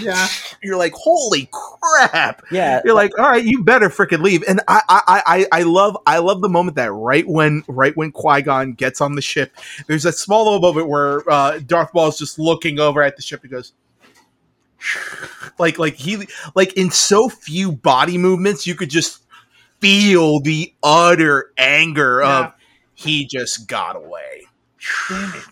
[0.00, 0.26] Yeah.
[0.62, 4.44] you're like holy crap Yeah, you're like, all right, you better freaking leave.
[4.48, 8.12] And I, I, I, I love, I love the moment that right when, right when
[8.12, 9.52] Qui Gon gets on the ship,
[9.88, 13.22] there's that small little moment where uh, Darth Maul is just looking over at the
[13.22, 13.40] ship.
[13.42, 13.72] He goes,
[15.58, 19.22] like, like he, like in so few body movements, you could just
[19.80, 22.46] feel the utter anger Yeah.
[22.46, 22.52] of
[22.94, 24.44] he just got away.
[25.08, 25.44] Damn it.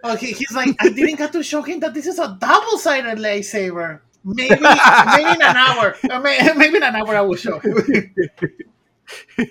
[0.04, 3.18] Oh, okay, he's like, I didn't get to show him that this is a double-sided
[3.18, 4.00] lightsaber.
[4.24, 5.96] Maybe, maybe in an hour.
[6.56, 7.74] Maybe in an hour I will show him.
[9.38, 9.48] And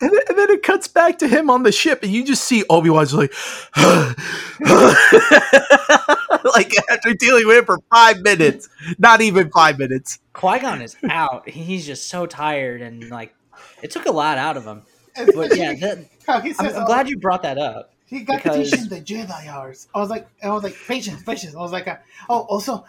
[0.00, 2.64] then, and then it cuts back to him on the ship, and you just see
[2.70, 3.34] Obi Wan's like,
[6.54, 8.68] like after dealing with him for five minutes,
[8.98, 10.20] not even five minutes.
[10.34, 11.48] Qui Gon is out.
[11.48, 13.34] He's just so tired, and like
[13.82, 14.82] it took a lot out of him.
[15.34, 17.91] But yeah, that, how he I'm, I'm oh, glad you brought that up.
[18.12, 19.88] He got because- to teach him the Jedi hours.
[19.94, 21.54] I was like, I was like, patience, patience.
[21.54, 21.96] I was like, uh,
[22.28, 22.84] oh, also,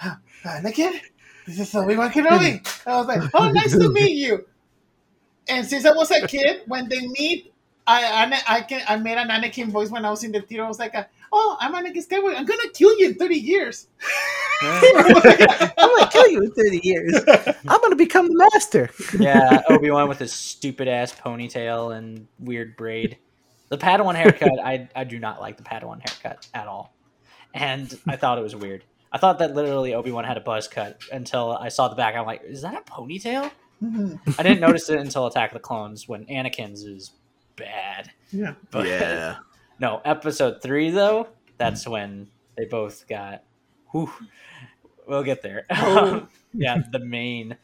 [0.44, 1.00] Anakin,
[1.46, 2.60] this is Obi Wan Kenobi.
[2.86, 4.44] I was like, oh, nice to meet you.
[5.48, 7.52] And since I was a kid, when they meet,
[7.86, 8.02] I
[8.48, 10.64] I, I can I made an Anakin voice when I was in the theater.
[10.64, 12.36] I was like, uh, oh, I'm Anakin Skywalker.
[12.36, 13.88] I'm gonna kill you in 30 years.
[14.62, 17.14] I'm gonna kill you in 30 years.
[17.66, 18.90] I'm gonna become the master.
[19.18, 23.16] yeah, Obi Wan with his stupid ass ponytail and weird braid.
[23.70, 26.94] The Padawan haircut, I I do not like the Padawan haircut at all,
[27.54, 28.84] and I thought it was weird.
[29.12, 32.14] I thought that literally Obi Wan had a buzz cut until I saw the back.
[32.14, 33.50] I'm like, is that a ponytail?
[33.82, 34.20] Mhm.
[34.38, 37.12] I didn't notice it until Attack of the Clones when Anakin's is
[37.56, 38.10] bad.
[38.30, 38.54] Yeah.
[38.70, 39.36] But Yeah.
[39.80, 41.28] no, episode three though,
[41.58, 43.42] that's when they both got.
[43.92, 44.12] Whew,
[45.08, 45.66] we'll get there.
[45.70, 46.26] Oh.
[46.52, 47.56] yeah, the main.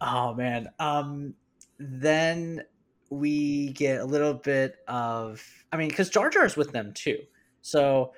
[0.00, 0.68] Oh man.
[0.78, 1.34] Um.
[1.78, 2.62] Then
[3.10, 5.42] we get a little bit of.
[5.72, 7.18] I mean, because Jar Jar's with them too.
[7.62, 8.12] So,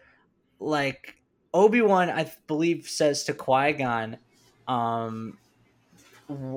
[0.59, 1.17] like
[1.55, 4.19] Obi Wan, I believe, says to Qui Gon,
[4.69, 5.39] um,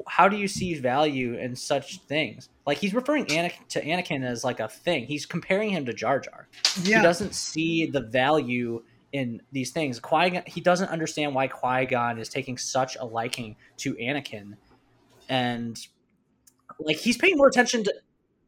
[0.07, 4.43] "How do you see value in such things?" Like he's referring Anakin to Anakin as
[4.43, 5.05] like a thing.
[5.05, 6.47] He's comparing him to Jar Jar
[6.84, 6.97] Yeah.
[6.97, 9.99] he doesn't see the value in these things.
[9.99, 14.53] Qui Gon, he doesn't understand why Qui Gon is taking such a liking to Anakin,
[15.30, 15.77] and
[16.80, 17.93] like he's paying more attention to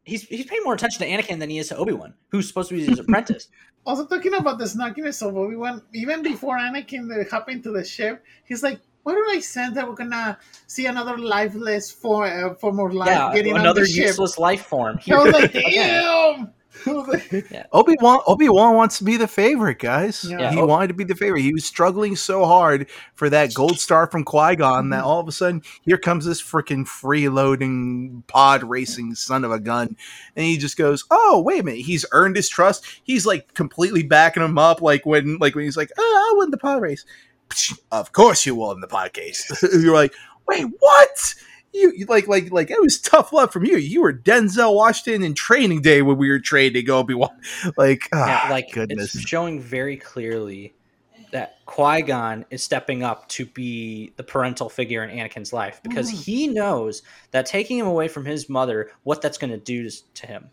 [0.06, 2.70] he's he's paying more attention to Anakin than he is to Obi Wan, who's supposed
[2.70, 3.48] to be his apprentice.
[3.86, 7.84] Also talking about the snarkiness of Obi Wan, even before Anakin that happened to the
[7.84, 12.54] ship, he's like, "Why do I sense that we're gonna see another lifeless form, uh,
[12.54, 14.98] form of life yeah, getting on another the ship?" useless life form.
[15.08, 16.52] I was like, "Damn!"
[16.86, 20.24] I Obi Wan Obi Wan wants to be the favorite, guys.
[20.28, 20.50] Yeah.
[20.50, 20.64] He Yeah.
[20.64, 21.42] wanted to be the favorite.
[21.42, 25.06] He was struggling so hard for that gold star from Qui Gon that mm-hmm.
[25.06, 29.96] all of a sudden here comes this freaking freeloading pod racing son of a gun,
[30.36, 32.84] and he just goes, "Oh wait a minute, he's earned his trust.
[33.04, 36.50] He's like completely backing him up, like when like when he's like, oh, I won
[36.50, 37.04] the pod race.
[37.92, 39.62] Of course you won the podcast.
[39.82, 40.12] You're like,
[40.48, 41.34] wait, what?
[41.72, 43.76] You, you like like like it was tough love from you.
[43.76, 47.30] You were Denzel Washington in Training Day when we were training Obi Wan.
[47.76, 49.14] Like, yeah, ah, like goodness.
[49.14, 50.72] it's showing very clearly
[51.32, 56.10] that Qui Gon is stepping up to be the parental figure in Anakin's life because
[56.10, 56.24] Mhm.
[56.24, 57.02] he knows
[57.32, 60.48] that taking him away from his mother, what that's going to do to, to him.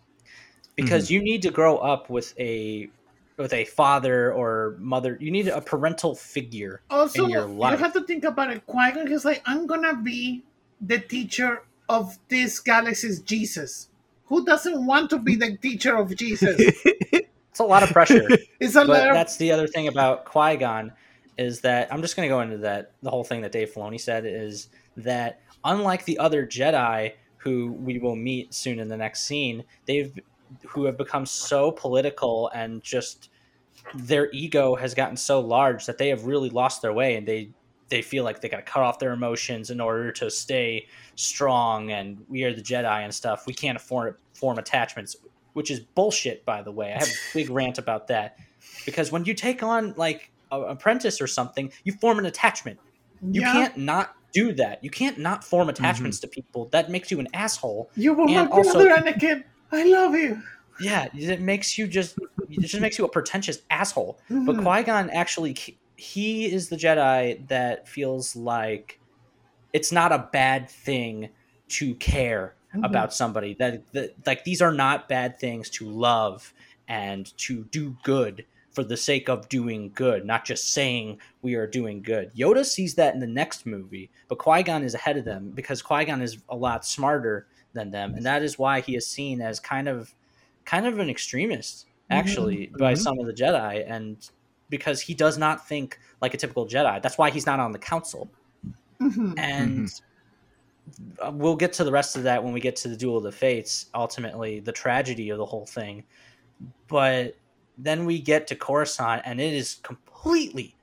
[0.76, 1.14] Because Mm-hmm.
[1.14, 2.90] you need to grow up with a
[3.38, 5.18] with a father or mother.
[5.22, 6.82] You need a parental figure.
[6.90, 7.80] also, in your you life.
[7.80, 8.66] have to think about it.
[8.68, 10.44] Qui Gon, he's like, "I'm gonna be
[10.86, 13.90] the teacher of this galaxy's Jesus."
[14.28, 16.60] Who doesn't want to be the teacher of Jesus?
[17.54, 18.28] It's a lot of pressure.
[18.60, 20.92] It's a but lot of that's the other thing about Qui Gon
[21.38, 22.94] is that I'm just going to go into that.
[23.04, 28.00] The whole thing that Dave Filoni said is that unlike the other Jedi who we
[28.00, 30.18] will meet soon in the next scene, they've
[30.66, 33.30] who have become so political and just
[33.94, 37.52] their ego has gotten so large that they have really lost their way and they
[37.94, 41.92] they feel like they got to cut off their emotions in order to stay strong
[41.92, 43.46] and we are the Jedi and stuff.
[43.46, 45.16] We can't afford form attachments,
[45.54, 46.92] which is bullshit by the way.
[46.92, 48.38] I have a big rant about that
[48.84, 52.80] because when you take on like an apprentice or something, you form an attachment.
[53.22, 53.52] You Yeah.
[53.54, 54.84] can't not do that.
[54.84, 56.70] You can't not form attachments to people.
[56.72, 57.92] That makes you an asshole.
[57.96, 59.44] You were my brother, Anakin.
[59.72, 60.42] I love you.
[60.82, 62.18] Yeah, it makes you just
[62.50, 64.20] it just makes you a pretentious asshole.
[64.28, 64.64] But Mhm.
[64.64, 65.54] Qui Gon actually,
[66.04, 69.00] he is the Jedi that feels like
[69.72, 71.30] it's not a bad thing
[71.70, 72.86] to care Mhm.
[72.86, 73.54] about somebody.
[73.54, 76.54] That, that like these are not bad things to love
[76.88, 81.68] and to do good for the sake of doing good, not just saying we are
[81.68, 82.32] doing good.
[82.36, 85.82] Yoda sees that in the next movie, but Qui Gon is ahead of them because
[85.82, 89.42] Qui Gon is a lot smarter than them, and that is why he is seen
[89.42, 90.14] as kind of
[90.66, 92.98] kind of an extremist actually by Mhm.
[92.98, 94.18] some of the Jedi, and
[94.74, 97.00] because he does not think like a typical Jedi.
[97.00, 98.28] That's why he's not on the council
[99.00, 99.34] Mhm.
[99.38, 100.02] and
[101.22, 103.24] uh we'll get to the rest of that when we get to the duel of
[103.24, 106.04] the fates ultimately the tragedy of the whole thing
[106.88, 107.36] but
[107.78, 110.76] then we get to coruscant and it is completely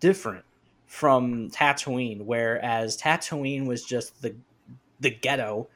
[0.00, 0.44] different
[0.86, 4.34] from tatooine whereas tatooine was just the
[5.00, 5.68] the ghetto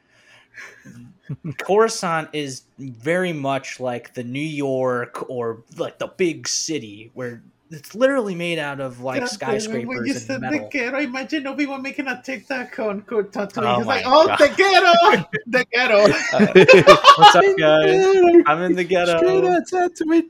[1.57, 7.43] coruscant is very much like the new york or like the big city where
[7.73, 10.51] it's literally made out of like God damn it, When you skyscrapers said and the
[10.51, 13.63] metal ghetto, imagine Obi Wan making a TikTok on Kurt Tatooine.
[13.73, 14.39] Oh He's like, my "Oh, God.
[14.39, 16.01] the ghetto, the ghetto."
[17.17, 18.43] What's up, guys?
[18.45, 19.17] I'm in the ghetto.
[19.17, 20.29] Straight out Tatooine.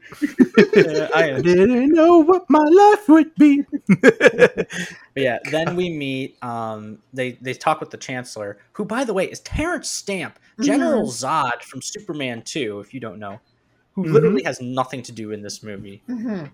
[0.76, 1.42] Yeah, I I am.
[1.44, 3.64] didn't know what my life would be.
[4.02, 4.68] But
[5.16, 6.42] yeah, then we meet.
[6.44, 11.04] Um, they they talk with the Chancellor, who, by the way, is Terence Stamp, General
[11.08, 12.80] Zod from Superman Two.
[12.80, 13.40] If you don't know,
[13.94, 14.12] who Mhm.
[14.14, 16.02] literally has nothing to do in this movie.
[16.10, 16.50] Mhm.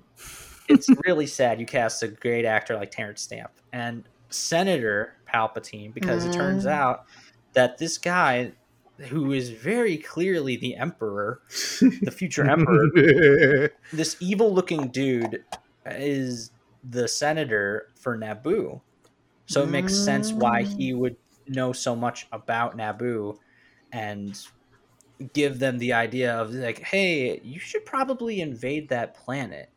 [0.70, 6.24] It's really sad you cast a great actor like Terence Stamp and Senator Palpatine because
[6.26, 6.72] it turns Mm.
[6.72, 7.06] out
[7.54, 8.54] that this guy,
[9.00, 11.42] who is very clearly the Emperor,
[11.82, 15.44] the future Emperor, this evil looking dude
[15.86, 16.52] is
[16.84, 18.82] the senator for Naboo.
[19.48, 21.16] So it makes sense why he would
[21.48, 23.38] know so much about Naboo
[23.92, 24.40] and
[25.34, 29.72] give them the idea of like, hey, you should probably invade that planet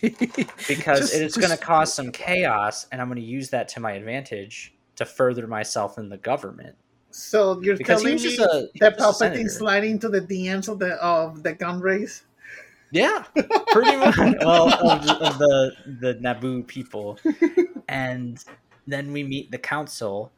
[0.00, 3.68] because Just- it is going to cause some chaos and I'm going to use that
[3.70, 6.76] to my advantage to further myself in the government.
[7.10, 8.36] So you're Because he telling me a
[8.80, 9.48] that was just a Palpatine senator.
[9.48, 12.24] sliding to the DMs of the of the gun race?
[12.90, 13.24] Yeah,
[13.72, 14.16] pretty much.
[14.40, 17.18] well, of, the- of the the Naboo people,
[17.88, 18.42] and
[18.86, 20.32] then we meet the council,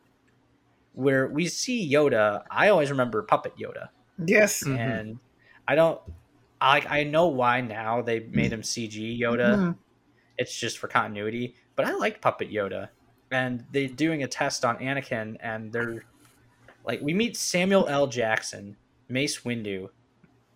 [0.94, 2.43] where we see Yoda.
[2.51, 3.89] I always remember Puppet Yoda,
[4.24, 4.64] Yes.
[4.64, 4.78] Mhm.
[4.78, 5.18] and
[5.68, 6.01] I don't.
[6.61, 9.57] I I know why now they made him CG Yoda.
[9.57, 9.77] Mhm.
[10.39, 12.89] It's just for continuity, but I liked Puppet Yoda,
[13.31, 16.05] and they're doing a test on Anakin, and they're
[16.85, 18.07] like, we meet Samuel L.
[18.07, 18.77] Jackson,
[19.09, 19.91] Mace Windu,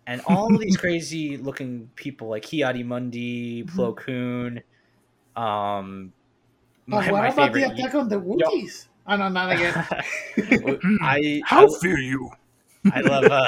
[0.07, 4.63] and all these crazy looking people like Ki-Adi-Mundi, Plo Koon,
[5.35, 6.13] um,
[6.87, 8.87] But my, what my about the attack on the Wookiees?
[9.07, 9.73] Oh no, not again.
[11.01, 12.31] I How I, fear you?
[12.91, 13.47] I love uh,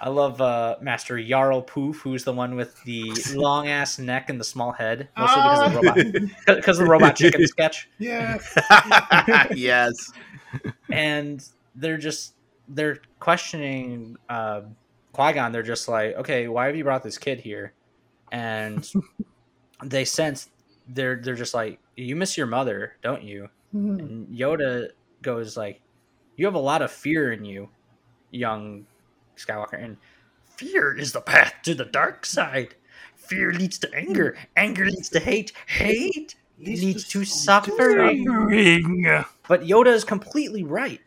[0.00, 4.38] I love uh, Master Jarl Poof, who's the one with the long ass neck and
[4.38, 7.88] the small head, mostly because of the robot because of the robot chicken sketch.
[7.98, 8.38] yeah.
[9.54, 10.12] yes.
[10.90, 12.34] and they're just
[12.68, 14.62] they're questioning uh,
[15.12, 15.52] Qui Gon.
[15.52, 17.72] They're just like, okay, why have you brought this kid here?
[18.32, 18.90] And
[19.82, 20.50] they sense
[20.88, 23.48] they're they're just like, you miss your mother, don't you?
[23.74, 23.98] Mhm.
[23.98, 24.88] And Yoda
[25.22, 25.80] goes like,
[26.36, 27.68] you have a lot of fear in you,
[28.30, 28.86] young
[29.36, 29.96] Skywalker, and
[30.56, 32.74] fear is the path to the dark side.
[33.16, 34.36] Fear leads to anger.
[34.56, 35.52] Anger leads to hate.
[35.66, 38.24] Hate leads, to suffering.
[38.26, 39.24] Suffering.
[39.48, 41.00] But Yoda is completely right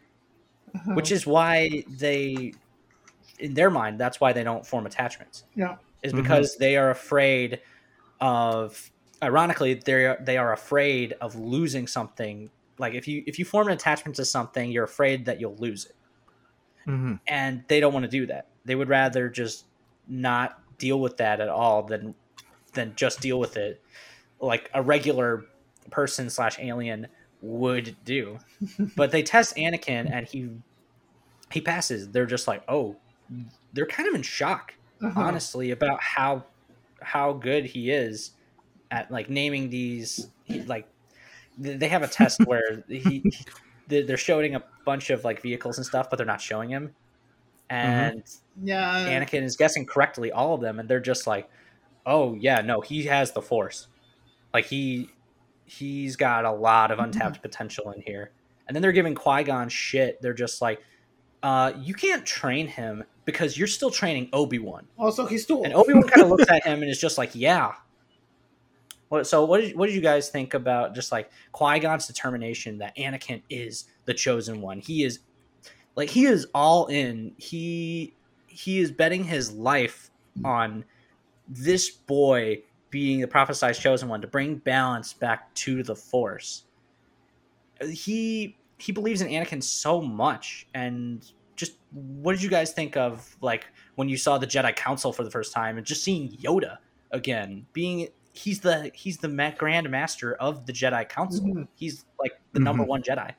[0.76, 0.94] Uh-huh.
[0.96, 2.54] which is why they
[3.40, 5.78] in their mind that's why they don't form attachments yeah.
[6.04, 7.62] is because they are afraid
[8.20, 8.92] of
[9.24, 12.50] ironically they are they are afraid of losing something
[12.80, 15.86] like if you if you form an attachment to something you're afraid that you'll lose
[15.86, 15.96] it
[16.88, 17.20] Mhm.
[17.28, 19.66] and they don't want to do that they would rather just
[20.08, 22.16] not deal with that at all than
[22.74, 23.82] than just deal with it
[24.40, 25.46] like a regular
[25.92, 27.08] person slash alien
[27.42, 28.38] would do
[28.96, 30.50] but they test anakin and he
[31.52, 32.96] he passes they're just like oh
[33.74, 35.22] they're kind of in shock Uh-huh.
[35.22, 36.44] honestly about how
[37.02, 38.32] how good he is
[38.90, 40.28] at like naming these
[40.66, 40.88] like
[41.58, 43.46] they have a test where he, he
[43.88, 46.94] they're they're showing a bunch of like vehicles and stuff but they're not showing him
[47.70, 48.24] and
[48.62, 49.10] Yeah.
[49.10, 51.50] Anakin is guessing correctly all of them, and they're just like,
[52.06, 53.88] "Oh yeah, no, he has the Force.
[54.54, 55.10] Like he
[55.66, 58.32] he's got a lot of untapped potential in here."
[58.68, 60.22] And then they're giving Qui Gon shit.
[60.22, 60.82] They're just like,
[61.44, 65.74] uh, "You can't train him because you're still training Obi Wan." Also, he's too And.
[65.74, 67.74] Obi Wan kind of looks at him and is just like, "Yeah,
[69.24, 72.96] so what did, what did you guys think about just like Qui Gon's determination that
[72.98, 74.80] Anakin is the chosen one?
[74.80, 75.20] He is
[75.96, 77.34] like he is all in.
[77.38, 78.14] He
[78.48, 80.12] he is betting his life
[80.44, 80.84] on
[81.48, 86.64] this boy being the prophesized chosen one to bring balance back to the Force.
[87.82, 91.26] He he believes in Anakin so much, and
[91.56, 95.24] just what did you guys think of like when you saw the Jedi Council for
[95.24, 96.78] the first time and just seeing Yoda
[97.12, 98.08] again being
[98.38, 101.46] he's the he's the Grand Master of the Jedi Council.
[101.46, 101.68] Mhm.
[101.76, 102.88] He's like the number Mhm.
[102.88, 103.34] one Jedi.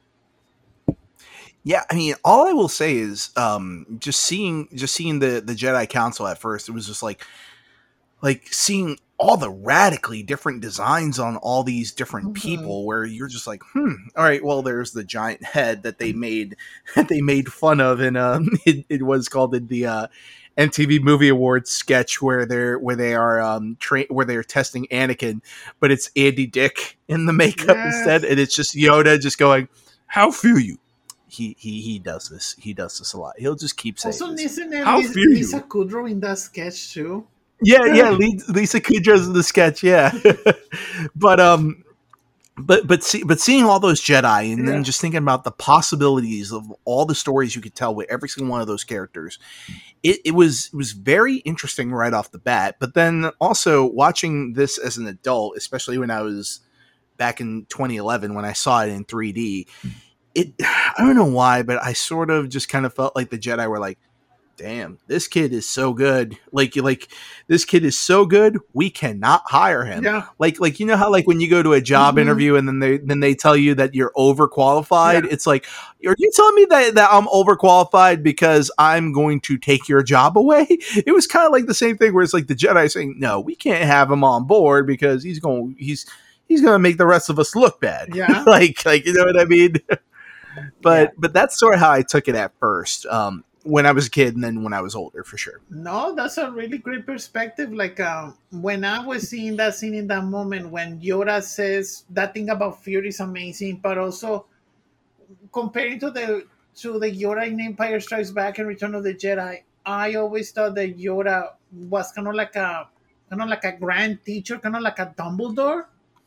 [1.64, 5.54] Yeah, I mean, all I will say is um, just seeing just seeing the the
[5.54, 7.24] Jedi Council at first, it was just like
[8.22, 12.34] like seeing all the radically different designs on all these different Mhm.
[12.34, 16.12] people where you're just like hmm all right well there's the giant head that they
[16.12, 16.56] made
[16.94, 20.06] that they made fun of and um it, it was called the, the uh
[20.58, 25.40] MTV Movie Awards sketch where they're where they are um tra- where they're testing Anakin
[25.80, 27.94] but it's Andy Dick in the makeup Yes.
[27.96, 29.68] instead and it's just Yoda just going
[30.06, 30.78] how feel you
[31.28, 34.32] he he he does this he does this a lot he'll just keep saying Also,
[34.32, 34.58] this.
[34.58, 35.34] isn't How Lisa, you?
[35.34, 37.26] Lisa Kudrow in that sketch too?
[37.62, 40.12] Yeah, yeah, Lisa, Lisa Kudrow's in the sketch, yeah.
[41.16, 41.84] but um
[42.58, 44.72] but but see but seeing all those Jedi and Yeah.
[44.72, 48.28] then just thinking about the possibilities of all the stories you could tell with every
[48.28, 49.38] single one of those characters,
[50.02, 52.76] it, it was it was very interesting right off the bat.
[52.78, 56.60] But then also watching this as an adult, especially when I was
[57.16, 59.66] back in 2011 when I saw it in 3D,
[60.34, 63.38] it I don't know why, but I sort of just kind of felt like the
[63.38, 63.98] Jedi were like,
[64.58, 66.36] "Damn, this kid is so good!
[66.52, 67.08] Like, like
[67.46, 70.26] this kid is so good, we cannot hire him." Yeah.
[70.38, 72.20] Like, like you know how like when you go to a job Mhm.
[72.20, 75.24] interview and then they then they tell you that you're overqualified.
[75.24, 75.30] Yeah.
[75.30, 75.64] It's like,
[76.06, 80.36] are you telling me that that I'm overqualified because I'm going to take your job
[80.36, 80.66] away?
[81.06, 83.40] It was kind of like the same thing where it's like the Jedi saying, "No,
[83.40, 86.04] we can't have him on board because he's going he's."
[86.48, 88.14] He's gonna make the rest of us look bad.
[88.14, 88.42] Yeah.
[88.46, 89.74] like, like you know what I mean.
[90.80, 91.14] but Yeah.
[91.18, 93.04] but that's sort of how I took it at first.
[93.04, 95.60] Um, when I was a kid, and then when I was older, for sure.
[95.68, 97.72] No, that's a really great perspective.
[97.72, 102.32] Like um, when I was seeing that scene in that moment when Yoda says that
[102.34, 104.46] thing about fear is amazing, but also
[105.52, 106.46] comparing to the
[106.76, 110.74] to the Yoda in Empire Strikes Back and Return of the Jedi, I always thought
[110.76, 112.88] that Yoda was kind of like a
[113.28, 115.86] kind of like a grand teacher, kind of like a Dumbledore,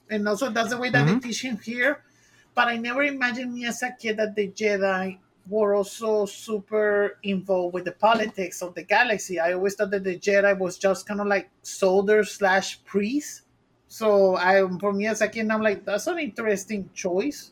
[0.10, 1.22] and also that's the way that Mhm.
[1.22, 2.04] they teach him here.
[2.54, 5.18] But I never imagined me as a kid that the Jedi
[5.52, 9.40] were also super involved with the politics of the galaxy.
[9.40, 13.44] I always thought that the Jedi was just kind of like soldiers slash priests.
[13.88, 17.52] So I, for me as a kid, I'm like, that's an interesting choice.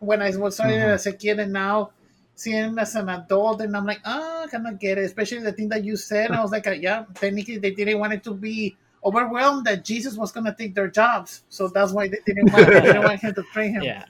[0.00, 0.94] When I was seeing it Mhm.
[0.94, 1.92] as a kid and now
[2.34, 5.04] seeing it as an adult, and I'm like, ah, I cannot get it.
[5.04, 8.14] Especially the thing that you said, I was like, uh, yeah, technically they didn't want
[8.14, 12.18] it to be overwhelmed that Jesus was gonna take their jobs, so that's why they
[12.26, 13.82] didn't want, they didn't want him to train him.
[13.92, 14.04] Yeah.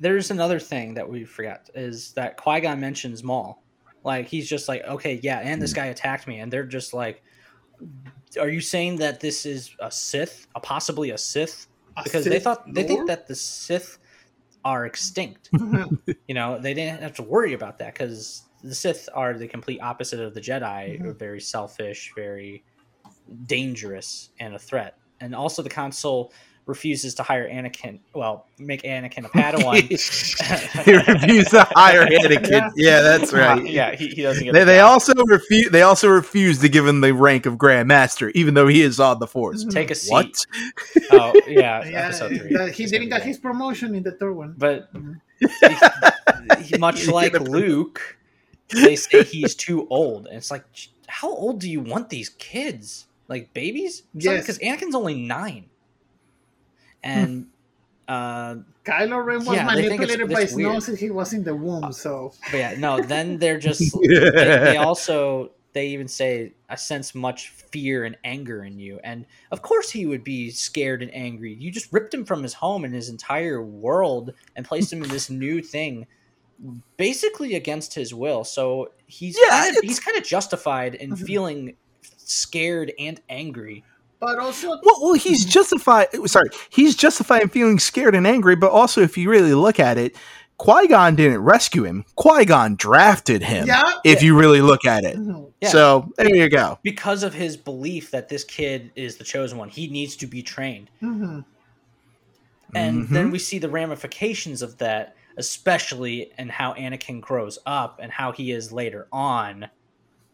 [0.00, 3.62] There's another thing that we forgot is that Qui Gon mentions Maul.
[4.02, 7.22] Like he's just like, okay, yeah, and this guy attacked me, and they're just like,
[8.40, 11.66] are you saying that this is a Sith, a possibly a Sith?
[11.96, 13.98] A Because they thought they think that the Sith
[14.64, 15.50] are extinct.
[16.28, 19.80] You know, they didn't have to worry about that because the Sith are the complete
[19.80, 21.00] opposite of the Jedi.
[21.00, 21.18] Mhm.
[21.18, 22.64] Very selfish, very
[23.46, 24.96] dangerous, and a threat.
[25.20, 26.32] And also, the Council
[26.70, 27.98] refuses to hire Anakin.
[28.14, 29.82] Well, make Anakin a Padawan.
[30.84, 32.50] he refuses to hire Anakin.
[32.50, 32.70] Yeah.
[32.76, 33.64] Yeah, that's right.
[33.68, 34.54] yeah, he, he doesn't get.
[34.54, 35.70] They, they also refuse.
[35.70, 38.98] They also refuse to give him the rank of Grand Master, even though he is
[38.98, 39.64] on the Force.
[39.64, 40.12] take a seat.
[40.12, 40.46] What?
[41.12, 42.56] Oh yeah, yeah, episode three.
[42.56, 44.54] that he It's didn't get his promotion in the third one.
[44.56, 45.20] But Mhm.
[46.62, 48.16] he- much like Luke,
[48.72, 50.64] they say he's too old, and it's like,
[51.06, 53.06] how old do you want these kids?
[53.28, 54.02] Like babies?
[54.14, 54.40] Yes.
[54.42, 55.66] because Anakin's only nine,
[57.02, 57.46] and
[58.08, 60.72] uh, Kylo Ren was Yeah, they it's- manipulated by it's weird.
[60.76, 61.92] Snoke since he was in the womb.
[61.92, 63.00] So but yeah, no.
[63.00, 64.08] Then they're just they,
[64.40, 69.62] they also they even say I sense much fear and anger in you, and of
[69.62, 71.54] course he would be scared and angry.
[71.54, 75.08] You just ripped him from his home and his entire world and placed him in
[75.10, 76.06] this new thing,
[76.96, 78.42] basically against his will.
[78.44, 81.24] So he's Yeah, kind of, he's kind of justified in Mhm.
[81.26, 81.76] feeling
[82.16, 83.84] scared and angry.
[84.20, 86.08] But also Well, well, he's justified.
[86.26, 88.54] Sorry, he's justified in feeling scared and angry.
[88.56, 90.14] But also, if you really look at it,
[90.58, 92.04] Qui Gon didn't rescue him.
[92.16, 93.66] Qui Gon drafted him.
[93.66, 93.82] yeah.
[94.04, 95.50] If you really look at it, Mhm.
[95.62, 95.68] Yeah.
[95.70, 96.78] so there you go.
[96.82, 100.42] Because of his belief that this kid is the chosen one, he needs to be
[100.42, 100.90] trained.
[101.02, 101.44] Mhm.
[102.72, 103.08] and Mhm.
[103.08, 108.30] then we see the ramifications of that especially in how anakin grows up and how
[108.30, 109.68] he is later on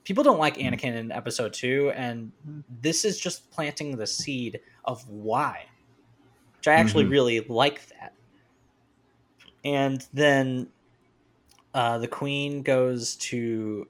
[0.06, 2.30] people don't like anakin in episode 2 and
[2.80, 5.66] this is just planting the seed of why
[6.58, 7.10] which I actually Mhm.
[7.10, 8.12] really like that.
[9.64, 10.68] And then
[11.74, 13.86] uh, the queen goes to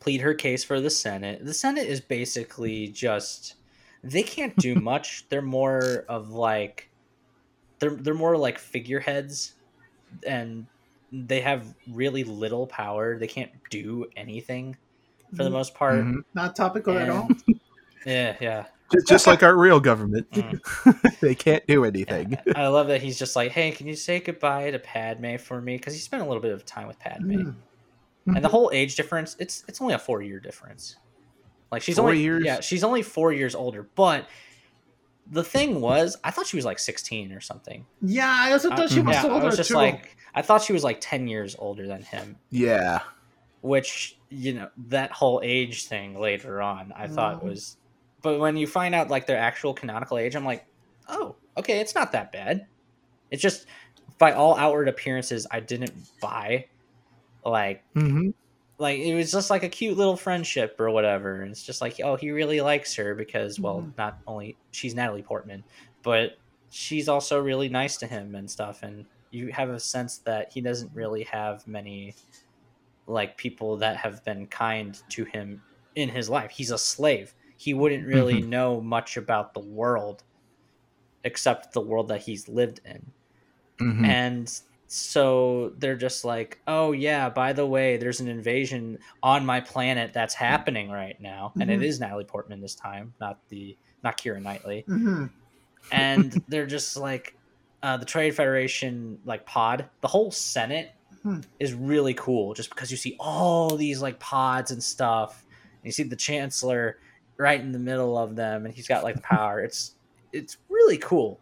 [0.00, 1.44] plead her case for the Senate.
[1.44, 3.56] The Senate is basically just
[4.02, 5.28] they can't do much.
[5.28, 6.88] They're more of like
[7.78, 9.54] they're they're more like figureheads
[10.26, 10.66] and
[11.12, 13.18] they have really little power.
[13.18, 14.76] They can't do anything
[15.36, 15.52] for the Mhm.
[15.52, 15.94] most part.
[16.04, 16.24] Mhm.
[16.34, 17.28] Not topical at all.
[18.04, 18.64] Yeah, yeah.
[18.92, 21.20] Just, just like our real government, Mm.
[21.20, 22.36] they can't do anything.
[22.56, 25.76] I love that he's just like, "Hey, can you say goodbye to Padme for me?"
[25.76, 27.54] Because he spent a little bit of time with Padme, Mhm.
[28.26, 30.96] and the whole age difference it's it's only a four year difference.
[31.70, 32.42] Like she's Four only years?
[32.44, 33.84] yeah she's only four years older.
[33.94, 34.26] But
[35.30, 37.86] the thing was, I thought she was like sixteen or something.
[38.02, 39.06] Yeah, I also thought she Mhm.
[39.06, 39.76] was yeah, older I was just too.
[39.76, 42.34] like, I thought she was like ten years older than him.
[42.50, 42.98] Yeah.
[43.62, 47.48] Which you know that whole age thing later on i thought Mhm.
[47.48, 47.76] was
[48.22, 50.66] but when you find out like their actual canonical age i'm like
[51.08, 52.66] oh okay it's not that bad
[53.30, 53.66] it's just
[54.18, 56.66] by all outward appearances i didn't buy
[57.44, 58.30] like hmm
[58.78, 62.00] like it was just like a cute little friendship or whatever and it's just like
[62.02, 63.96] oh he really likes her because well Mhm.
[63.98, 65.64] not only she's natalie portman
[66.02, 66.32] but
[66.70, 70.60] she's also really nice to him and stuff and you have a sense that he
[70.60, 72.14] doesn't really have many
[73.06, 75.62] like people that have been kind to him
[75.94, 76.50] in his life.
[76.52, 77.34] He's a slave.
[77.56, 80.22] He wouldn't really know much about the world
[81.24, 83.12] except the world that he's lived in.
[83.78, 89.46] Hmm and so they're just like oh yeah by the way there's an invasion on
[89.46, 91.52] my planet that's happening right now.
[91.58, 91.84] And it Mhm.
[91.84, 94.84] is natalie portman this time not the not keira knightley.
[94.88, 95.30] Mhm.
[95.90, 97.34] and they're just like
[97.82, 100.92] uh, the trade federation like pod the whole senate
[101.22, 101.40] Hmm.
[101.60, 105.92] is really cool just because you see all these like pods and stuff and you
[105.92, 106.98] see the chancellor
[107.36, 109.94] right in the middle of them and he's got like the power it's
[110.32, 111.38] it's really cool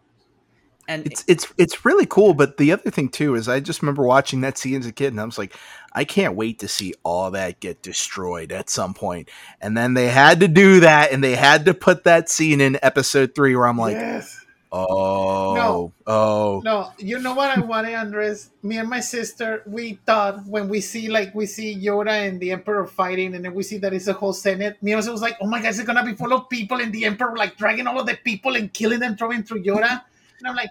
[0.87, 4.03] and It's it's it's really cool, but the other thing too is I just remember
[4.03, 5.55] watching that scene as a kid, and I was like,
[5.93, 9.29] I can't wait to see all that get destroyed at some point.
[9.61, 12.79] And then they had to do that, and they had to put that scene in
[12.81, 14.40] episode three, where I'm like, yes.
[14.71, 15.93] Oh, No.
[16.07, 18.49] oh, No, you know what I wanted, Andres?
[18.63, 22.51] Me and my sister, we thought when we see like we see Yoda and the
[22.51, 24.81] Emperor fighting, and then we see that it's a whole Senate.
[24.81, 27.05] Me and was like, "Oh my God, it's gonna be full of people, and the
[27.05, 30.03] Emperor like dragging all of the people and killing them, throwing through Yoda."
[30.41, 30.69] And I'm like,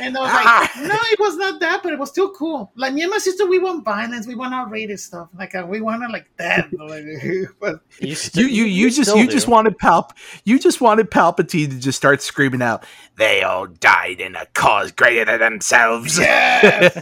[0.00, 2.72] and I was like, no, it was not that, but it was still cool.
[2.74, 5.80] Like me and my sister, we want violence, we want outrageous stuff, like uh, we
[5.80, 6.68] wanted like that.
[7.60, 9.32] But you You st- you you just you do.
[9.32, 10.10] just wanted Palp
[10.44, 12.84] you just wanted Palpatine to just start screaming out,
[13.16, 16.94] "They all died in a cause greater than themselves." yes.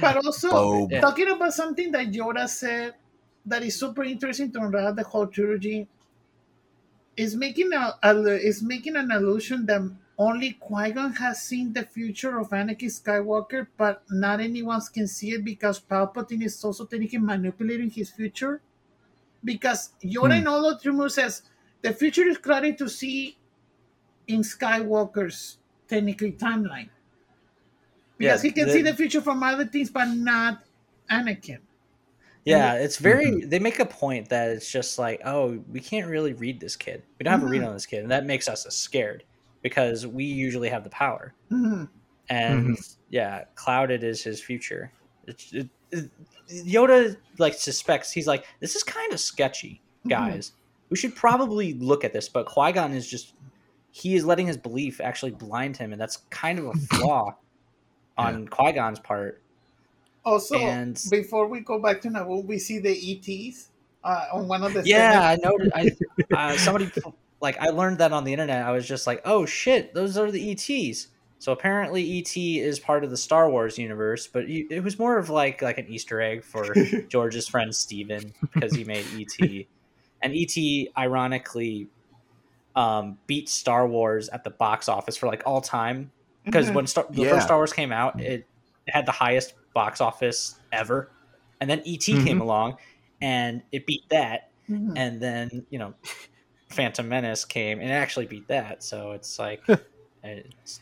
[0.00, 0.88] but also Boom.
[0.90, 1.00] Yeah.
[1.00, 2.94] talking about something that Yoda said
[3.46, 5.88] that is super interesting to unravel the whole trilogy
[7.16, 9.82] is making a, a is making an allusion that
[10.18, 15.32] only Qui Gon has seen the future of Anakin Skywalker, but not anyone can see
[15.32, 18.60] it because Palpatine is also technically manipulating his future.
[19.44, 20.40] Because Yoda Hmm.
[20.42, 21.42] in all of True says
[21.82, 23.36] the future is clearly to see
[24.26, 25.58] in Skywalker's
[25.88, 26.90] technically timeline.
[28.16, 30.64] Because Yeah, he can the- see the future from other things, but not
[31.10, 31.58] Anakin.
[32.44, 33.26] Yeah, it's very.
[33.26, 33.48] Mm-hmm.
[33.48, 37.02] They make a point that it's just like, oh, we can't really read this kid.
[37.18, 37.68] We don't have a read Mhm.
[37.68, 39.24] on this kid, and that makes us scared
[39.64, 41.34] because we usually have the power.
[41.50, 41.88] Mhm.
[42.28, 42.78] And
[43.08, 44.92] yeah, clouded is his future.
[45.26, 46.10] It's, it, it,
[46.48, 50.52] Yoda like suspects he's like, this is kind of sketchy, guys.
[50.90, 52.28] We should probably look at this.
[52.28, 53.34] But Qui Gon is just
[53.90, 57.34] he is letting his belief actually blind him, and that's kind of a flaw
[58.18, 59.40] on Qui Gon's part.
[60.24, 63.70] Also, And- before we go back to Naboo, we see the ETs
[64.04, 65.72] uh, on one of the Yeah, I noticed.
[65.74, 65.90] I
[66.52, 66.90] uh, somebody
[67.44, 68.64] like I learned that on the internet.
[68.66, 71.08] I was just like, oh shit, those are the ETs.
[71.38, 75.18] So apparently, ET is part of the Star Wars universe, but you- it was more
[75.18, 76.74] of like like an Easter egg for
[77.08, 79.66] George's friend Steven because he made ET,
[80.22, 80.56] and ET
[80.96, 81.86] ironically
[82.74, 86.10] um, beat Star Wars at the box office for like all time
[86.44, 86.74] because Mhm.
[86.74, 87.30] when Star- the Yeah.
[87.30, 88.46] first Star Wars came out, it
[88.88, 91.10] had the highest box office ever,
[91.60, 92.40] and then ET came Mhm.
[92.40, 92.76] along
[93.20, 94.94] and it beat that, Mhm.
[94.96, 95.94] and then you know,
[96.68, 98.82] Phantom Menace came and actually beat that.
[98.82, 99.62] So it's like
[100.22, 100.80] it's,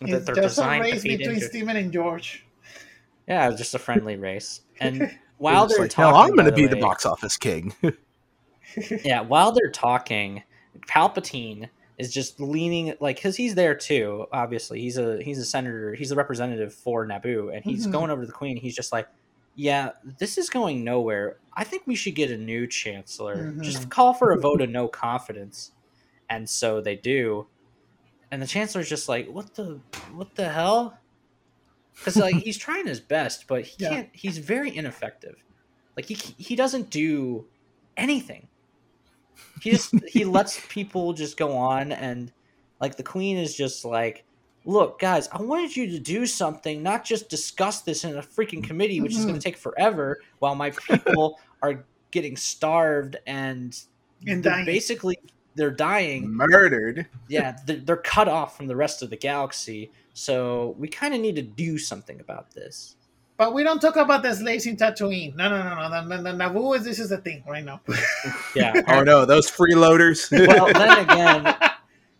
[0.00, 1.40] that It's they're just a designed to race between into.
[1.46, 2.44] Steven and George.
[3.28, 4.62] Yeah, it's just a friendly race.
[4.80, 7.74] And while they're like, talking, no, I'm going to be the box office king.
[9.04, 10.42] yeah, while they're talking,
[10.88, 11.68] Palpatine
[11.98, 14.26] is just leaning like because he's there too.
[14.32, 15.94] Obviously, he's a he's a senator.
[15.94, 17.92] He's a representative for Naboo, and he's Mhm.
[17.92, 18.56] going over to the Queen.
[18.56, 19.06] He's just like,
[19.54, 21.38] "Yeah, this is going nowhere.
[21.54, 23.52] I think we should get a new chancellor.
[23.52, 23.62] Mhm.
[23.62, 25.72] Just call for a vote of no confidence."
[26.30, 27.46] And so they do.
[28.30, 29.80] and the chancellor's just like, "What the
[30.14, 30.98] what the hell?"
[31.98, 33.88] Because like he's trying his best, but he Yeah.
[33.90, 34.08] can't.
[34.14, 35.36] He's very ineffective.
[35.96, 37.46] Like he he doesn't do
[37.98, 38.48] anything.
[39.60, 42.32] He just he lets people just go on, and
[42.80, 44.24] like the queen is just like,
[44.64, 48.58] "Look, guys, I wanted you to do something, not just discuss this in a freaking
[48.58, 48.62] mm-hmm.
[48.62, 49.44] committee, which is going to mm-hmm.
[49.44, 53.76] take forever, while my people are getting starved and
[54.26, 55.18] And they're basically
[55.54, 57.06] they're dying Murdered.
[57.28, 61.20] yeah they're, they're cut off from the rest of the galaxy so we kind of
[61.20, 62.96] need to do something about this
[63.38, 65.34] But we don't talk about the slaves in Tatooine.
[65.34, 65.88] No, no, no, no.
[65.88, 67.80] no, no, no Naboo is this is the thing right now.
[68.54, 70.30] yeah Oh no, those freeloaders.
[70.46, 71.56] well then again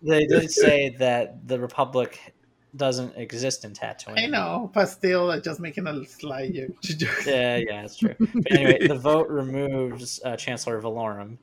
[0.02, 2.34] they did say that the republic
[2.76, 4.18] doesn't exist in tatooine.
[4.18, 6.70] I know, but still, uh, just making a slight joke.
[7.26, 8.14] yeah yeah that's true.
[8.18, 11.38] But anyway the vote removes uh, chancellor valorum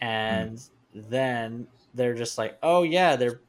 [0.00, 0.62] and
[0.94, 3.40] then they're just like oh yeah they're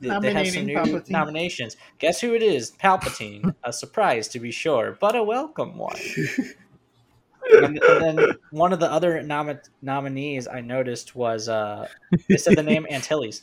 [0.00, 1.10] they, they have some new Palpatine.
[1.10, 1.76] nominations.
[1.98, 2.70] Guess who it is?
[2.70, 3.52] Palpatine.
[3.64, 5.96] A surprise to be sure but a welcome one.
[7.52, 11.88] And, and then one of the other nom- nominees I noticed was uh,
[12.28, 13.42] they said the name Antilles.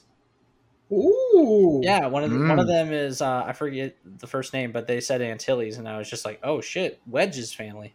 [0.92, 1.82] Ooh.
[1.84, 2.70] Yeah, one of the, one of Mm.
[2.70, 6.10] them is uh, I forget the first name, but they said Antilles, and I was
[6.10, 7.94] just like, oh shit, Wedge's family.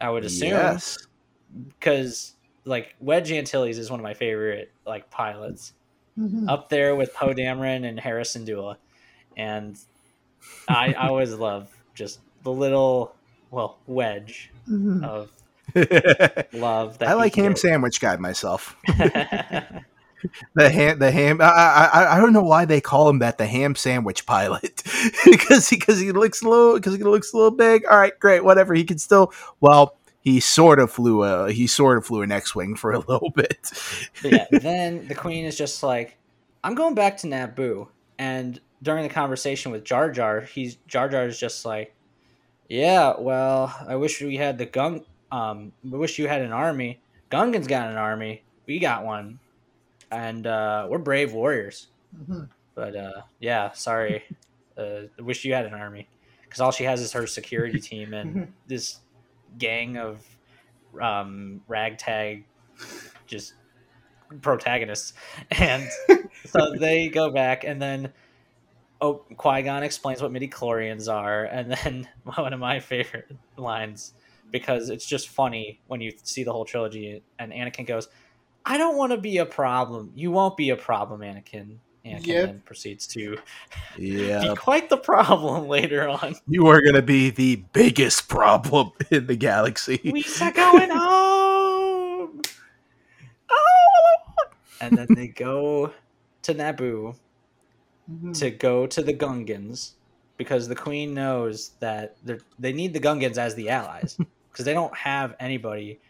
[0.00, 0.98] I would assume Yes.
[1.78, 2.34] because
[2.64, 5.72] like Wedge Antilles is one of my favorite like pilots,
[6.18, 6.48] Mhm.
[6.48, 8.76] up there with Poe Dameron and Harrison Dula,
[9.36, 9.78] and
[10.68, 13.14] I, I always love just the little
[13.50, 15.04] well wedge Mhm.
[15.04, 15.30] of
[16.52, 18.76] love that I like ham sandwich guy myself.
[20.54, 21.40] The ham, the ham.
[21.40, 23.38] I, I, I don't know why they call him that.
[23.38, 24.82] The ham sandwich pilot,
[25.24, 27.84] because he, because he looks a little, because he looks a little big.
[27.86, 28.74] All right, great, whatever.
[28.74, 29.32] He can still.
[29.60, 33.30] Well, he sort of flew a, he sort of flew an X-wing for a little
[33.30, 33.70] bit.
[34.24, 36.16] Yeah, then the queen is just like,
[36.64, 37.88] I'm going back to Naboo.
[38.18, 41.94] And during the conversation with Jar Jar, he's Jar Jar is just like,
[42.68, 45.04] Yeah, well, I wish we had the gun.
[45.30, 47.00] Um, I wish you had an army.
[47.28, 48.44] Gungan's got an army.
[48.66, 49.40] We got one,
[50.14, 51.88] and uh, we're brave warriors.
[52.16, 52.48] Mhm.
[52.74, 54.24] But uh, yeah, sorry.
[54.76, 56.08] Uh, wish you had an army
[56.42, 58.98] because all she has is her security team and this
[59.56, 60.20] gang of
[61.00, 62.44] um, ragtag
[63.28, 63.54] just
[64.42, 65.12] protagonists.
[65.60, 65.88] And
[66.46, 68.12] so they go back, and then
[69.00, 74.14] oh, Qui Gon explains what midi chlorians are, and then one of my favorite lines
[74.50, 78.08] because it's just funny when you see the whole trilogy, and Anakin goes,
[78.66, 80.12] "I don't want to be a problem.
[80.14, 82.46] You won't be a problem, Anakin." Anakin Yep.
[82.46, 83.38] then proceeds to
[83.96, 86.34] Yeah, be quite the problem later on.
[86.46, 90.00] you are gonna be the biggest problem in the galaxy.
[90.04, 92.40] we are going home.
[93.50, 94.16] Oh!
[94.80, 95.92] And then they go
[96.42, 97.16] to Naboo
[98.10, 98.38] Mhm.
[98.38, 99.92] to go to the Gungans
[100.36, 102.16] because the Queen knows that
[102.58, 104.18] they need the Gungans as the allies
[104.50, 106.00] because they don't have anybody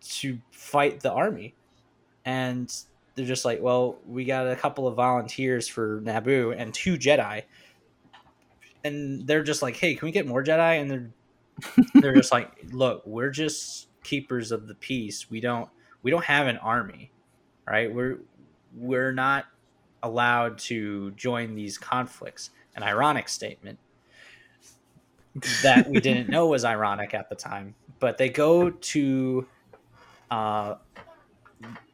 [0.00, 1.54] to fight the army.
[2.26, 2.72] And
[3.14, 7.44] they're just like, well, we got a couple of volunteers for Naboo and two Jedi.
[8.84, 10.80] And they're just like, hey, can we get more Jedi?
[10.80, 11.10] And they're
[11.94, 15.30] they're just like, look, we're just keepers of the peace.
[15.30, 15.68] We don't
[16.02, 17.10] we don't have an army,
[17.66, 17.92] right?
[17.92, 18.18] We're
[18.76, 19.46] we're not
[20.02, 22.50] allowed to join these conflicts.
[22.74, 23.78] An ironic statement
[25.62, 27.74] that we didn't know was ironic at the time.
[27.98, 29.46] But they go to
[30.30, 30.74] uh,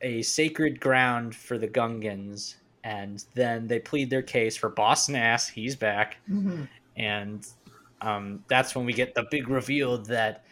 [0.01, 5.49] a sacred ground for the Gungans, and then they plead their case for Boss Nass.
[5.49, 6.69] He's back Mhm.
[6.97, 7.47] and
[8.01, 10.45] um, that's when we get the big reveal that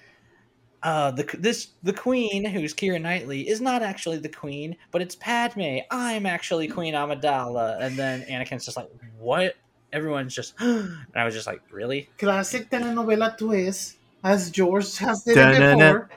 [0.83, 5.15] uh, the this the queen, who's Keira Knightley, is not actually the queen, but it's
[5.15, 5.79] Padme.
[5.91, 7.79] I'm actually Queen Amidala.
[7.83, 8.89] And then Anakin's just like,
[9.19, 9.57] "What?"
[9.93, 15.35] Everyone's just, and I was just like, "Really?" Classic telenovela twist, as George has did
[15.35, 16.09] before.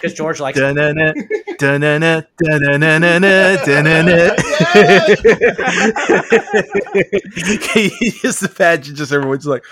[0.00, 0.56] Because George likes.
[8.22, 9.64] Just imagine just everyone's like,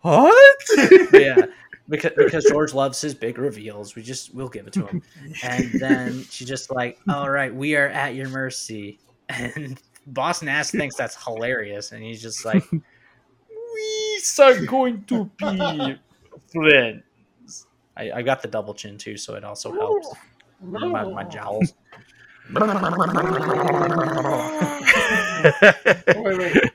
[0.00, 0.56] what?
[1.12, 1.46] yeah,
[1.88, 3.94] because because George loves his big reveals.
[3.94, 5.02] We just we'll give it to him.
[5.42, 8.98] And then she's just like, "All right, we are at your mercy."
[9.28, 15.98] And Boss Nass thinks that's hilarious, and he's just like, "We are going to be
[16.52, 17.02] friends."
[17.96, 20.08] I, I got the double chin too, so it also helps
[20.62, 21.72] my, my jowls.
[26.16, 26.72] Wait, wait.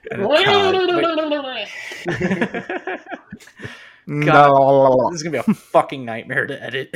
[4.07, 5.09] No.
[5.11, 6.89] this is gonna be a fucking nightmare to edit.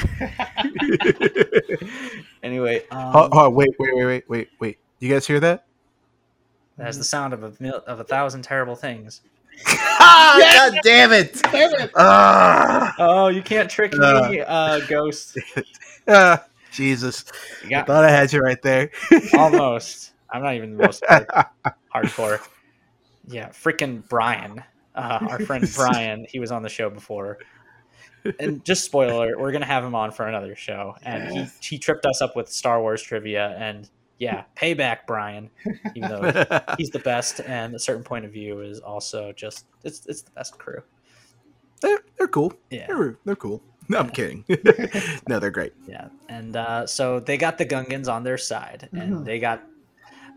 [2.43, 4.77] anyway, um, Oh, oh, wait, wait, wait, wait, wait, wait.
[4.99, 5.65] You guys hear that?
[6.77, 9.21] That's the sound of a mil- of a thousand terrible things.
[9.97, 10.37] Ah,
[10.71, 11.41] God damn it!
[11.51, 11.91] Damn it.
[11.95, 15.37] Ah, Oh, you can't trick me, uh, Ghost.
[16.07, 17.25] ah, Jesus!
[17.63, 18.91] You I got thought I had you right there.
[19.33, 20.11] almost.
[20.29, 21.27] I'm not even the most hard-
[21.93, 22.45] hardcore.
[23.27, 24.63] Yeah, freaking Brian,
[24.93, 26.25] uh, our friend Brian.
[26.29, 27.39] He was on the show before.
[28.39, 31.77] And just spoiler, alert, we're gonna have him on for another show, and he he
[31.77, 33.89] tripped us up with Star Wars trivia, and
[34.19, 35.49] yeah, payback, Brian.
[35.95, 36.21] Even though
[36.77, 40.31] he's the best, and a certain point of view is also just it's it's the
[40.31, 40.81] best crew.
[41.81, 42.53] they're, they're cool.
[42.69, 43.61] Yeah, They're, they're cool.
[43.89, 44.43] No, I'm kidding.
[45.27, 45.73] no, they're great.
[45.87, 49.25] yeah, and uh, so they got the Gungans on their side, and Mhm.
[49.25, 49.61] they got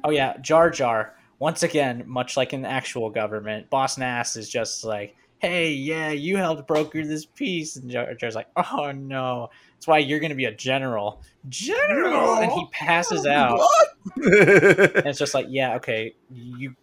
[0.04, 1.14] oh yeah, Jar Jar.
[1.38, 6.10] Once again, much like in the actual government, Boss Nass is just like, "Hey, yeah,
[6.10, 10.34] you helped broker this peace," and Jar Jar's like, "Oh no, that's why you're gonna
[10.34, 13.60] be a general, general," and he passes out.
[14.16, 16.74] And it's just like, yeah, okay, you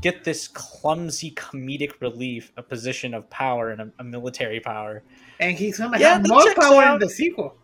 [0.00, 5.02] get this clumsy comedic relief, a position of power and a, a military power.
[5.38, 6.94] And he's gonna Yeah, have more power out.
[6.94, 7.54] in the sequel.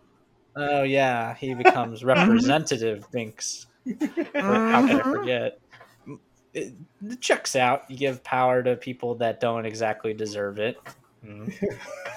[0.55, 3.67] Oh yeah, he becomes representative Binks.
[4.35, 5.59] How can I forget?
[6.57, 6.73] It,
[7.07, 7.89] it checks out.
[7.91, 10.79] You give power to people that don't exactly deserve it.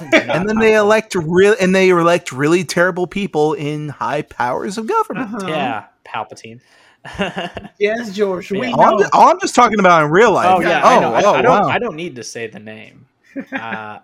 [0.01, 4.87] And then they elect real and they elect really terrible people in high powers of
[4.87, 5.33] government.
[5.35, 5.47] Uh-huh.
[5.47, 6.61] yeah, Palpatine.
[7.79, 8.51] Yes, George.
[8.51, 8.73] We Yeah.
[8.77, 8.99] Oh, I'm, know.
[8.99, 10.55] just, oh, I'm just talking about in real life.
[10.55, 11.13] Oh yeah, Oh, I, know.
[11.13, 11.61] I, oh, I don't.
[11.63, 11.67] wow.
[11.67, 13.07] I don't need to say the name.
[13.51, 13.99] Uh,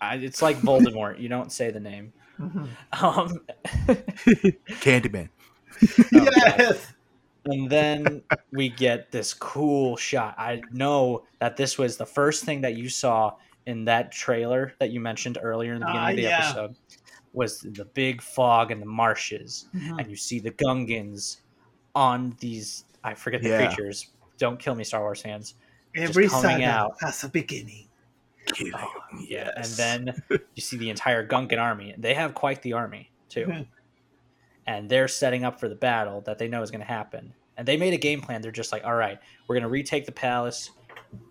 [0.00, 1.18] I, it's like Voldemort.
[1.20, 2.12] You don't say the name.
[2.38, 2.68] Mhm.
[2.92, 3.40] Um,
[4.82, 5.28] Candyman.
[5.82, 6.32] oh, God.
[6.58, 6.92] yes.
[7.48, 8.22] And then
[8.52, 10.34] we get this cool shot.
[10.38, 13.34] I know that this was the first thing that you saw
[13.66, 16.38] in that trailer that you mentioned earlier in the beginning Ah, of the yeah.
[16.46, 16.76] episode.
[17.34, 20.00] Was the big fog and the marshes, Mhm.
[20.00, 21.40] and you see the Gungans
[21.94, 22.84] on these.
[23.04, 23.66] I forget the Yeah.
[23.66, 24.12] creatures.
[24.38, 25.54] Don't kill me, Star Wars fans.
[25.94, 26.96] Every coming out.
[27.00, 27.88] has a beginning.
[28.74, 30.22] Oh, yeah, and then
[30.54, 31.94] you see the entire Gungan army.
[31.98, 33.66] They have quite the army too, Mhm.
[34.66, 37.34] and they're setting up for the battle that they know is going to happen.
[37.58, 38.40] And they made a game plan.
[38.40, 40.70] They're just like, all right, we're going to retake the palace,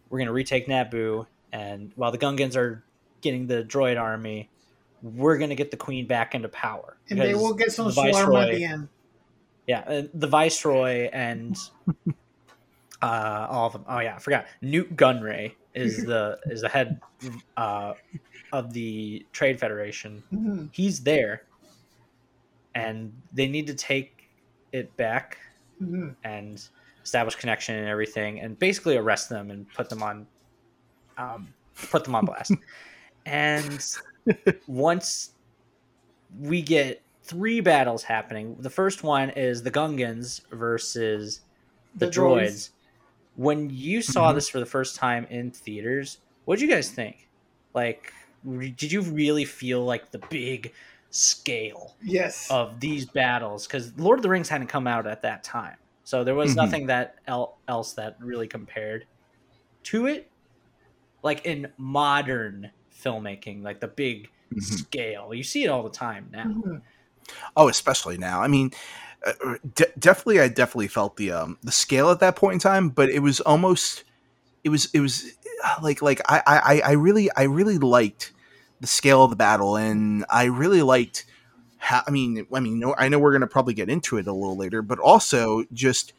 [0.09, 2.83] we're going to retake Naboo, and while the Gungans are
[3.21, 4.49] getting the droid army,
[5.01, 6.97] we're going to get the queen back into power.
[7.09, 8.89] And they will get some the swarm at the end.
[9.65, 11.57] Yeah, the viceroy and
[13.01, 13.85] uh, all of them.
[13.87, 14.45] Oh yeah, I forgot.
[14.61, 17.01] Nute Gunray is the is the head
[17.57, 17.93] uh,
[18.53, 20.23] of the Trade Federation.
[20.33, 20.69] Mhm.
[20.71, 21.43] He's there,
[22.73, 24.29] and they need to take
[24.71, 25.37] it back
[25.81, 26.15] Mhm.
[26.23, 26.67] and
[27.03, 30.27] establish connection and everything, and basically arrest them and put them on,
[31.17, 31.53] um,
[31.89, 32.51] put them on blast.
[33.25, 33.85] and
[34.67, 35.31] once
[36.39, 41.41] we get three battles happening, the first one is the Gungans versus
[41.95, 42.41] the, The droids.
[42.41, 42.69] droids.
[43.35, 44.35] When you saw Mhm.
[44.35, 47.29] this for the first time in theaters, what did you guys think?
[47.73, 48.11] Like,
[48.43, 50.73] re- did you really feel like the big
[51.09, 52.47] scale Yes.
[52.51, 56.23] of these battles because Lord of the Rings hadn't come out at that time, so
[56.23, 56.55] there was Mhm.
[56.55, 59.05] nothing that el- else that really compared
[59.83, 60.29] to it,
[61.23, 62.71] like in modern
[63.03, 64.61] filmmaking, like the big Mhm.
[64.61, 65.33] scale.
[65.33, 66.45] You see it all the time now.
[66.45, 66.81] Mhm.
[67.55, 68.41] Oh, especially now.
[68.41, 68.71] I mean,
[69.25, 69.33] uh,
[69.75, 73.09] de- definitely, I definitely felt the um the scale at that point in time, but
[73.09, 74.03] it was almost,
[74.63, 75.25] it was it was
[75.63, 78.31] uh, like like I I I really I really liked
[78.79, 81.25] the scale of the battle, and I really liked
[81.77, 82.03] how.
[82.07, 84.57] I mean, I mean, no, I know we're gonna probably get into it a little
[84.57, 86.13] later, but also just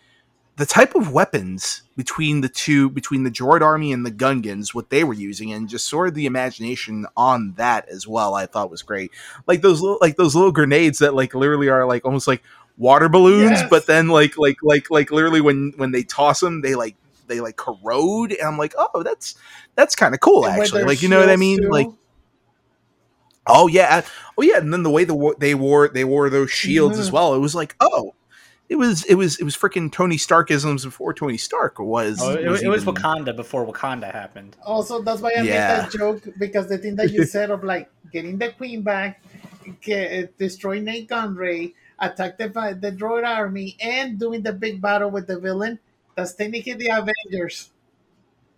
[0.57, 4.91] the type of weapons between the two between the droid army and the gungans what
[4.91, 8.69] they were using and just sort of the imagination on that as well i thought
[8.71, 9.13] was great
[9.47, 12.43] like those little like those little grenades that like literally are like almost like
[12.77, 13.71] water balloons Yes.
[13.71, 16.97] but then like like like like literally when when they toss them they like
[17.29, 19.37] they like corrode and i'm like oh that's
[19.77, 21.71] that's kind of cool And actually like you know what i mean too.
[21.71, 21.89] like
[23.49, 24.03] oh yeah
[24.37, 27.13] oh yeah and then the way the they wore they wore those shields as Mhm.
[27.15, 28.15] well it was like oh
[28.69, 32.49] it was it was it was freaking tony starkisms before tony stark was Oh, it,
[32.49, 34.57] was, it was even- Wakanda before Wakanda happened.
[34.65, 37.91] Also, that's why I made that joke because the thing that you said of like
[38.13, 39.23] getting the queen back,
[39.81, 42.49] get, destroy Nate Gunray, attack the
[42.79, 45.79] the droid army, and doing the big battle with the villain.
[46.15, 47.71] That's technically the Avengers.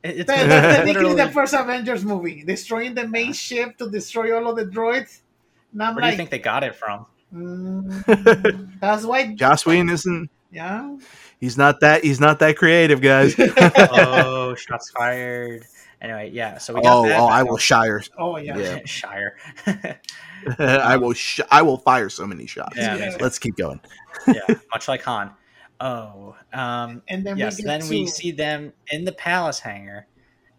[0.03, 1.25] It- That- it's that's technically literally.
[1.25, 5.21] the first Avengers movie, destroying the main ship to destroy all of the droids.
[5.73, 7.07] And I'm Where do you think they got it from?
[7.35, 9.35] mm, that's why.
[9.35, 10.97] joss whedon isn't Yeah.
[11.39, 15.63] he's not that he's not that creative guys oh, shots fired.
[16.03, 16.59] Anyway, yeah.
[16.59, 18.57] So we got oh that oh i will shire Oh yeah.
[18.59, 18.79] Yeah.
[18.87, 19.37] Shire.
[20.59, 23.17] i will sh- i will fire so many shots Yeah, Yeah.
[23.21, 23.79] let's keep going
[24.27, 24.41] yeah,
[24.73, 25.31] much like Han.
[25.81, 27.57] Oh, um, And then yes.
[27.57, 30.07] we get then we see them in the palace hangar,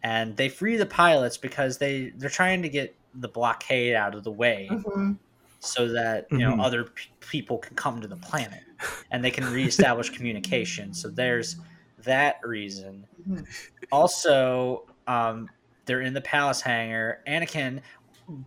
[0.04, 4.24] and they free the pilots because they they're trying to get the blockade out of
[4.24, 5.18] the way Mhm.
[5.60, 6.64] so that you know Mhm.
[6.64, 8.64] other p- people can come to the planet
[9.12, 10.94] and they can reestablish communication.
[10.94, 11.56] So there's
[12.00, 13.06] that reason.
[13.30, 13.46] Mhm.
[13.92, 15.50] Also, um,
[15.86, 17.22] they're in the palace hangar.
[17.28, 17.82] Anakin, r-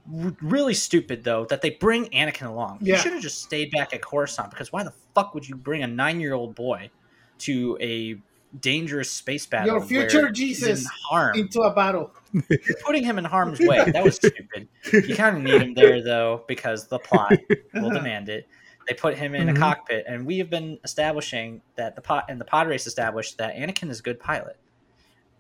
[0.07, 2.79] really stupid though that they bring Anakin along.
[2.81, 2.97] Yeah.
[2.97, 5.83] He should have just stayed back at Coruscant because why the fuck would you bring
[5.83, 6.91] a nine-year-old boy
[7.41, 8.17] to a
[8.61, 9.75] dangerous space battle?
[9.75, 11.37] Your future Jesus in harm.
[11.37, 12.13] into a battle.
[12.33, 13.91] You're putting him in harm's way.
[13.91, 14.69] That was stupid.
[14.93, 17.35] You kind of need him there though because the plot
[17.75, 18.47] will demand it.
[18.89, 19.57] They put him in Mhm.
[19.57, 23.39] a cockpit, and we have been establishing that the pot and the pod race established
[23.39, 24.59] that Anakin is a good pilot.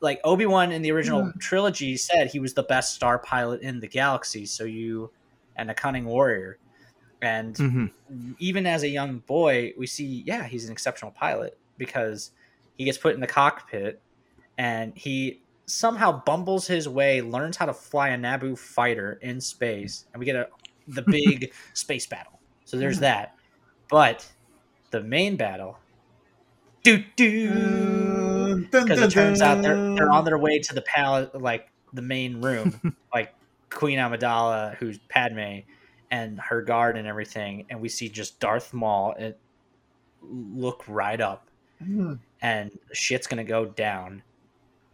[0.00, 1.40] Like Obi Wan in the original Mhm.
[1.40, 4.46] trilogy said, he was the best star pilot in the galaxy.
[4.46, 5.12] So you,
[5.56, 6.58] and a cunning warrior,
[7.22, 7.90] and Mhm.
[8.38, 12.32] even as a young boy, we see, yeah, he's an exceptional pilot because
[12.76, 14.02] he gets put in the cockpit
[14.58, 20.04] and he somehow bumbles his way, learns how to fly a Naboo fighter in space,
[20.12, 20.48] and we get a
[20.86, 22.40] the big space battle.
[22.66, 23.34] So there's that.
[23.88, 24.30] But
[24.90, 25.78] the main battle,
[26.85, 28.66] do do.
[28.70, 32.40] Because it turns out they're they're on their way to the palace, like the main
[32.40, 33.35] room, like
[33.70, 35.61] Queen Amidala, who's Padme,
[36.11, 39.39] and her guard and everything, and we see just Darth Maul it,
[40.23, 41.48] look right up,
[42.40, 44.23] and shit's gonna go down,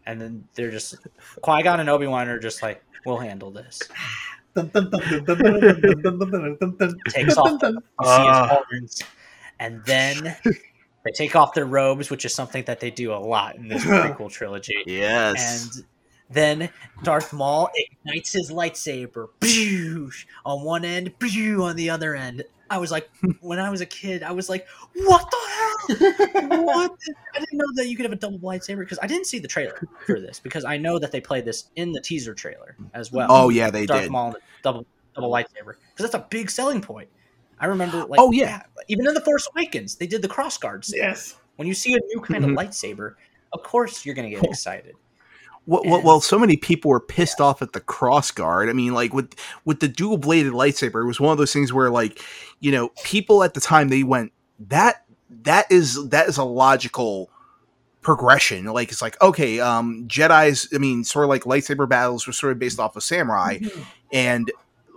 [0.06, 0.96] and then they're just
[1.42, 3.80] Qui Gon and Obi Wan are just like, we'll handle this.
[4.56, 4.74] Takes
[7.36, 8.56] off the, uh.
[9.60, 10.36] and then
[11.04, 13.84] they take off their robes, which is something that they do a lot in this
[13.86, 14.82] prequel trilogy.
[14.86, 15.76] Yes.
[15.76, 15.84] And
[16.30, 16.70] then
[17.02, 19.28] Darth Maul ignites his lightsaber
[20.44, 22.44] on one end, on the other end.
[22.70, 23.10] I was like,
[23.40, 26.64] when I was a kid, I was like, what the hell?
[26.64, 26.92] What?
[27.34, 29.48] I didn't know that you could have a double lightsaber because I didn't see the
[29.48, 33.10] trailer for this because I know that they played this in the teaser trailer as
[33.10, 33.26] well.
[33.30, 34.10] oh yeah, they Darth did.
[34.12, 37.08] Maul double double lightsaber because that's a big selling point.
[37.60, 38.62] I remember, like, Oh, yeah.
[38.88, 40.92] even in the Force Awakens, they did the cross guards.
[40.96, 41.36] Yes.
[41.56, 42.50] When you see a new kind Mhm.
[42.52, 43.14] of lightsaber,
[43.52, 44.94] of course you're going to get excited.
[45.66, 48.70] Well, well, And- well, so many people were pissed off at the cross guard.
[48.70, 49.34] I mean, like with
[49.66, 52.18] with the dual bladed lightsaber, it was one of those things where, like,
[52.60, 54.32] you know, people at the time they went
[54.68, 55.04] that
[55.42, 57.30] that is that is a logical
[58.00, 58.64] progression.
[58.64, 60.66] Like, it's like okay, um, Jedi's.
[60.74, 63.84] I mean, sort of like lightsaber battles were sort of based off of samurai, Mhm.
[64.12, 64.50] and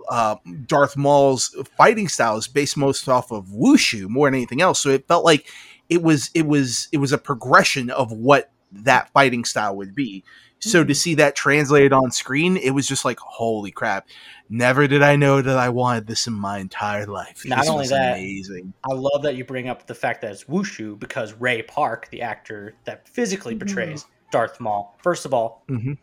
[0.08, 0.36] uh,
[0.66, 4.80] Darth Maul's fighting style is based most off of wushu more than anything else.
[4.80, 5.48] So it felt like
[5.88, 10.24] it was it was it was a progression of what that fighting style would be.
[10.60, 14.08] So to see that translated on screen, it was just like, holy crap!
[14.48, 17.42] Never did I know that I wanted this in my entire life.
[17.44, 18.72] Not This only was that- amazing.
[18.90, 22.22] I love that you bring up the fact that it's Wushu because Ray Park, the
[22.22, 23.58] actor that physically Mhm.
[23.58, 25.98] portrays Darth Maul, first of all, Mhm.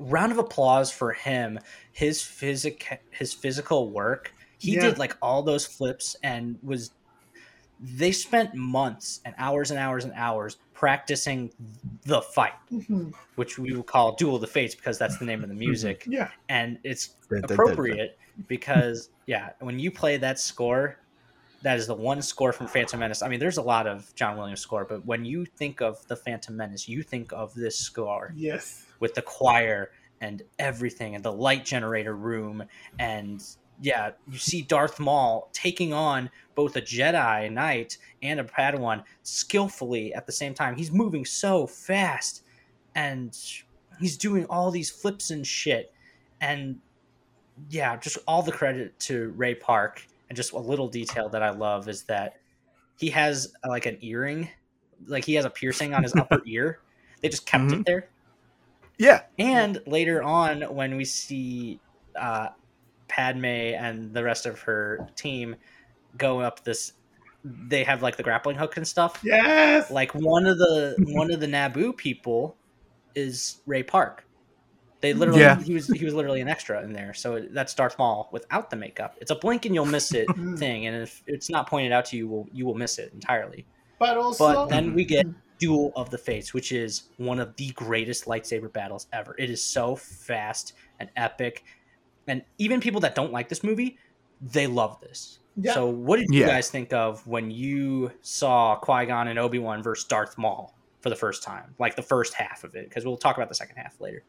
[0.00, 1.58] Round of applause for him.
[1.92, 4.32] His physic, his physical work.
[4.58, 4.82] He Yeah.
[4.82, 6.90] did like all those flips and was.
[7.82, 11.50] They spent months and hours and hours and hours practicing
[12.04, 13.14] the fight, Mhm.
[13.36, 16.04] which we will call Duel of the Fates because that's the name of the music,
[16.06, 16.30] Yeah.
[16.50, 18.18] and it's appropriate
[18.48, 20.98] because yeah, when you play that score,
[21.62, 23.22] that is the one score from Phantom Menace.
[23.22, 26.16] I mean, there's a lot of John Williams score, but when you think of the
[26.16, 28.84] Phantom Menace, you think of this score Yes.
[29.00, 29.90] With the choir
[30.20, 32.62] and everything and the light generator room
[32.98, 33.42] and
[33.82, 40.12] yeah, you see Darth Maul taking on both a Jedi Knight and a Padawan skillfully
[40.12, 40.76] at the same time.
[40.76, 42.42] He's moving so fast
[42.94, 43.34] and
[43.98, 45.94] he's doing all these flips and shit.
[46.42, 46.78] And
[47.70, 50.06] yeah, just all the credit to Ray Park.
[50.28, 52.36] And just a little detail that I love is that
[52.98, 54.50] he has like an earring,
[55.06, 56.80] like he has a piercing on his upper ear.
[57.22, 57.80] They just kept Mhm.
[57.80, 58.08] it there.
[59.00, 61.80] Yeah, And later on, when we see
[62.14, 62.48] uh,
[63.08, 65.56] Padme and the rest of her team
[66.18, 66.92] go up this,
[67.42, 69.18] they have like the grappling hook and stuff.
[69.24, 69.90] Yes.
[69.90, 72.56] Like one of the one of the Naboo people
[73.14, 74.26] is Ray Park.
[75.00, 75.58] They literally Yeah.
[75.58, 77.14] he was he was literally an extra in there.
[77.14, 79.16] So that's Darth Maul without the makeup.
[79.22, 80.26] It's a blink and you'll miss it
[80.58, 83.64] thing, and if it's not pointed out to you, will you will miss it entirely.
[83.98, 84.44] but also.
[84.54, 85.26] But then we get
[85.60, 89.36] Duel of the Fates, which is one of the greatest lightsaber battles ever.
[89.38, 91.62] It is so fast and epic,
[92.26, 93.98] and even people that don't like this movie,
[94.40, 95.38] they love this.
[95.56, 95.74] Yeah.
[95.74, 96.46] So, what did you Yeah.
[96.46, 101.10] guys think of when you saw Qui Gon and Obi Wan versus Darth Maul for
[101.10, 102.88] the first time, like the first half of it?
[102.88, 104.22] Because we'll talk about the second half later,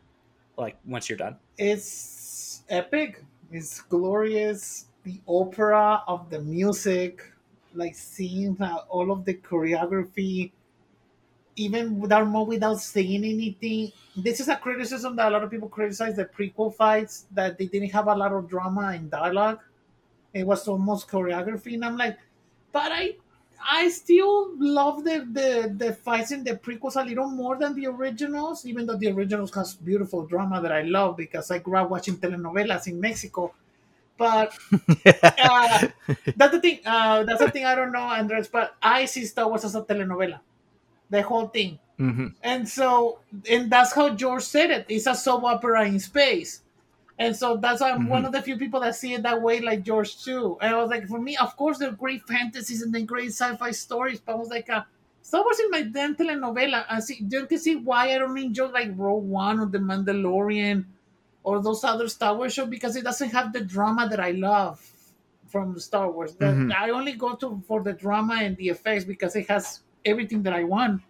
[0.57, 1.37] like once you're done.
[1.57, 3.23] it's epic.
[3.51, 4.85] It's glorious.
[5.03, 7.21] The opera of the music,
[7.73, 8.57] like seeing
[8.89, 10.51] all of the choreography,
[11.65, 13.91] even without more without saying anything.
[14.15, 17.67] This is a criticism that a lot of people criticize the prequel fights that they
[17.67, 19.59] didn't have a lot of drama and dialogue.
[20.33, 22.17] It was almost choreography, and I'm like,
[22.71, 23.15] but I
[23.63, 27.87] I still love the, the the fights in the prequels a little more than the
[27.87, 31.89] originals, even though the originals has beautiful drama that I love because I grew up
[31.89, 33.53] watching telenovelas in Mexico.
[34.17, 34.57] But
[35.05, 35.87] uh,
[36.37, 36.79] that's the thing.
[36.85, 37.65] Uh, that's the thing.
[37.65, 40.39] I don't know, Andres, but I see Star Wars as a telenovela,
[41.11, 41.77] the whole thing.
[41.97, 43.19] hmm And so,
[43.49, 44.85] and that's how George said it.
[44.89, 46.61] It's a soap opera in space.
[47.19, 48.27] And so that's why I'm one Mhm.
[48.27, 50.57] of the few people that see it that way, like George too.
[50.61, 53.71] And I was like, for me, of course, they're great fantasies and then great sci-fi
[53.71, 54.83] stories, but I was like, uh,
[55.21, 56.85] Star Wars is my damn telenovela.
[56.89, 60.85] I see, you can see why I don't enjoy like Rogue One or The Mandalorian
[61.43, 64.81] or those other Star Wars shows because it doesn't have the drama that I love
[65.47, 66.33] from Star Wars.
[66.35, 66.73] Mhm.
[66.73, 70.53] I only go to for the drama and the effects because it has everything that
[70.53, 71.01] I want.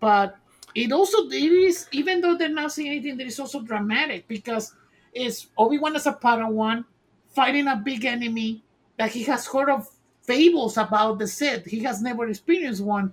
[0.00, 0.36] But
[0.74, 4.74] it also it is even though they're not saying anything, there is also dramatic because
[5.12, 6.84] it's Obi Wan as a Padawan
[7.28, 8.62] fighting a big enemy
[8.96, 9.88] that he has heard of
[10.22, 11.64] fables about the Sith.
[11.64, 13.12] He has never experienced one.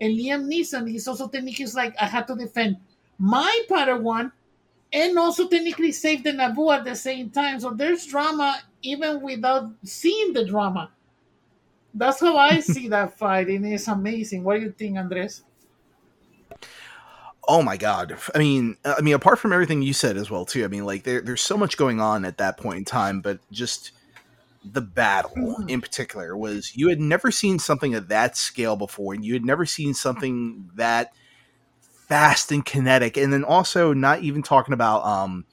[0.00, 2.76] And Liam Neeson, he's also technically he's like, I had to defend
[3.18, 4.32] my Padawan
[4.92, 7.60] and also technically save the Naboo at the same time.
[7.60, 10.90] So there's drama even without seeing the drama.
[11.96, 14.44] That's how I see that fight, and it's amazing.
[14.44, 15.42] What do you think, Andres?
[17.48, 18.18] Oh my god!
[18.34, 20.64] I mean, I mean, apart from everything you said as well, too.
[20.64, 23.38] I mean, like there, there's so much going on at that point in time, but
[23.50, 23.92] just
[24.64, 25.70] the battle Mhm.
[25.70, 29.44] in particular was you had never seen something of that scale before, and you had
[29.44, 31.12] never seen something that
[32.08, 35.44] fast and kinetic, and then also not even talking about um,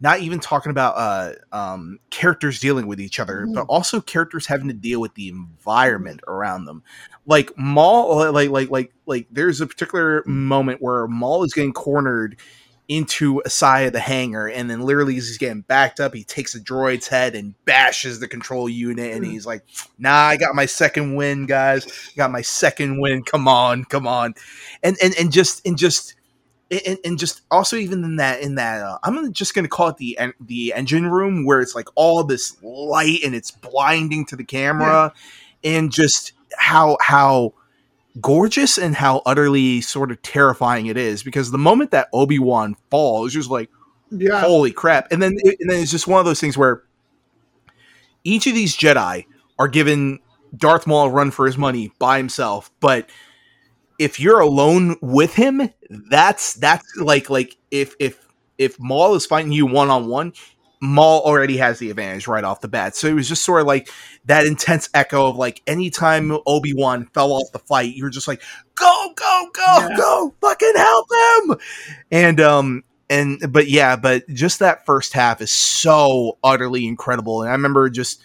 [0.00, 3.54] not even talking about uh um characters dealing with each other, Mhm.
[3.54, 6.82] but also characters having to deal with the environment around them
[7.26, 12.36] like Maul, like like like like there's a particular moment where Maul is getting cornered
[12.88, 16.22] into a side of the hangar, and then literally as he's getting backed up, he
[16.22, 19.30] takes a droid's head and bashes the control unit, and Mm.
[19.32, 19.64] he's like,
[19.98, 21.84] "Nah, I got my second win, guys.
[21.84, 23.24] I got my second win.
[23.24, 24.34] Come on, come on,"
[24.84, 26.14] and and and just and just.
[26.68, 29.98] And, and just also even in that in that uh, I'm just gonna call it
[29.98, 34.36] the en- the engine room where it's like all this light and it's blinding to
[34.36, 35.12] the camera
[35.62, 37.54] and just how how
[38.20, 43.32] gorgeous and how utterly sort of terrifying it is because the moment that Obi-Wan falls
[43.32, 43.70] you're just like
[44.10, 44.40] Yeah.
[44.40, 46.82] holy crap and then it, and then it's just one of those things where
[48.24, 49.26] each of these Jedi
[49.56, 50.18] are given
[50.56, 53.08] Darth Maul a run for his money by himself but
[53.98, 55.70] if you're alone with him
[56.10, 58.26] that's that's like like if if
[58.58, 60.32] if Maul is fighting you one on one
[60.82, 63.66] Maul already has the advantage right off the bat so it was just sort of
[63.66, 63.88] like
[64.26, 68.42] that intense echo of like anytime Obi Wan fell off the fight, you're just like,
[68.74, 69.96] go, go, go, Yeah.
[69.96, 71.56] go, fucking help him.
[72.10, 77.42] And um and but yeah, but just that first half is so utterly incredible.
[77.42, 78.22] And I remember just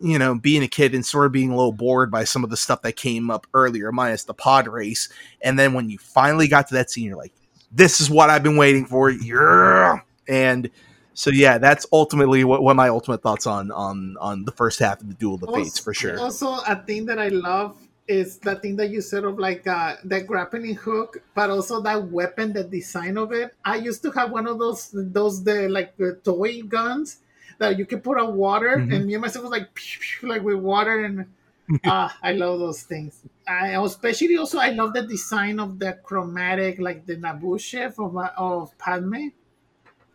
[0.00, 2.50] you know being a kid and sort of being a little bored by some of
[2.50, 5.08] the stuff that came up earlier, minus the pod race.
[5.42, 7.32] And then when you finally got to that scene, you're like,
[7.72, 9.10] this is what I've been waiting for.
[9.10, 10.00] Yeah.
[10.28, 10.70] And
[11.14, 15.00] so yeah, that's ultimately what, what my ultimate thoughts on on on the first half
[15.00, 16.18] of the Duel of the Fates for sure.
[16.18, 17.76] Also, a thing that I love
[18.06, 22.10] is the thing that you said of like uh, that grappling hook, but also that
[22.10, 23.54] weapon, the design of it.
[23.64, 27.18] I used to have one of those those the like the toy guns
[27.58, 28.90] that you can put on water, Mhm.
[28.90, 31.34] and me and myself was like pew, pew, like with water, and
[31.84, 33.24] ah, I love those things.
[33.46, 38.16] I especially also I love the design of the chromatic, like the Naboo chef of
[38.16, 39.28] uh, of Padme.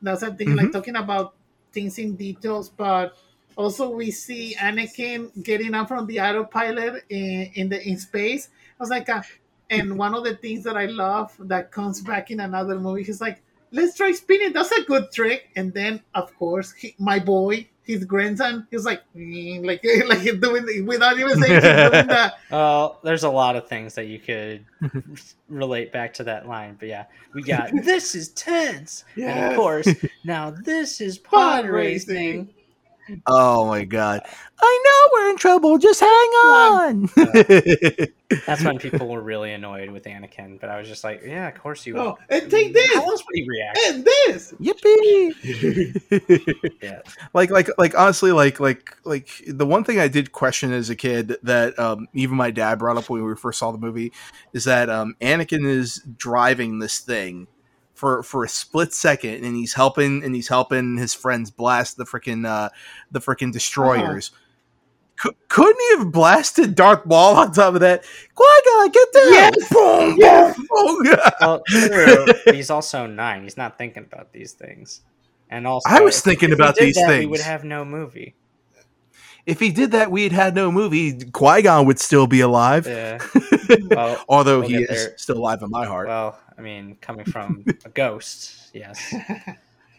[0.02, 1.36] That's a thing, like talking about
[1.72, 3.16] things in details, but
[3.56, 8.50] also we see Anakin getting up from the autopilot in, in the in space.
[8.80, 9.24] I was like, uh,
[9.70, 13.22] and one of the things that I love that comes back in another movie, he's
[13.22, 13.43] like,
[13.74, 14.54] let's try spinning.
[14.54, 15.50] That's a good trick.
[15.56, 20.66] And then, of course, he, my boy, his grandson, he's like, "Mm," like, like doing
[20.66, 24.64] the, without even saying, doing the Well, there's a lot of things that you could
[25.50, 29.88] relate back to that line, but yeah, we got this is tense, and of course,
[30.24, 32.16] now this is Pod pod racing.
[32.16, 32.54] racing.
[33.26, 34.22] Oh my god.
[34.60, 35.78] I know we're in trouble.
[35.78, 37.10] Just hang on.
[38.48, 41.56] That's when people were really annoyed with Anakin, but I was just like, yeah, of
[41.56, 41.98] course you.
[41.98, 43.80] oh, and take this How else would he react?
[43.88, 44.54] and this.
[44.60, 45.34] Yippee.
[46.82, 47.00] Yeah.
[47.34, 50.96] like like like honestly like like like the one thing I did question as a
[50.96, 54.12] kid that um even my dad brought up when we first saw the movie
[54.54, 57.48] is that um Anakin is driving this thing
[58.04, 62.04] for for a split second and he's helping and he's helping his friends blast the
[62.04, 62.68] freaking uh
[63.12, 64.32] the freaking destroyers.
[65.22, 68.04] C- couldn't he have blasted Darth Maul on top of that?
[68.36, 69.32] Qui Gon, get down!
[69.32, 69.70] Yes!
[69.72, 70.58] Boom, Yes!
[70.58, 70.68] boom,
[71.04, 71.16] boom.
[71.40, 72.26] Well, true.
[72.48, 73.44] he's also nine.
[73.44, 75.00] He's not thinking about these things.
[75.50, 78.36] And also, I was if- thinking if about these that, We would have no movie.
[79.46, 81.14] If he did that, we'd had no movie.
[81.32, 83.20] Qui Gon would still be alive, Yeah.
[83.92, 85.18] Well, although we'll he is there.
[85.18, 86.08] still alive in my heart.
[86.10, 89.14] well, I mean, coming from a ghost, yes.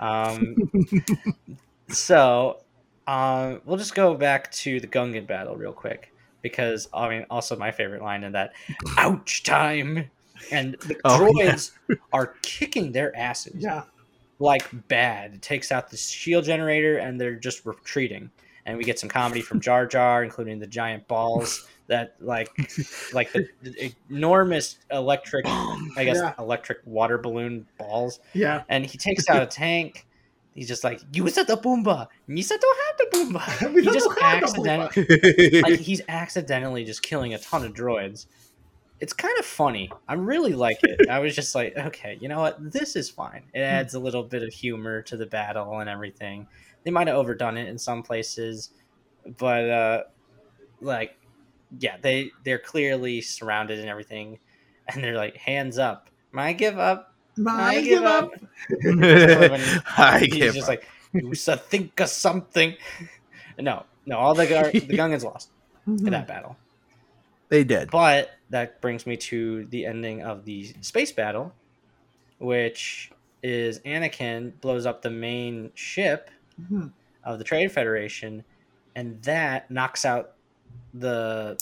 [0.01, 0.57] Um,
[1.89, 2.61] so,
[3.07, 6.13] um, we'll just go back to the Gungan battle real quick
[6.43, 8.53] because I mean, also my favorite line in that,
[8.99, 10.11] "Ouch time,"
[10.51, 11.73] and the Oh, droids
[12.13, 13.63] are kicking their asses.
[13.63, 13.85] Yeah.
[14.41, 15.35] like bad.
[15.35, 18.31] It takes out the shield generator and they're just retreating.
[18.67, 22.49] And we get some comedy from Jar Jar, including the giant balls that like
[23.13, 26.35] like the, the enormous electric I guess Yeah.
[26.39, 28.21] electric water balloon balls.
[28.33, 28.63] Yeah.
[28.69, 30.07] And he takes out a tank.
[30.55, 32.07] He's just like, You said the boomba.
[32.29, 33.73] You said don't have the boomba.
[33.75, 38.27] He just don't have the accidentally like he's accidentally just killing a ton of droids.
[39.01, 39.91] It's kind of funny.
[40.09, 41.11] I really like it.
[41.11, 42.73] I was just like, okay, you know what?
[42.73, 43.43] This is fine.
[43.53, 46.47] It adds a little bit of humor to the battle and everything.
[46.85, 48.71] They might have overdone it in some places,
[49.37, 50.03] but uh
[50.81, 51.17] like
[51.79, 54.39] yeah, they they're clearly surrounded and everything
[54.89, 56.09] and they're like hands up.
[56.37, 57.15] I give up.
[57.47, 58.31] I give up.
[59.97, 60.69] I He's give just up.
[60.69, 62.75] like, you should think of something.
[63.59, 65.51] No, no, all the gar- the Gungans lost
[65.87, 66.11] in Mhm.
[66.11, 66.57] that battle.
[67.51, 67.91] they did.
[67.91, 71.55] But that brings me to the ending of the space battle,
[72.39, 73.11] which
[73.43, 76.31] is Anakin blows up the main ship
[76.61, 76.93] Mhm.
[77.23, 78.45] of the Trade Federation,
[78.97, 80.34] and that knocks out
[80.93, 81.59] the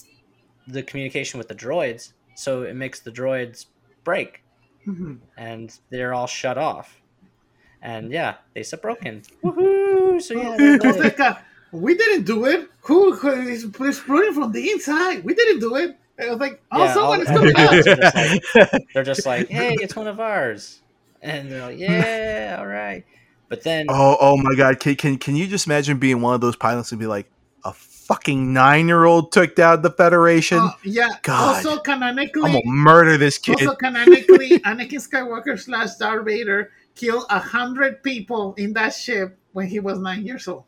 [0.69, 2.13] the communication with the droids.
[2.35, 3.67] So it makes the droids
[4.05, 4.43] break,
[4.87, 5.19] Mhm.
[5.37, 7.01] and they're all shut off.
[7.83, 9.23] And yeah, they said broken.
[9.45, 10.21] Woohoo!
[10.23, 11.05] So yeah, they're I was good.
[11.05, 11.35] like, uh,
[11.73, 12.69] we didn't do it.
[12.83, 15.25] Who, who is exploding from the inside?
[15.25, 15.97] We didn't do it.
[16.21, 17.85] I was like, oh, Yeah, someone is coming out.
[17.85, 18.15] They're just
[18.55, 20.81] like- they're just like, "Hey, it's one of ours,"
[21.23, 23.05] and they're like, "Yeah, all right."
[23.49, 24.79] But then, Oh, oh my God!
[24.79, 27.27] Can, can can you just imagine being one of those pilots and be like,
[27.65, 27.73] a
[28.13, 30.59] fucking nine year old took down the Federation?
[30.61, 31.09] Oh, yeah.
[31.23, 31.57] God.
[31.57, 33.63] Also, I'm gonna murder this kid.
[33.63, 39.67] also canonically, Anakin Skywalker slash Darth Vader killed a hundred people in that ship when
[39.67, 40.65] he was nine years old.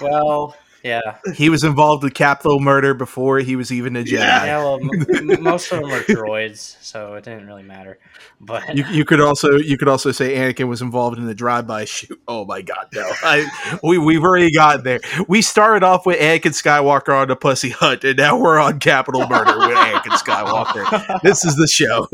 [0.00, 4.12] well, yeah, He was involved with capital murder before he was even a Jedi.
[4.18, 4.44] Yeah.
[4.44, 4.58] yeah.
[4.58, 7.98] Well, m- m- most of them are droids, so it didn't really matter.
[8.40, 11.84] But You, you could also you could also say Anakin was involved in the drive-by
[11.84, 12.18] shoot.
[12.28, 13.02] Oh my God, no!
[13.22, 15.00] I, we we've already got there.
[15.28, 19.26] We started off with Anakin Skywalker on the Pussy Hut, and now we're on capital
[19.28, 21.20] murder with Anakin Skywalker.
[21.22, 22.08] This is the show.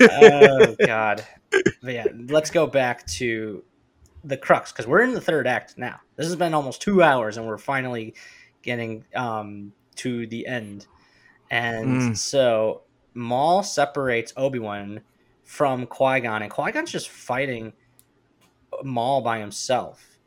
[0.00, 1.24] oh god.
[1.82, 3.64] But yeah, let's go back to
[4.24, 6.00] the crux because we're in the third act now.
[6.16, 8.14] This has been almost two hours, and we're finally
[8.62, 10.86] getting um, to the end.
[11.50, 12.16] And Mm.
[12.16, 12.82] so
[13.14, 15.00] Maul separates Obi Wan
[15.44, 17.72] from Qui Gon, and Qui Gon's just fighting
[18.82, 20.18] Maul by himself.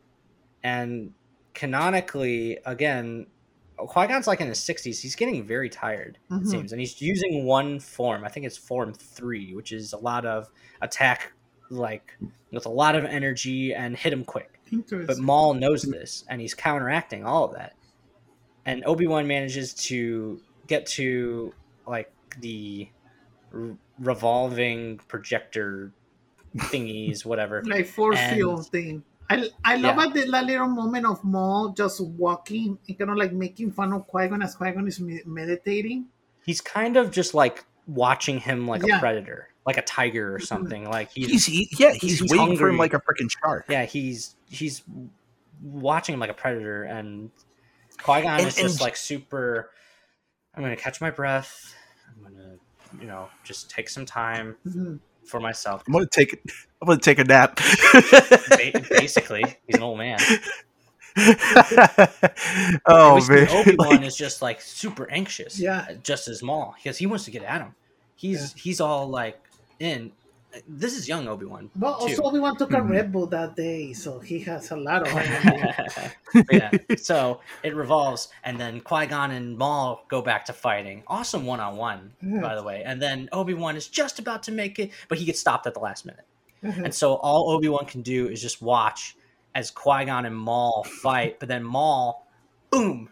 [0.63, 1.13] And
[1.53, 3.27] canonically, again,
[3.77, 5.01] Qui Gon's like in his sixties.
[5.01, 6.47] He's getting very tired it Mhm.
[6.47, 8.23] seems, and he's using one form.
[8.23, 10.49] I think it's form three, which is a lot of
[10.81, 11.32] attack,
[11.69, 12.13] like
[12.51, 14.59] with a lot of energy and hit him quick.
[14.89, 15.19] But.
[15.19, 17.73] Maul knows this, and he's counteracting all of that.
[18.65, 21.53] And Obi Wan manages to get to
[21.85, 22.87] like the
[23.53, 25.91] r- revolving projector
[26.57, 27.63] thingies, whatever.
[27.65, 29.03] like force And- field thing.
[29.29, 30.03] I, I love Yeah.
[30.07, 33.93] at the, that little moment of Maul just walking and kind of like making fun
[33.93, 36.07] of Qui Gon as Qui Gon is meditating.
[36.45, 38.97] He's kind of just like watching him like Yeah.
[38.97, 40.89] a predator, like a tiger or something.
[40.89, 43.65] Like he's, He's he, yeah, he's, he's waiting for him like a freaking shark.
[43.69, 44.83] yeah, he's he's
[45.61, 47.31] watching him like a predator, and
[48.01, 49.69] Qui Gon And- is just like super.
[50.55, 51.73] I'm gonna catch my breath.
[52.09, 52.55] I'm gonna,
[53.01, 54.99] you know, just take some time Mhm.
[55.25, 55.83] for myself.
[55.87, 56.33] I'm gonna take
[56.81, 57.55] I'm gonna take a nap.
[58.89, 60.19] Basically, he's an old man.
[62.87, 65.59] oh man, Obi Wan Like, is just like super anxious.
[65.59, 65.93] Yeah.
[66.03, 67.75] just as Maul because he wants to get at him.
[68.15, 69.39] He's he's all like
[69.83, 70.11] in.
[70.67, 71.71] This is young Obi Wan.
[71.75, 72.01] But too.
[72.03, 72.89] also, Obi Wan took a Mhm.
[72.89, 76.45] Red Bull that day, so he has a lot of energy.
[76.51, 76.69] yeah.
[76.97, 81.01] So it revolves, and then Qui Gon and Maul go back to fighting.
[81.07, 82.83] Awesome one on one, by the way.
[82.85, 85.73] And then Obi Wan is just about to make it, but he gets stopped at
[85.73, 86.25] the last minute.
[86.63, 86.85] Mhm.
[86.85, 89.17] And so all Obi Wan can do is just watch
[89.55, 91.39] as Qui Gon and Maul fight.
[91.39, 92.27] But then Maul,
[92.69, 93.09] boom,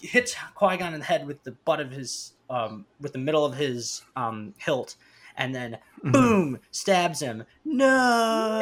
[0.00, 3.44] hits Qui Gon in the head with the butt of his, um, with the middle
[3.44, 4.96] of his um, hilt,
[5.36, 6.12] and then Mhm.
[6.12, 7.44] boom, stabs him.
[7.64, 8.58] No!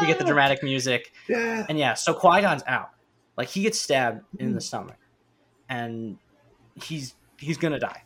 [0.00, 1.12] We get the dramatic music.
[1.28, 1.64] yeah.
[1.68, 2.90] And yeah, so Qui Gon's out.
[3.36, 4.96] Like he gets stabbed in the stomach,
[5.68, 6.18] and
[6.74, 8.02] he's he's gonna die.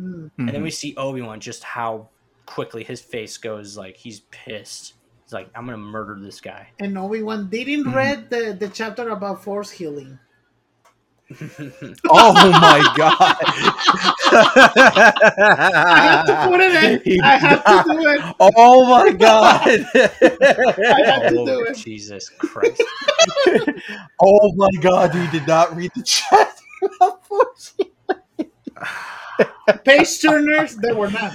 [0.00, 0.30] Mm.
[0.38, 0.64] And then Mhm.
[0.64, 2.08] we see Obi Wan just how
[2.46, 3.76] quickly his face goes.
[3.76, 4.94] Like he's pissed.
[5.24, 6.68] He's like, I'm gonna murder this guy.
[6.80, 7.94] And Obi Wan didn't Mhm.
[7.94, 10.18] read the, the chapter about force healing.
[12.10, 13.36] Oh my god!
[15.90, 17.00] I have to put it in.
[17.04, 17.84] He I have died.
[17.84, 18.20] to do it.
[18.40, 19.62] Oh my god!
[19.66, 21.76] I have to oh, do it.
[21.76, 22.82] Jesus Christ!
[24.20, 25.14] oh my god!
[25.14, 26.60] You did not read the chat.
[29.84, 31.32] Page turners, they were not.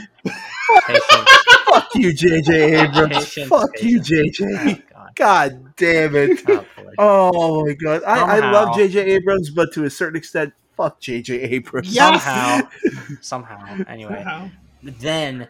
[0.85, 1.29] Patience.
[1.65, 3.09] Fuck you, JJ Abrams.
[3.09, 3.99] Patience, Fuck you.
[3.99, 4.83] JJ.
[5.15, 5.51] God.
[5.63, 6.41] God damn it.
[6.97, 7.65] Oh.
[7.65, 8.03] My god.
[8.03, 8.51] I, I Somehow.
[8.51, 11.93] love JJ Abrams, but to a certain extent, fuck JJ Abrams.
[11.95, 12.17] Yeah.
[12.19, 12.69] Somehow,
[13.21, 13.83] somehow.
[13.87, 14.49] Anyway, Wow.
[14.81, 15.47] then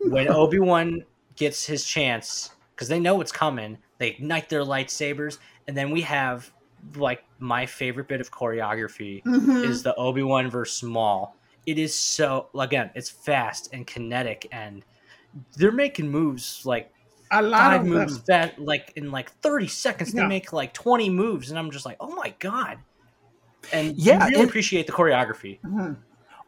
[0.00, 1.02] when Obi Wan
[1.36, 6.02] gets his chance, because they know it's coming, they ignite their lightsabers, and then we
[6.02, 6.50] have
[6.96, 9.64] like my favorite bit of choreography Mhm.
[9.64, 11.36] is the Obi Wan versus Maul.
[11.64, 14.84] It is so again, it's fast and kinetic, and
[15.56, 16.92] they're making moves like
[17.32, 18.24] A lot of moves them.
[18.28, 20.12] that like in like thirty seconds.
[20.12, 22.78] They make like twenty moves, and I'm just like, oh my god!
[23.72, 25.58] And Yeah, yeah, really and- appreciate the choreography.
[25.64, 25.96] Mhm.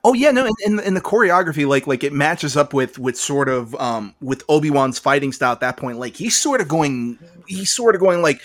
[0.07, 3.17] Oh yeah, no, and, and, and the choreography, like like it matches up with with
[3.17, 5.99] sort of um with Obi Wan's fighting style at that point.
[5.99, 8.43] Like he's sort of going, he's sort of going like,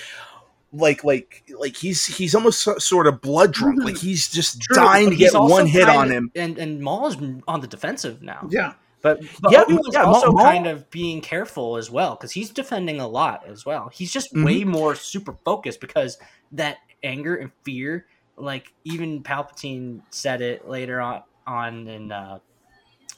[0.72, 3.82] like like like he's he's almost so, sort of blood drunk.
[3.82, 3.84] Mhm.
[3.84, 6.32] Like he's just True, dying to get one hit on him.
[6.34, 8.48] and and Maul is on the defensive now.
[8.50, 8.74] Yeah.
[9.02, 12.52] But, but Yeah, Obi-Wan's yeah, also Maul- kind of being careful as well because he's
[12.52, 13.90] defending a lot as well.
[13.90, 14.44] He's just Mhm.
[14.44, 16.18] way more super focused because
[16.52, 18.08] that anger and fear,
[18.38, 22.40] like even Palpatine said it later on, on and uh,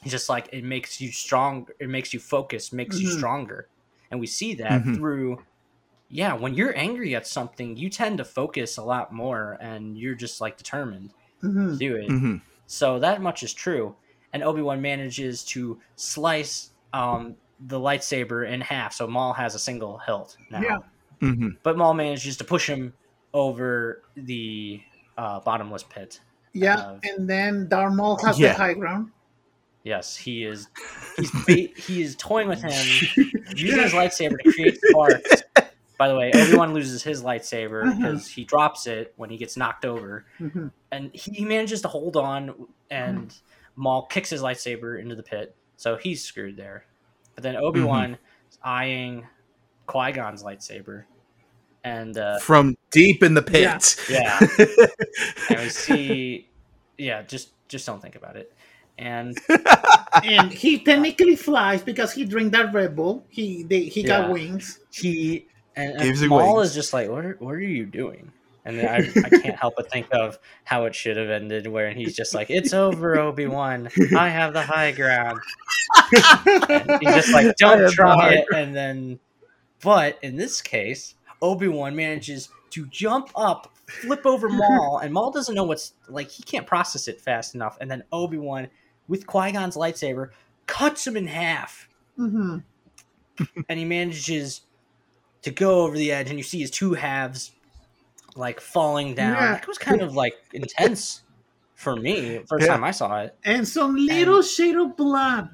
[0.02, 1.68] he's just like it makes you strong.
[1.80, 3.08] It makes you focus, makes you Mhm.
[3.08, 3.68] stronger,
[4.10, 4.94] and we see that Mhm.
[4.94, 5.44] through.
[6.08, 10.14] Yeah, when you're angry at something, you tend to focus a lot more, and you're
[10.16, 11.14] just like determined
[11.68, 12.14] to do it.
[12.14, 12.36] hmm
[12.66, 13.96] So that much is true.
[14.32, 17.36] And Obi Wan manages to slice um,
[17.68, 20.60] the lightsaber in half, so Maul has a single hilt now.
[20.62, 20.78] Yeah.
[21.20, 22.92] hmm But Maul manages to push him
[23.34, 24.80] over the
[25.18, 26.20] uh, bottomless pit.
[26.54, 26.76] Yeah.
[26.76, 28.48] Uh, and then Darth Maul has Yeah.
[28.52, 29.10] the high ground.
[29.84, 30.68] Yes, he is.
[31.16, 32.70] He's ba- he is toying with him,
[33.56, 35.42] using his lightsaber to create sparks.
[35.98, 37.96] By the way, Obi-Wan loses his lightsaber Mhm.
[37.96, 40.24] because he drops it when he gets knocked over.
[40.40, 40.70] Mhm.
[40.92, 43.34] and he manages to hold on and
[43.76, 46.84] Maul kicks his lightsaber into the pit, so he's screwed there.
[47.34, 48.18] But then Obi Wan
[48.50, 49.26] is eyeing
[49.86, 51.04] Qui Gon's lightsaber,
[51.84, 53.96] and uh, From deep in the pit.
[54.08, 54.38] yeah,
[55.50, 56.48] and we see,
[56.98, 58.52] yeah, just just don't think about it.
[58.98, 59.36] And
[60.22, 63.24] and he technically flies because he drank that Red Bull.
[63.30, 64.32] He they, he got Yeah.
[64.32, 64.78] wings.
[64.92, 66.68] he and, Gives and it Maul wings.
[66.68, 68.30] is just like, what are, what are you doing?
[68.64, 71.90] And then I, I can't help but think of how it should have ended, where
[71.92, 73.88] he's just like, "It's over, Obi Wan.
[74.16, 75.40] I have the high ground."
[76.68, 79.18] And he's just like, "Don't try it." And then,
[79.82, 85.32] but in this case, Obi Wan manages to jump up, flip over Maul, and Maul
[85.32, 86.30] doesn't know what's like.
[86.30, 87.76] He can't process it fast enough.
[87.80, 88.68] And then Obi Wan,
[89.08, 90.30] with Qui Gon's lightsaber,
[90.66, 92.58] cuts him in half hmm
[93.68, 94.62] and he manages
[95.42, 97.52] to go over the edge, and you see his two halves
[98.36, 99.34] like falling down.
[99.34, 99.56] Yeah.
[99.58, 101.22] It was kind of like intense
[101.74, 102.72] for me first Yeah.
[102.74, 103.36] time I saw it.
[103.44, 105.50] And some little shade of blood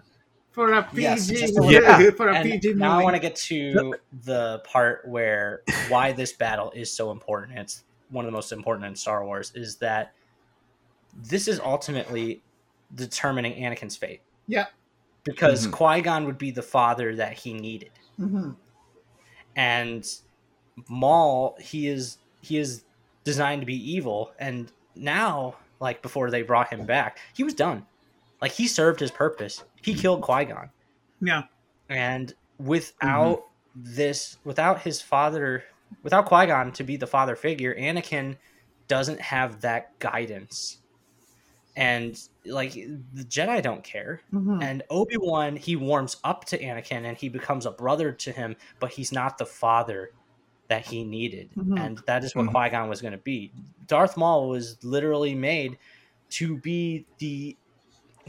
[0.51, 1.03] for a PG.
[1.03, 2.11] Yes, just a little Yeah.
[2.11, 2.81] for a And PG movie.
[2.81, 3.95] now I want to get to
[4.25, 7.59] the part where why this battle is so important.
[7.59, 9.53] It's one of the most important in Star Wars.
[9.55, 10.13] Is that
[11.15, 12.43] this is ultimately
[12.95, 14.21] determining Anakin's fate.
[14.47, 14.67] Yeah.
[15.25, 15.73] Because Mhm.
[15.73, 17.91] Qui Gon would be the father that he needed.
[18.19, 18.57] Mhm.
[19.57, 20.07] and
[20.89, 22.85] Maul he is he is
[23.25, 27.85] designed to be evil and now like before they brought him back he was done.
[28.41, 29.65] Like he served his purpose.
[29.83, 30.71] He killed Qui-Gon.
[31.21, 31.43] Yeah.
[31.89, 33.45] and without
[33.75, 35.65] this without his father
[36.03, 38.37] without Qui-Gon to be the father figure Anakin
[38.89, 40.79] doesn't have that guidance.
[41.77, 44.21] And like the Jedi don't care.
[44.33, 44.63] Mhm.
[44.63, 48.57] and Obi Wan, he warms up to Anakin and he becomes a brother to him,
[48.81, 50.11] but he's not the father
[50.69, 51.51] that he needed.
[51.57, 51.79] Mhm.
[51.79, 52.53] And that is what Mhm.
[52.53, 53.51] Qui Gon was going to be.
[53.87, 55.79] Darth Maul was literally made
[56.31, 57.57] to be the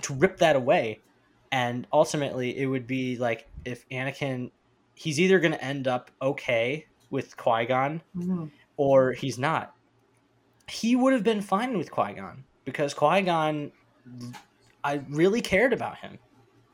[0.02, 1.00] to rip that away,
[1.52, 4.52] and ultimately it would be like if Anakin,
[4.96, 8.52] he's either going to end up okay with Qui Gon Mhm.
[8.78, 9.76] or he's not.
[10.70, 13.74] He would have been fine with Qui Gon because Qui Gon,
[14.84, 16.20] I really cared about him.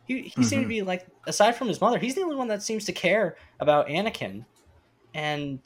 [0.05, 0.69] He, he seemed to Mhm.
[0.69, 3.87] be like, aside from his mother, he's the only one that seems to care about
[3.87, 4.45] Anakin.
[5.15, 5.61] And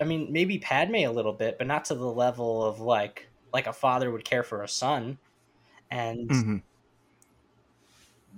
[0.00, 3.68] I mean, maybe Padme a little bit, but not to the level of like like
[3.68, 5.20] a father would care for a son.
[5.90, 6.62] And Mhm.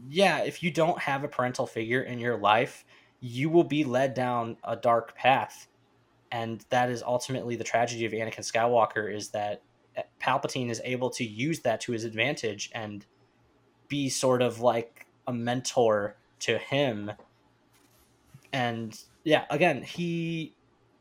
[0.08, 2.84] yeah, if you don't have a parental figure in your life,
[3.20, 5.68] you will be led down a dark path.
[6.30, 9.64] And that is ultimately the tragedy of Anakin Skywalker is that
[9.96, 13.06] eh, Palpatine is able to use that to his advantage and
[13.88, 17.12] be sort of like a mentor to him.
[18.52, 20.55] And yeah, again, he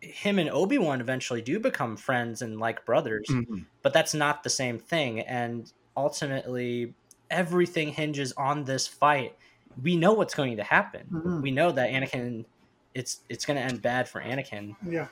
[0.06, 3.66] him and Obi-Wan eventually do become friends and like brothers Mhm.
[3.82, 6.94] but that's not the same thing and ultimately
[7.30, 9.36] everything hinges on this fight
[9.82, 11.42] we know what's going to happen Mhm.
[11.42, 12.46] we know that anakin
[12.94, 15.08] it's it's going to end bad for anakin Yeah.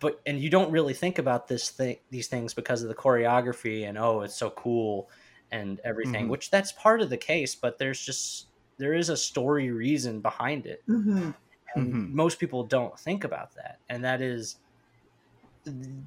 [0.00, 3.88] but and you don't really think about this thing these things because of the choreography
[3.88, 5.10] and oh it's so cool
[5.50, 6.30] and everything Mhm.
[6.30, 8.46] which that's part of the case but there's just
[8.78, 11.30] there is a story reason behind it hmm
[11.76, 12.12] and Mhm.
[12.12, 13.80] most people don't think about that.
[13.88, 14.58] And that is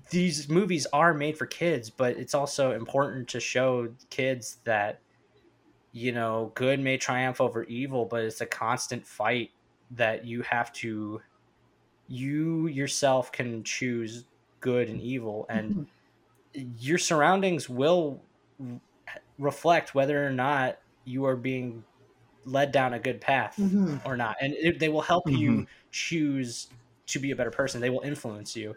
[0.09, 5.01] these movies are made for kids but it's also important to show kids that
[5.91, 9.51] you know good may triumph over evil but it's a constant fight
[9.91, 11.21] that you have to
[12.07, 14.27] you yourself can choose
[14.61, 15.45] good and evil.
[15.49, 15.77] And
[16.53, 18.27] your surroundings will
[19.37, 21.85] reflect whether or not you are being
[22.49, 24.37] led down a good path hmm or not.
[24.41, 25.67] And it, they will help you Mhm.
[25.91, 26.73] choose
[27.07, 27.81] to be a better person.
[27.81, 28.75] They will influence you.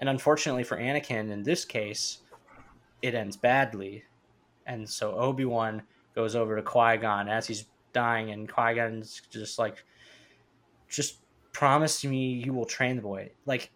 [0.00, 2.20] And unfortunately for anakin in this case
[3.02, 4.04] it ends badly.
[4.66, 9.84] And so obi-wan goes over to qui-gon as he's dying and qui-gon's just like
[10.88, 13.34] just promise me you will train the boy.
[13.46, 13.72] Like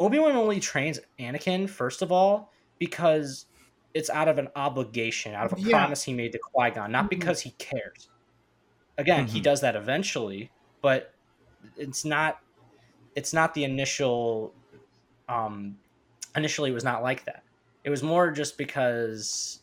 [0.00, 3.46] obi-wan only trains anakin first of all because
[3.94, 5.90] it's out of an obligation out of a Yeah.
[5.96, 7.10] promise he made to qui-gon not Mhm.
[7.10, 8.10] because he cares
[9.00, 9.44] again he Mhm.
[9.44, 10.50] does that eventually
[10.82, 11.14] but
[11.76, 12.40] it's not
[13.16, 14.54] it's not the initial
[15.28, 15.76] um
[16.36, 17.42] initially it was not like that
[17.84, 19.60] it was more just because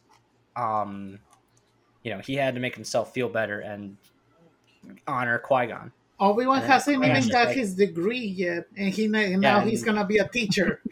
[0.55, 1.19] um
[2.03, 3.97] you know he had to make himself feel better and
[5.07, 6.67] honor qui-gon Obi-Wan Yeah.
[6.67, 10.17] hasn't even got like- his degree yet, and he na- now and- he's gonna be
[10.17, 10.81] a teacher.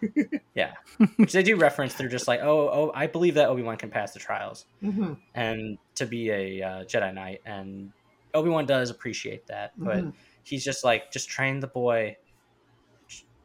[1.16, 4.12] which they do reference they're just like oh oh i believe that obi-wan can pass
[4.12, 7.90] the trials hmm and to be a uh, jedi knight and
[8.34, 10.12] obi-wan does appreciate that but Mhm.
[10.42, 12.16] he's just like just train the boy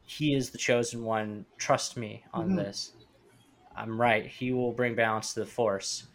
[0.05, 2.55] he is the chosen one trust me on Mhm.
[2.57, 2.93] this
[3.75, 6.07] i'm right he will bring balance to the force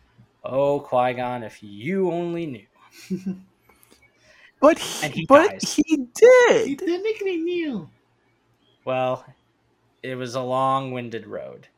[0.44, 2.66] oh qui-gon if you only knew
[4.58, 5.74] But he, And he but dies.
[5.86, 6.66] he did.
[6.66, 6.88] He did.
[6.88, 7.90] technically knew.
[8.86, 9.22] well
[10.06, 11.68] it was a long-winded road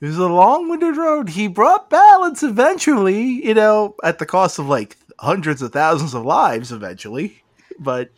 [0.00, 1.30] It was a long-winded road.
[1.30, 6.24] He brought balance eventually, you know, at the cost of like hundreds of thousands of
[6.24, 7.42] lives eventually.
[7.78, 8.10] But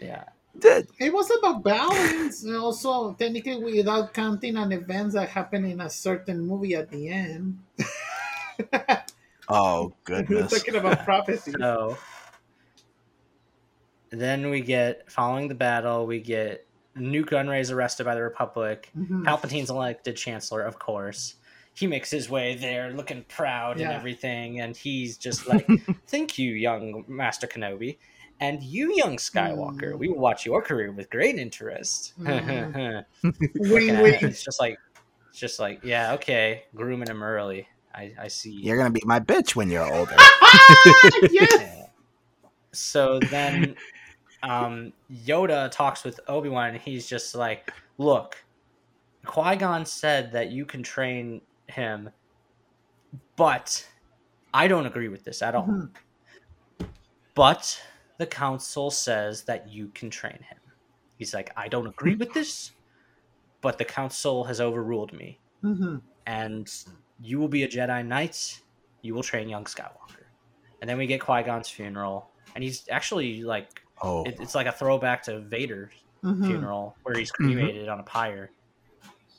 [0.00, 0.24] yeah
[0.58, 0.88] did.
[0.98, 5.90] It was about balance, and also technically without counting on events that happen in a
[5.90, 7.58] certain movie at the end.
[9.52, 10.52] Oh goodness!
[10.52, 11.52] We're talking about prophecy.
[11.58, 11.98] So
[14.10, 16.66] then we get following the battle, we get
[17.00, 18.90] Nute is arrested by the Republic.
[18.96, 19.24] Mhm.
[19.24, 21.34] Palpatine's elected chancellor, of course.
[21.74, 25.66] He makes his way there, looking proud and everything, and he's just like,
[26.06, 27.98] "Thank you, young Master Kenobi,
[28.40, 29.92] and you, young Skywalker.
[29.92, 29.98] Mm.
[29.98, 33.04] We will watch your career with great interest." Mm.
[33.22, 34.18] Looking Wing, wing.
[34.20, 34.78] it's just like,
[35.30, 37.66] it's just like, yeah, okay, grooming him early.
[37.94, 38.52] I, I see.
[38.52, 40.14] You're gonna be my bitch when you're older.
[41.30, 41.52] yes.
[41.60, 41.86] Yeah.
[42.72, 43.74] So then
[44.42, 48.42] um, Yoda talks with Obi Wan, and he's just like, "Look,
[49.26, 52.10] Qui Gon said that you can train him,
[53.36, 53.86] but
[54.52, 55.66] I don't agree with this at all.
[55.66, 55.90] Mhm.
[57.34, 57.82] But
[58.18, 60.58] the Council says that you can train him."
[61.18, 62.72] He's like, "I don't agree with this,
[63.60, 66.00] but the Council has overruled me." Mhm.
[66.26, 66.84] and
[67.20, 68.62] you will be a Jedi Knight.
[69.02, 70.24] You will train young Skywalker.
[70.80, 74.66] And then we get Qui Gon's funeral, and he's actually like Oh, it, it's like
[74.66, 76.44] a throwback to Vader's Mhm.
[76.46, 78.50] funeral where he's cremated on a pyre.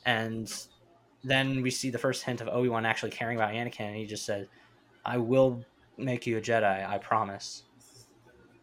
[0.04, 0.52] And
[1.22, 4.04] then we see the first hint of Obi Wan actually caring about Anakin, and he
[4.06, 4.48] just said,
[5.04, 5.64] "I will
[5.96, 6.88] make you a Jedi.
[6.88, 7.62] I promise."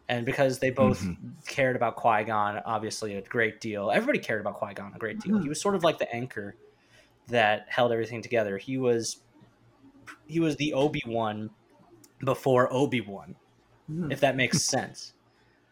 [0.08, 1.06] And because they both
[1.46, 3.90] cared about Qui Gon, obviously a great deal.
[3.90, 5.36] Everybody cared about Qui Gon a great deal.
[5.36, 5.42] Mhm.
[5.44, 6.56] He was sort of like the anchor
[7.28, 8.58] that held everything together.
[8.58, 9.22] He was
[10.26, 11.50] he was the Obi Wan
[12.24, 13.36] before Obi Wan,
[13.90, 14.12] Mhm.
[14.12, 15.14] if that makes sense.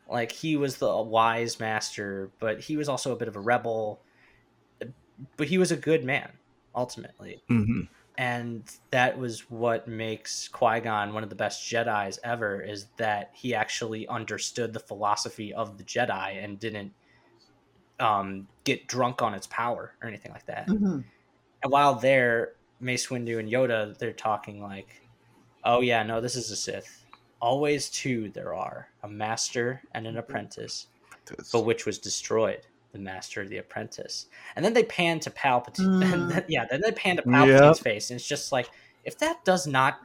[0.08, 4.00] Like he was the wise master, but he was also a bit of a rebel.
[5.36, 6.32] But he was a good man
[6.74, 7.80] ultimately hmm
[8.18, 13.54] and that was what makes Qui-Gon one of the best Jedi's ever is that he
[13.54, 16.92] actually understood the philosophy of the Jedi and didn't
[18.00, 20.66] um, get drunk on its power or anything like that.
[20.66, 21.04] Mhm.
[21.62, 25.00] And while they're Mace Windu and Yoda, they're talking like,
[25.62, 27.04] "Oh yeah, no, this is a Sith.
[27.40, 30.86] Always two there are: a master and an apprentice,
[31.52, 32.60] but which was destroyed,
[32.92, 36.02] the master or the apprentice." And then they pan to Palpatine.
[36.02, 36.12] Mm.
[36.12, 38.70] And then, yeah, then they pan to Palpatine's face, and it's just like,
[39.04, 40.00] if that does not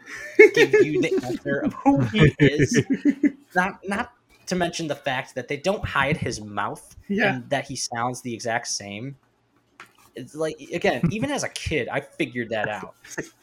[0.53, 2.83] give you the answer of who he is,
[3.55, 4.13] not not
[4.45, 7.35] to mention the fact that they don't hide his mouth Yeah.
[7.35, 9.15] and that he sounds the exact same.
[10.15, 12.95] It's like again, even as a kid, I figured that out.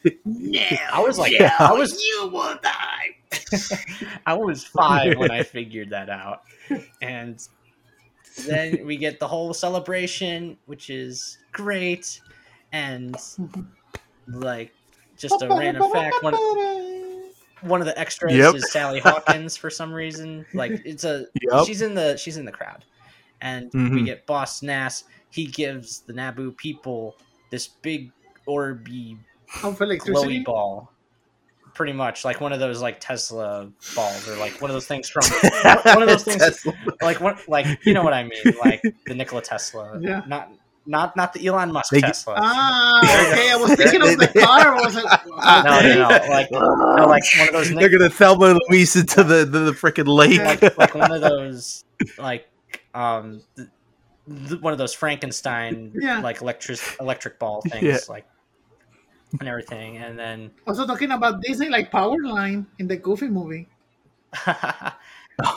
[0.05, 3.17] I was like, yeah, I was, you will die.
[4.25, 6.41] I was five when I figured that out,
[7.01, 7.39] and
[8.47, 12.21] then we get the whole celebration, which is great,
[12.71, 13.17] and
[14.27, 14.73] like
[15.17, 16.21] just a random fact.
[16.23, 16.33] One,
[17.61, 18.55] one of the extras Yep.
[18.55, 20.45] is Sally Hawkins for some reason.
[20.53, 21.65] Like it's a Yep.
[21.65, 22.85] she's in the she's in the crowd,
[23.41, 24.05] and we Mhm.
[24.05, 25.03] get Boss Nass.
[25.29, 27.15] He gives the Naboo people
[27.51, 28.11] this big
[28.47, 29.17] orby
[29.99, 30.91] glowy ball,
[31.73, 35.09] pretty much like one of those like Tesla balls or like one of those things
[35.09, 35.23] from
[35.83, 36.73] one of those things Tesla.
[37.01, 40.21] like what like you know what I mean like the Nikola Tesla, Yeah.
[40.27, 40.51] not
[40.85, 42.35] not not the Elon Musk They Tesla.
[42.37, 43.51] Ah, okay.
[43.51, 44.75] I was thinking of the car.
[44.75, 48.59] I Wasn't no, no, no, like no, like one of those They're gonna Thelma and
[48.69, 50.39] Louise into the the, the freaking lake.
[50.41, 51.83] like like one of those
[52.17, 52.47] like
[52.95, 53.67] um th-
[54.49, 56.19] th- one of those Frankenstein Yeah.
[56.21, 57.97] like electric electric ball things Yeah.
[58.09, 58.25] like
[59.39, 63.67] and everything and then also talking about Disney, like Powerline in the Goofy movie.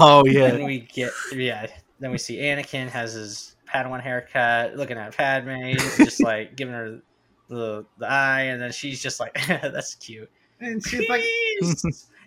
[0.00, 0.48] oh yeah.
[0.50, 1.66] then we get yeah
[2.00, 6.74] then we see Anakin has his Padawan haircut looking at Padme he's just like giving
[6.74, 7.00] her
[7.48, 10.30] the the eye and then she's just like that's cute
[10.60, 11.22] And she's like,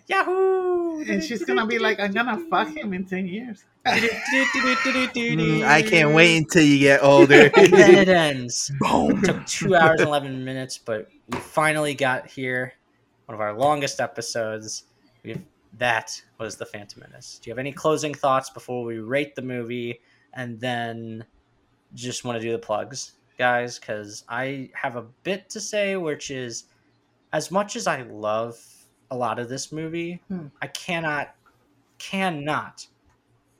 [0.06, 3.64] Yahoo and she's gonna be like, I'm gonna fuck him in 10 years.
[3.86, 7.50] Mm, I can't wait until you get older.
[7.56, 9.22] and then it ends Boom.
[9.22, 12.72] took two hours and 11 minutes but we finally got here.
[13.26, 14.84] One of our longest episodes.
[15.24, 15.40] We
[15.78, 17.38] that was the phantom menace.
[17.42, 20.00] Do you have any closing thoughts before we rate the movie?
[20.32, 21.24] And then
[21.94, 26.30] just want to do the plugs guys because i have a bit to say which
[26.30, 26.64] is
[27.32, 28.58] as much as i love
[29.10, 30.48] a lot of this movie Hmm.
[30.60, 31.34] i cannot
[31.98, 32.86] cannot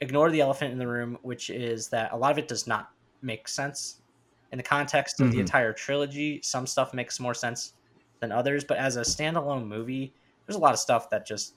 [0.00, 2.90] ignore the elephant in the room which is that a lot of it does not
[3.22, 4.00] make sense
[4.52, 5.40] in the context of the Mhm.
[5.40, 7.74] entire trilogy, some stuff makes more sense
[8.20, 8.64] than others.
[8.64, 10.12] But as a standalone movie,
[10.46, 11.54] there's a lot of stuff that just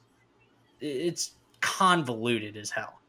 [0.79, 2.99] it's convoluted as hell,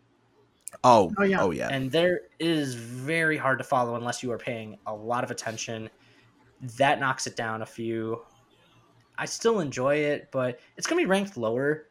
[0.84, 1.42] Oh, Oh, yeah.
[1.42, 1.68] oh yeah.
[1.68, 5.88] and there is very hard to follow unless you are paying a lot of attention.
[6.60, 8.24] That knocks it down a few.
[9.18, 11.88] I still enjoy it, but it's gonna be ranked lower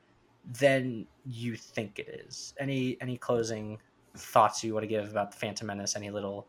[0.59, 2.53] than you think it is.
[2.59, 3.80] Any any closing
[4.15, 5.95] thoughts you want to give about the Phantom Menace?
[5.95, 6.47] Any little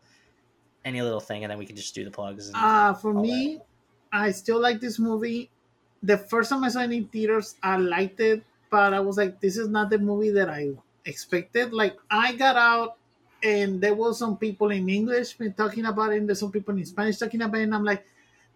[0.85, 2.47] any little thing, and then we can just do the plugs.
[2.47, 3.61] And, Uh, for me,
[4.11, 5.49] I still like this movie.
[6.01, 9.39] The first time I saw it in theaters, I liked it, but I was like,
[9.39, 10.71] this is not the movie that I
[11.05, 11.73] expected.
[11.73, 12.97] Like, I got out,
[13.41, 16.85] and there was some people in English talking about it, and there's some people in
[16.85, 18.05] Spanish talking about it, and I'm like,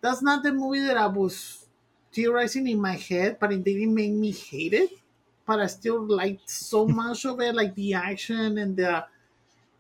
[0.02, 1.66] that's not the movie that I was
[2.12, 4.92] theorizing in my head, but it didn't make me hate it.
[5.46, 9.06] But I still liked so much of it, like the action and the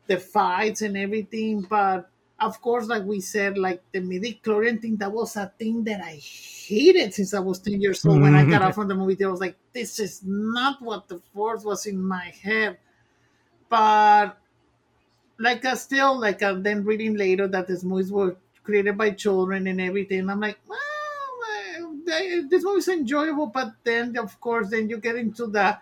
[0.07, 1.61] the fights and everything.
[1.61, 6.01] But of course, like we said, like the midi-chlorian thing, that was a thing that
[6.01, 8.21] I hated since I was 10 years old.
[8.21, 8.63] When I got mm-hmm.
[8.63, 11.85] out from the movie theater, I was like, this is not what the force was
[11.87, 12.77] in my head.
[13.69, 14.37] But
[15.39, 19.67] like I still like I'm then reading later that these movies were created by children
[19.67, 20.29] and everything.
[20.29, 25.15] I'm like, well, eh, they- this movie's enjoyable, but then of course, then you get
[25.15, 25.77] into the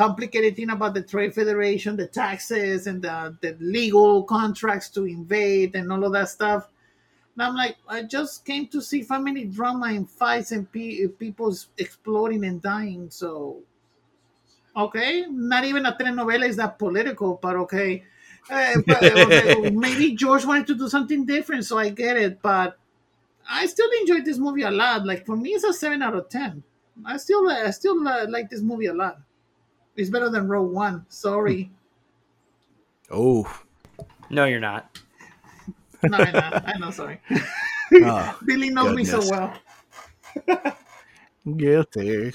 [0.00, 5.76] complicated thing about the trade federation, the taxes, and the, the legal contracts to invade
[5.76, 6.70] and all of that stuff.
[7.34, 11.54] And I'm like, I just came to see family drama and fights and pe- people
[11.76, 13.10] exploding and dying.
[13.10, 13.58] So,
[14.74, 18.02] okay, not even a telenovela is that political, but okay.
[18.50, 22.40] Uh, but, okay, maybe George wanted to do something different, so I get it.
[22.40, 22.78] But
[23.46, 25.04] I still enjoyed this movie a lot.
[25.04, 26.62] Like for me, it's a seven out of ten.
[27.04, 29.18] I still, I still uh, like this movie a lot.
[29.96, 31.04] It's better than Rogue One.
[31.08, 31.70] Sorry,
[33.10, 33.52] Oh,
[34.30, 34.98] no, you're not.
[36.02, 36.90] no, I know, I know.
[36.90, 37.20] Sorry,
[37.94, 39.30] oh, Billy knows me so goodness.
[40.46, 40.76] well.
[41.56, 42.32] guilty.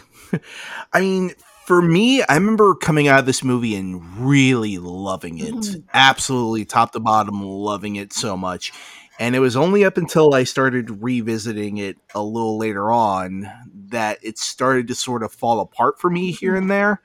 [0.94, 1.32] I mean,
[1.66, 5.54] for me, I remember coming out of this movie and really loving it.
[5.54, 5.84] Mhm.
[5.94, 8.72] Absolutely, top to bottom, loving it so much.
[9.18, 13.50] And it was only up until I started revisiting it a little later on
[13.88, 17.02] that it started to sort of fall apart for me here and there.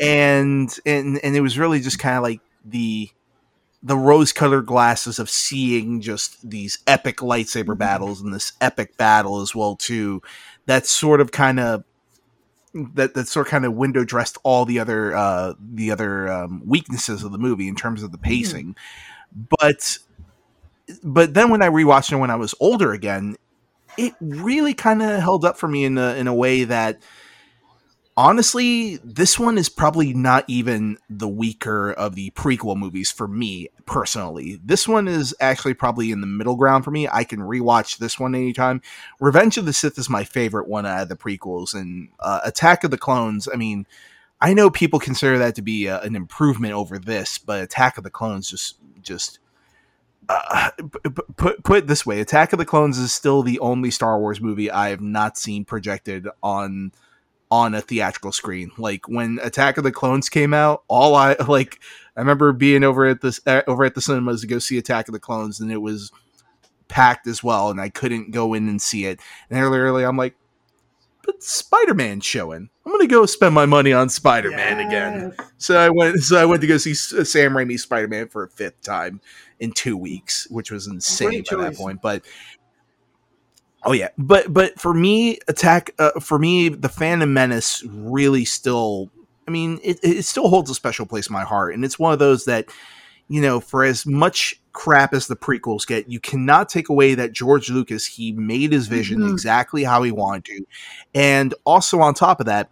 [0.00, 3.10] And and and it was really just kind of like the
[3.82, 9.40] the rose colored glasses of seeing just these epic lightsaber battles and this epic battle
[9.40, 10.22] as well too.
[10.66, 11.84] That sort of kind of
[12.74, 16.62] that that sort of kind of window dressed all the other uh the other um,
[16.64, 18.76] weaknesses of the movie in terms of the pacing.
[19.34, 19.98] But
[21.02, 23.36] but then when i rewatched it when i was older again
[23.96, 27.00] it really kind of held up for me in a in a way that
[28.16, 33.68] honestly, this one is probably not even the weaker of the prequel movies for me
[33.86, 34.60] personally.
[34.62, 37.08] This one is actually probably in the middle ground for me.
[37.08, 38.82] I can rewatch this one anytime.
[39.20, 42.84] Revenge of the Sith is my favorite one out of the prequels, and uh, Attack
[42.84, 43.48] of the Clones.
[43.52, 43.86] I mean,
[44.40, 48.04] I know people consider that to be a, an improvement over this, but Attack of
[48.04, 49.38] the Clones just just.
[50.28, 50.70] Uh,
[51.36, 54.40] put put it this way, Attack of the Clones is still the only Star Wars
[54.40, 56.92] movie I have not seen projected on
[57.52, 58.72] on a theatrical screen.
[58.78, 61.80] Like when Attack of the Clones came out, all I like
[62.16, 65.08] I remember being over at this uh, over at the cinemas to go see Attack
[65.08, 66.10] of the Clones, and it was
[66.88, 69.20] packed as well, and I couldn't go in and see it.
[69.50, 70.34] And earlier, I'm like,
[71.24, 72.70] but Spider Man's showing.
[72.86, 74.86] I'm gonna go spend my money on Spider Man yes.
[74.86, 75.34] again.
[75.58, 76.20] So I went.
[76.20, 79.20] So I went to go see Sam Raimi's Spider Man for a fifth time
[79.60, 82.00] in two weeks, which was insane by that point.
[82.00, 82.24] But
[83.84, 89.10] Oh yeah, but but for me, attack uh, for me, the Phantom Menace really still.
[89.48, 92.12] I mean, it, it still holds a special place in my heart, and it's one
[92.12, 92.66] of those that,
[93.26, 97.32] you know, for as much crap as the prequels get, you cannot take away that
[97.32, 99.32] George Lucas he made his vision mm-hmm.
[99.32, 100.64] exactly how he wanted to,
[101.12, 102.70] and also on top of that,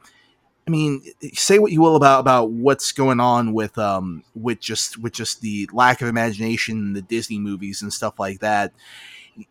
[0.69, 1.03] I mean,
[1.35, 5.41] say what you will about about what's going on with um with just with just
[5.41, 8.73] the lack of imagination in the Disney movies and stuff like that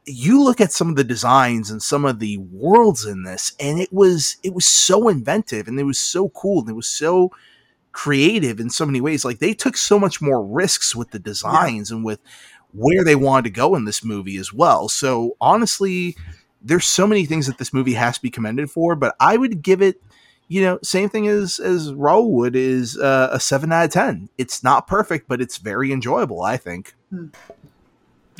[0.06, 3.80] you look at some of the designs and some of the worlds in this and
[3.80, 7.32] it was it was so inventive and it was so cool and it was so
[7.92, 11.90] creative in so many ways like they took so much more risks with the designs
[11.90, 11.96] yeah.
[11.96, 12.20] and with
[12.72, 16.16] where they wanted to go in this movie as well so honestly
[16.62, 19.62] there's so many things that this movie has to be commended for but i would
[19.62, 20.02] give it
[20.48, 24.30] you know same thing as as Raul would is uh, a 7 out of 10
[24.38, 27.28] it's not perfect but it's very enjoyable i think hmm.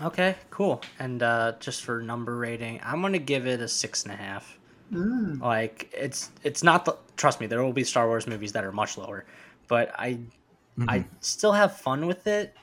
[0.02, 0.82] Okay, cool.
[0.98, 4.58] And uh, just for number rating, I'm gonna give it a six and a half.
[4.92, 5.42] Mm.
[5.42, 8.72] Like it's it's not the trust me, there will be Star Wars movies that are
[8.72, 9.26] much lower,
[9.68, 10.90] but I mm-hmm.
[10.90, 12.56] I still have fun with it.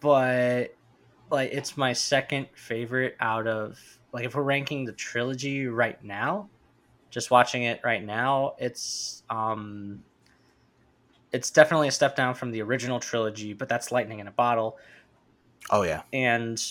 [0.00, 0.74] But
[1.30, 3.78] like it's my second favorite out of
[4.12, 6.48] like if we're ranking the trilogy right now,
[7.10, 10.02] just watching it right now, it's um
[11.32, 14.78] it's definitely a step down from the original trilogy, but that's lightning in a bottle.
[15.70, 16.62] Oh yeah, and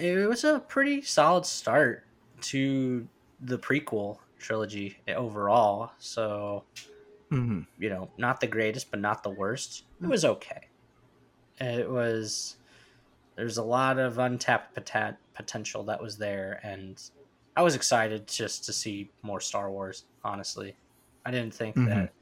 [0.00, 2.04] it was a pretty solid start
[2.42, 3.06] to
[3.40, 5.92] the prequel trilogy overall.
[5.98, 6.64] So,
[7.30, 7.60] mm-hmm.
[7.78, 9.84] you know, not the greatest, but not the worst.
[10.02, 10.68] It was okay.
[11.60, 12.56] It was.
[13.36, 17.02] There's a lot of untapped poten- potential that was there, and
[17.56, 20.04] I was excited just to see more Star Wars.
[20.24, 20.76] Honestly,
[21.24, 21.88] I didn't think mm-hmm.
[21.88, 22.12] that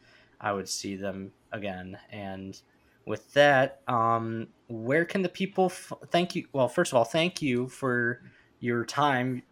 [0.40, 2.58] I would see them again, and
[3.06, 6.46] with that, um, where can the people f- thank you?
[6.52, 8.22] Well, first of all, thank you for
[8.60, 9.42] your time,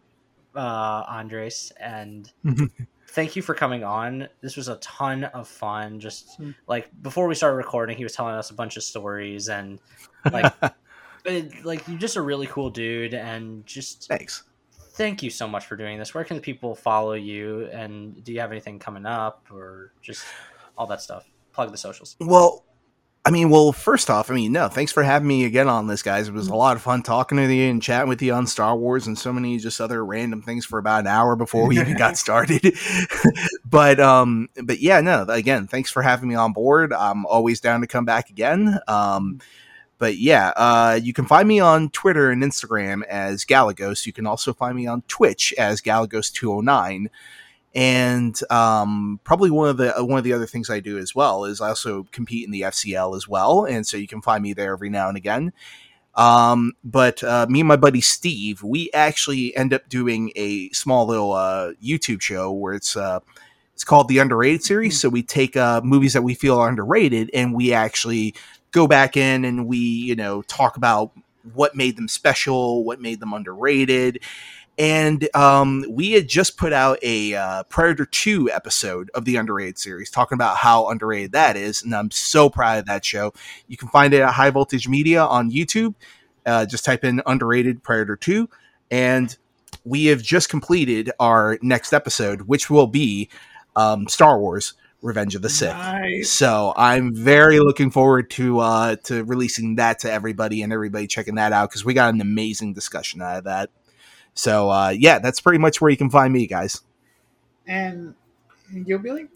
[0.55, 2.31] uh, Andres, and
[3.09, 4.29] thank you for coming on.
[4.41, 6.01] This was a ton of fun.
[6.01, 6.55] Just mm.
[6.67, 9.81] like before we started recording, he was telling us a bunch of stories and
[10.33, 10.53] like,
[11.25, 14.45] it, like you're just a really cool dude, and just thanks.
[14.93, 16.15] Thank you so much for doing this.
[16.15, 17.69] Where can the people follow you?
[17.73, 20.25] And do you have anything coming up, or just
[20.77, 21.25] all that stuff?
[21.53, 22.17] Plug the socials.
[22.21, 22.65] Well,
[23.31, 26.03] I mean, well, first off, I mean, no, thanks for having me again on this,
[26.03, 26.27] guys.
[26.27, 28.77] It was a lot of fun talking to you and chatting with you on Star
[28.77, 31.97] Wars and so many just other random things for about an hour before we even
[31.97, 32.77] got started.
[33.65, 36.93] but, um, but yeah, no, again, thanks for having me on board.
[36.93, 38.81] I'm always down to come back again.
[38.89, 39.39] Um,
[39.99, 44.07] but yeah, uh, you can find me on Twitter and Instagram as Galagos.
[44.07, 47.07] You can also find me on Twitch as Galagos209
[47.75, 51.45] and um, probably one of the one of the other things I do as well
[51.45, 54.53] is I also compete in the FCL as well, and so you can find me
[54.53, 55.53] there every now and again.
[56.17, 61.07] Um, but uh, me and my buddy Steve, we actually end up doing a small
[61.07, 63.21] little uh, YouTube show where it's uh,
[63.75, 64.95] it's called the Underrated series.
[64.95, 65.01] Mm-hmm.
[65.01, 68.35] So we take uh, movies that we feel are underrated, and we actually
[68.73, 71.13] go back in and we you know talk about
[71.55, 74.21] what made them special, what made them underrated
[74.81, 79.79] and um, we had just put out a uh, Predator 2 episode of the Underrated
[79.79, 81.83] series, talking about how underrated that is.
[81.83, 83.35] And I'm so proud of that show.
[83.69, 85.97] You can find it at High Voltage Media on YouTube.
[86.47, 88.49] Uh, just type in Underrated Predator 2.
[88.91, 89.37] And
[89.85, 93.29] we have just completed our next episode, which will be
[93.77, 95.77] um, Star Wars Revenge of the Sith.
[95.77, 96.31] Nice.
[96.31, 101.37] So I'm very looking forward to uh to releasing that to everybody and everybody checking
[101.37, 103.71] that out because we got an amazing discussion out of that.
[104.35, 106.83] So uh yeah, that's pretty much where you can find me, guys.
[107.67, 108.15] And
[108.73, 109.29] you, Billy?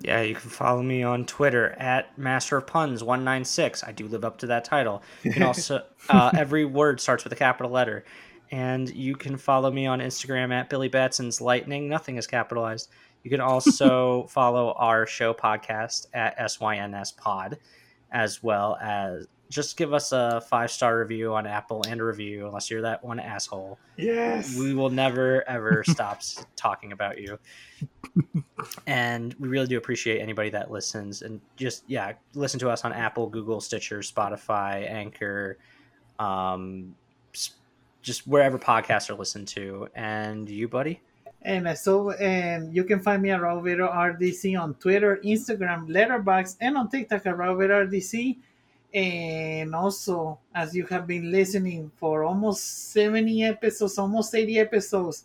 [0.00, 3.84] Yeah, you can follow me on Twitter at Master of Puns one nine six.
[3.84, 5.02] I do live up to that title.
[5.22, 8.04] You can also uh, every word starts with a capital letter,
[8.50, 11.88] and you can follow me on Instagram at Billy Batson's Lightning.
[11.88, 12.90] Nothing is capitalized.
[13.22, 17.58] You can also follow our show podcast at SYNS Pod,
[18.10, 22.46] as well as just give us a five star review on Apple and a review,
[22.46, 23.78] unless you're that one asshole.
[23.98, 24.56] Yes.
[24.56, 26.22] We will never ever stop
[26.56, 27.38] talking about you.
[28.86, 32.92] And we really do appreciate anybody that listens and just yeah, listen to us on
[32.94, 35.58] Apple, Google, Stitcher, Spotify, Anchor,
[36.18, 36.94] um,
[38.00, 39.86] just wherever podcasts are listened to.
[39.94, 41.02] And you, buddy?
[41.42, 46.76] And so, and you can find me at Roberto RDC on Twitter, Instagram, Letterboxd, and
[46.78, 48.38] on TikTok at Roberto RDC.
[48.94, 55.24] And also, as you have been listening for almost 70 episodes, almost 80 episodes,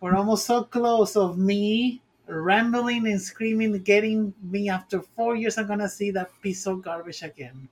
[0.00, 5.58] we're almost so close of me rambling and screaming, getting me after four years.
[5.58, 7.68] I'm gonna see that piece of garbage again.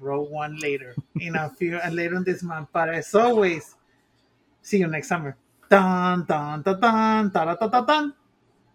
[0.00, 2.68] Rogue One later in a few, and later in this month.
[2.72, 3.76] But as always,
[4.62, 5.36] see you next summer.
[5.68, 8.14] Dun dun dun dun dun dun dun dun.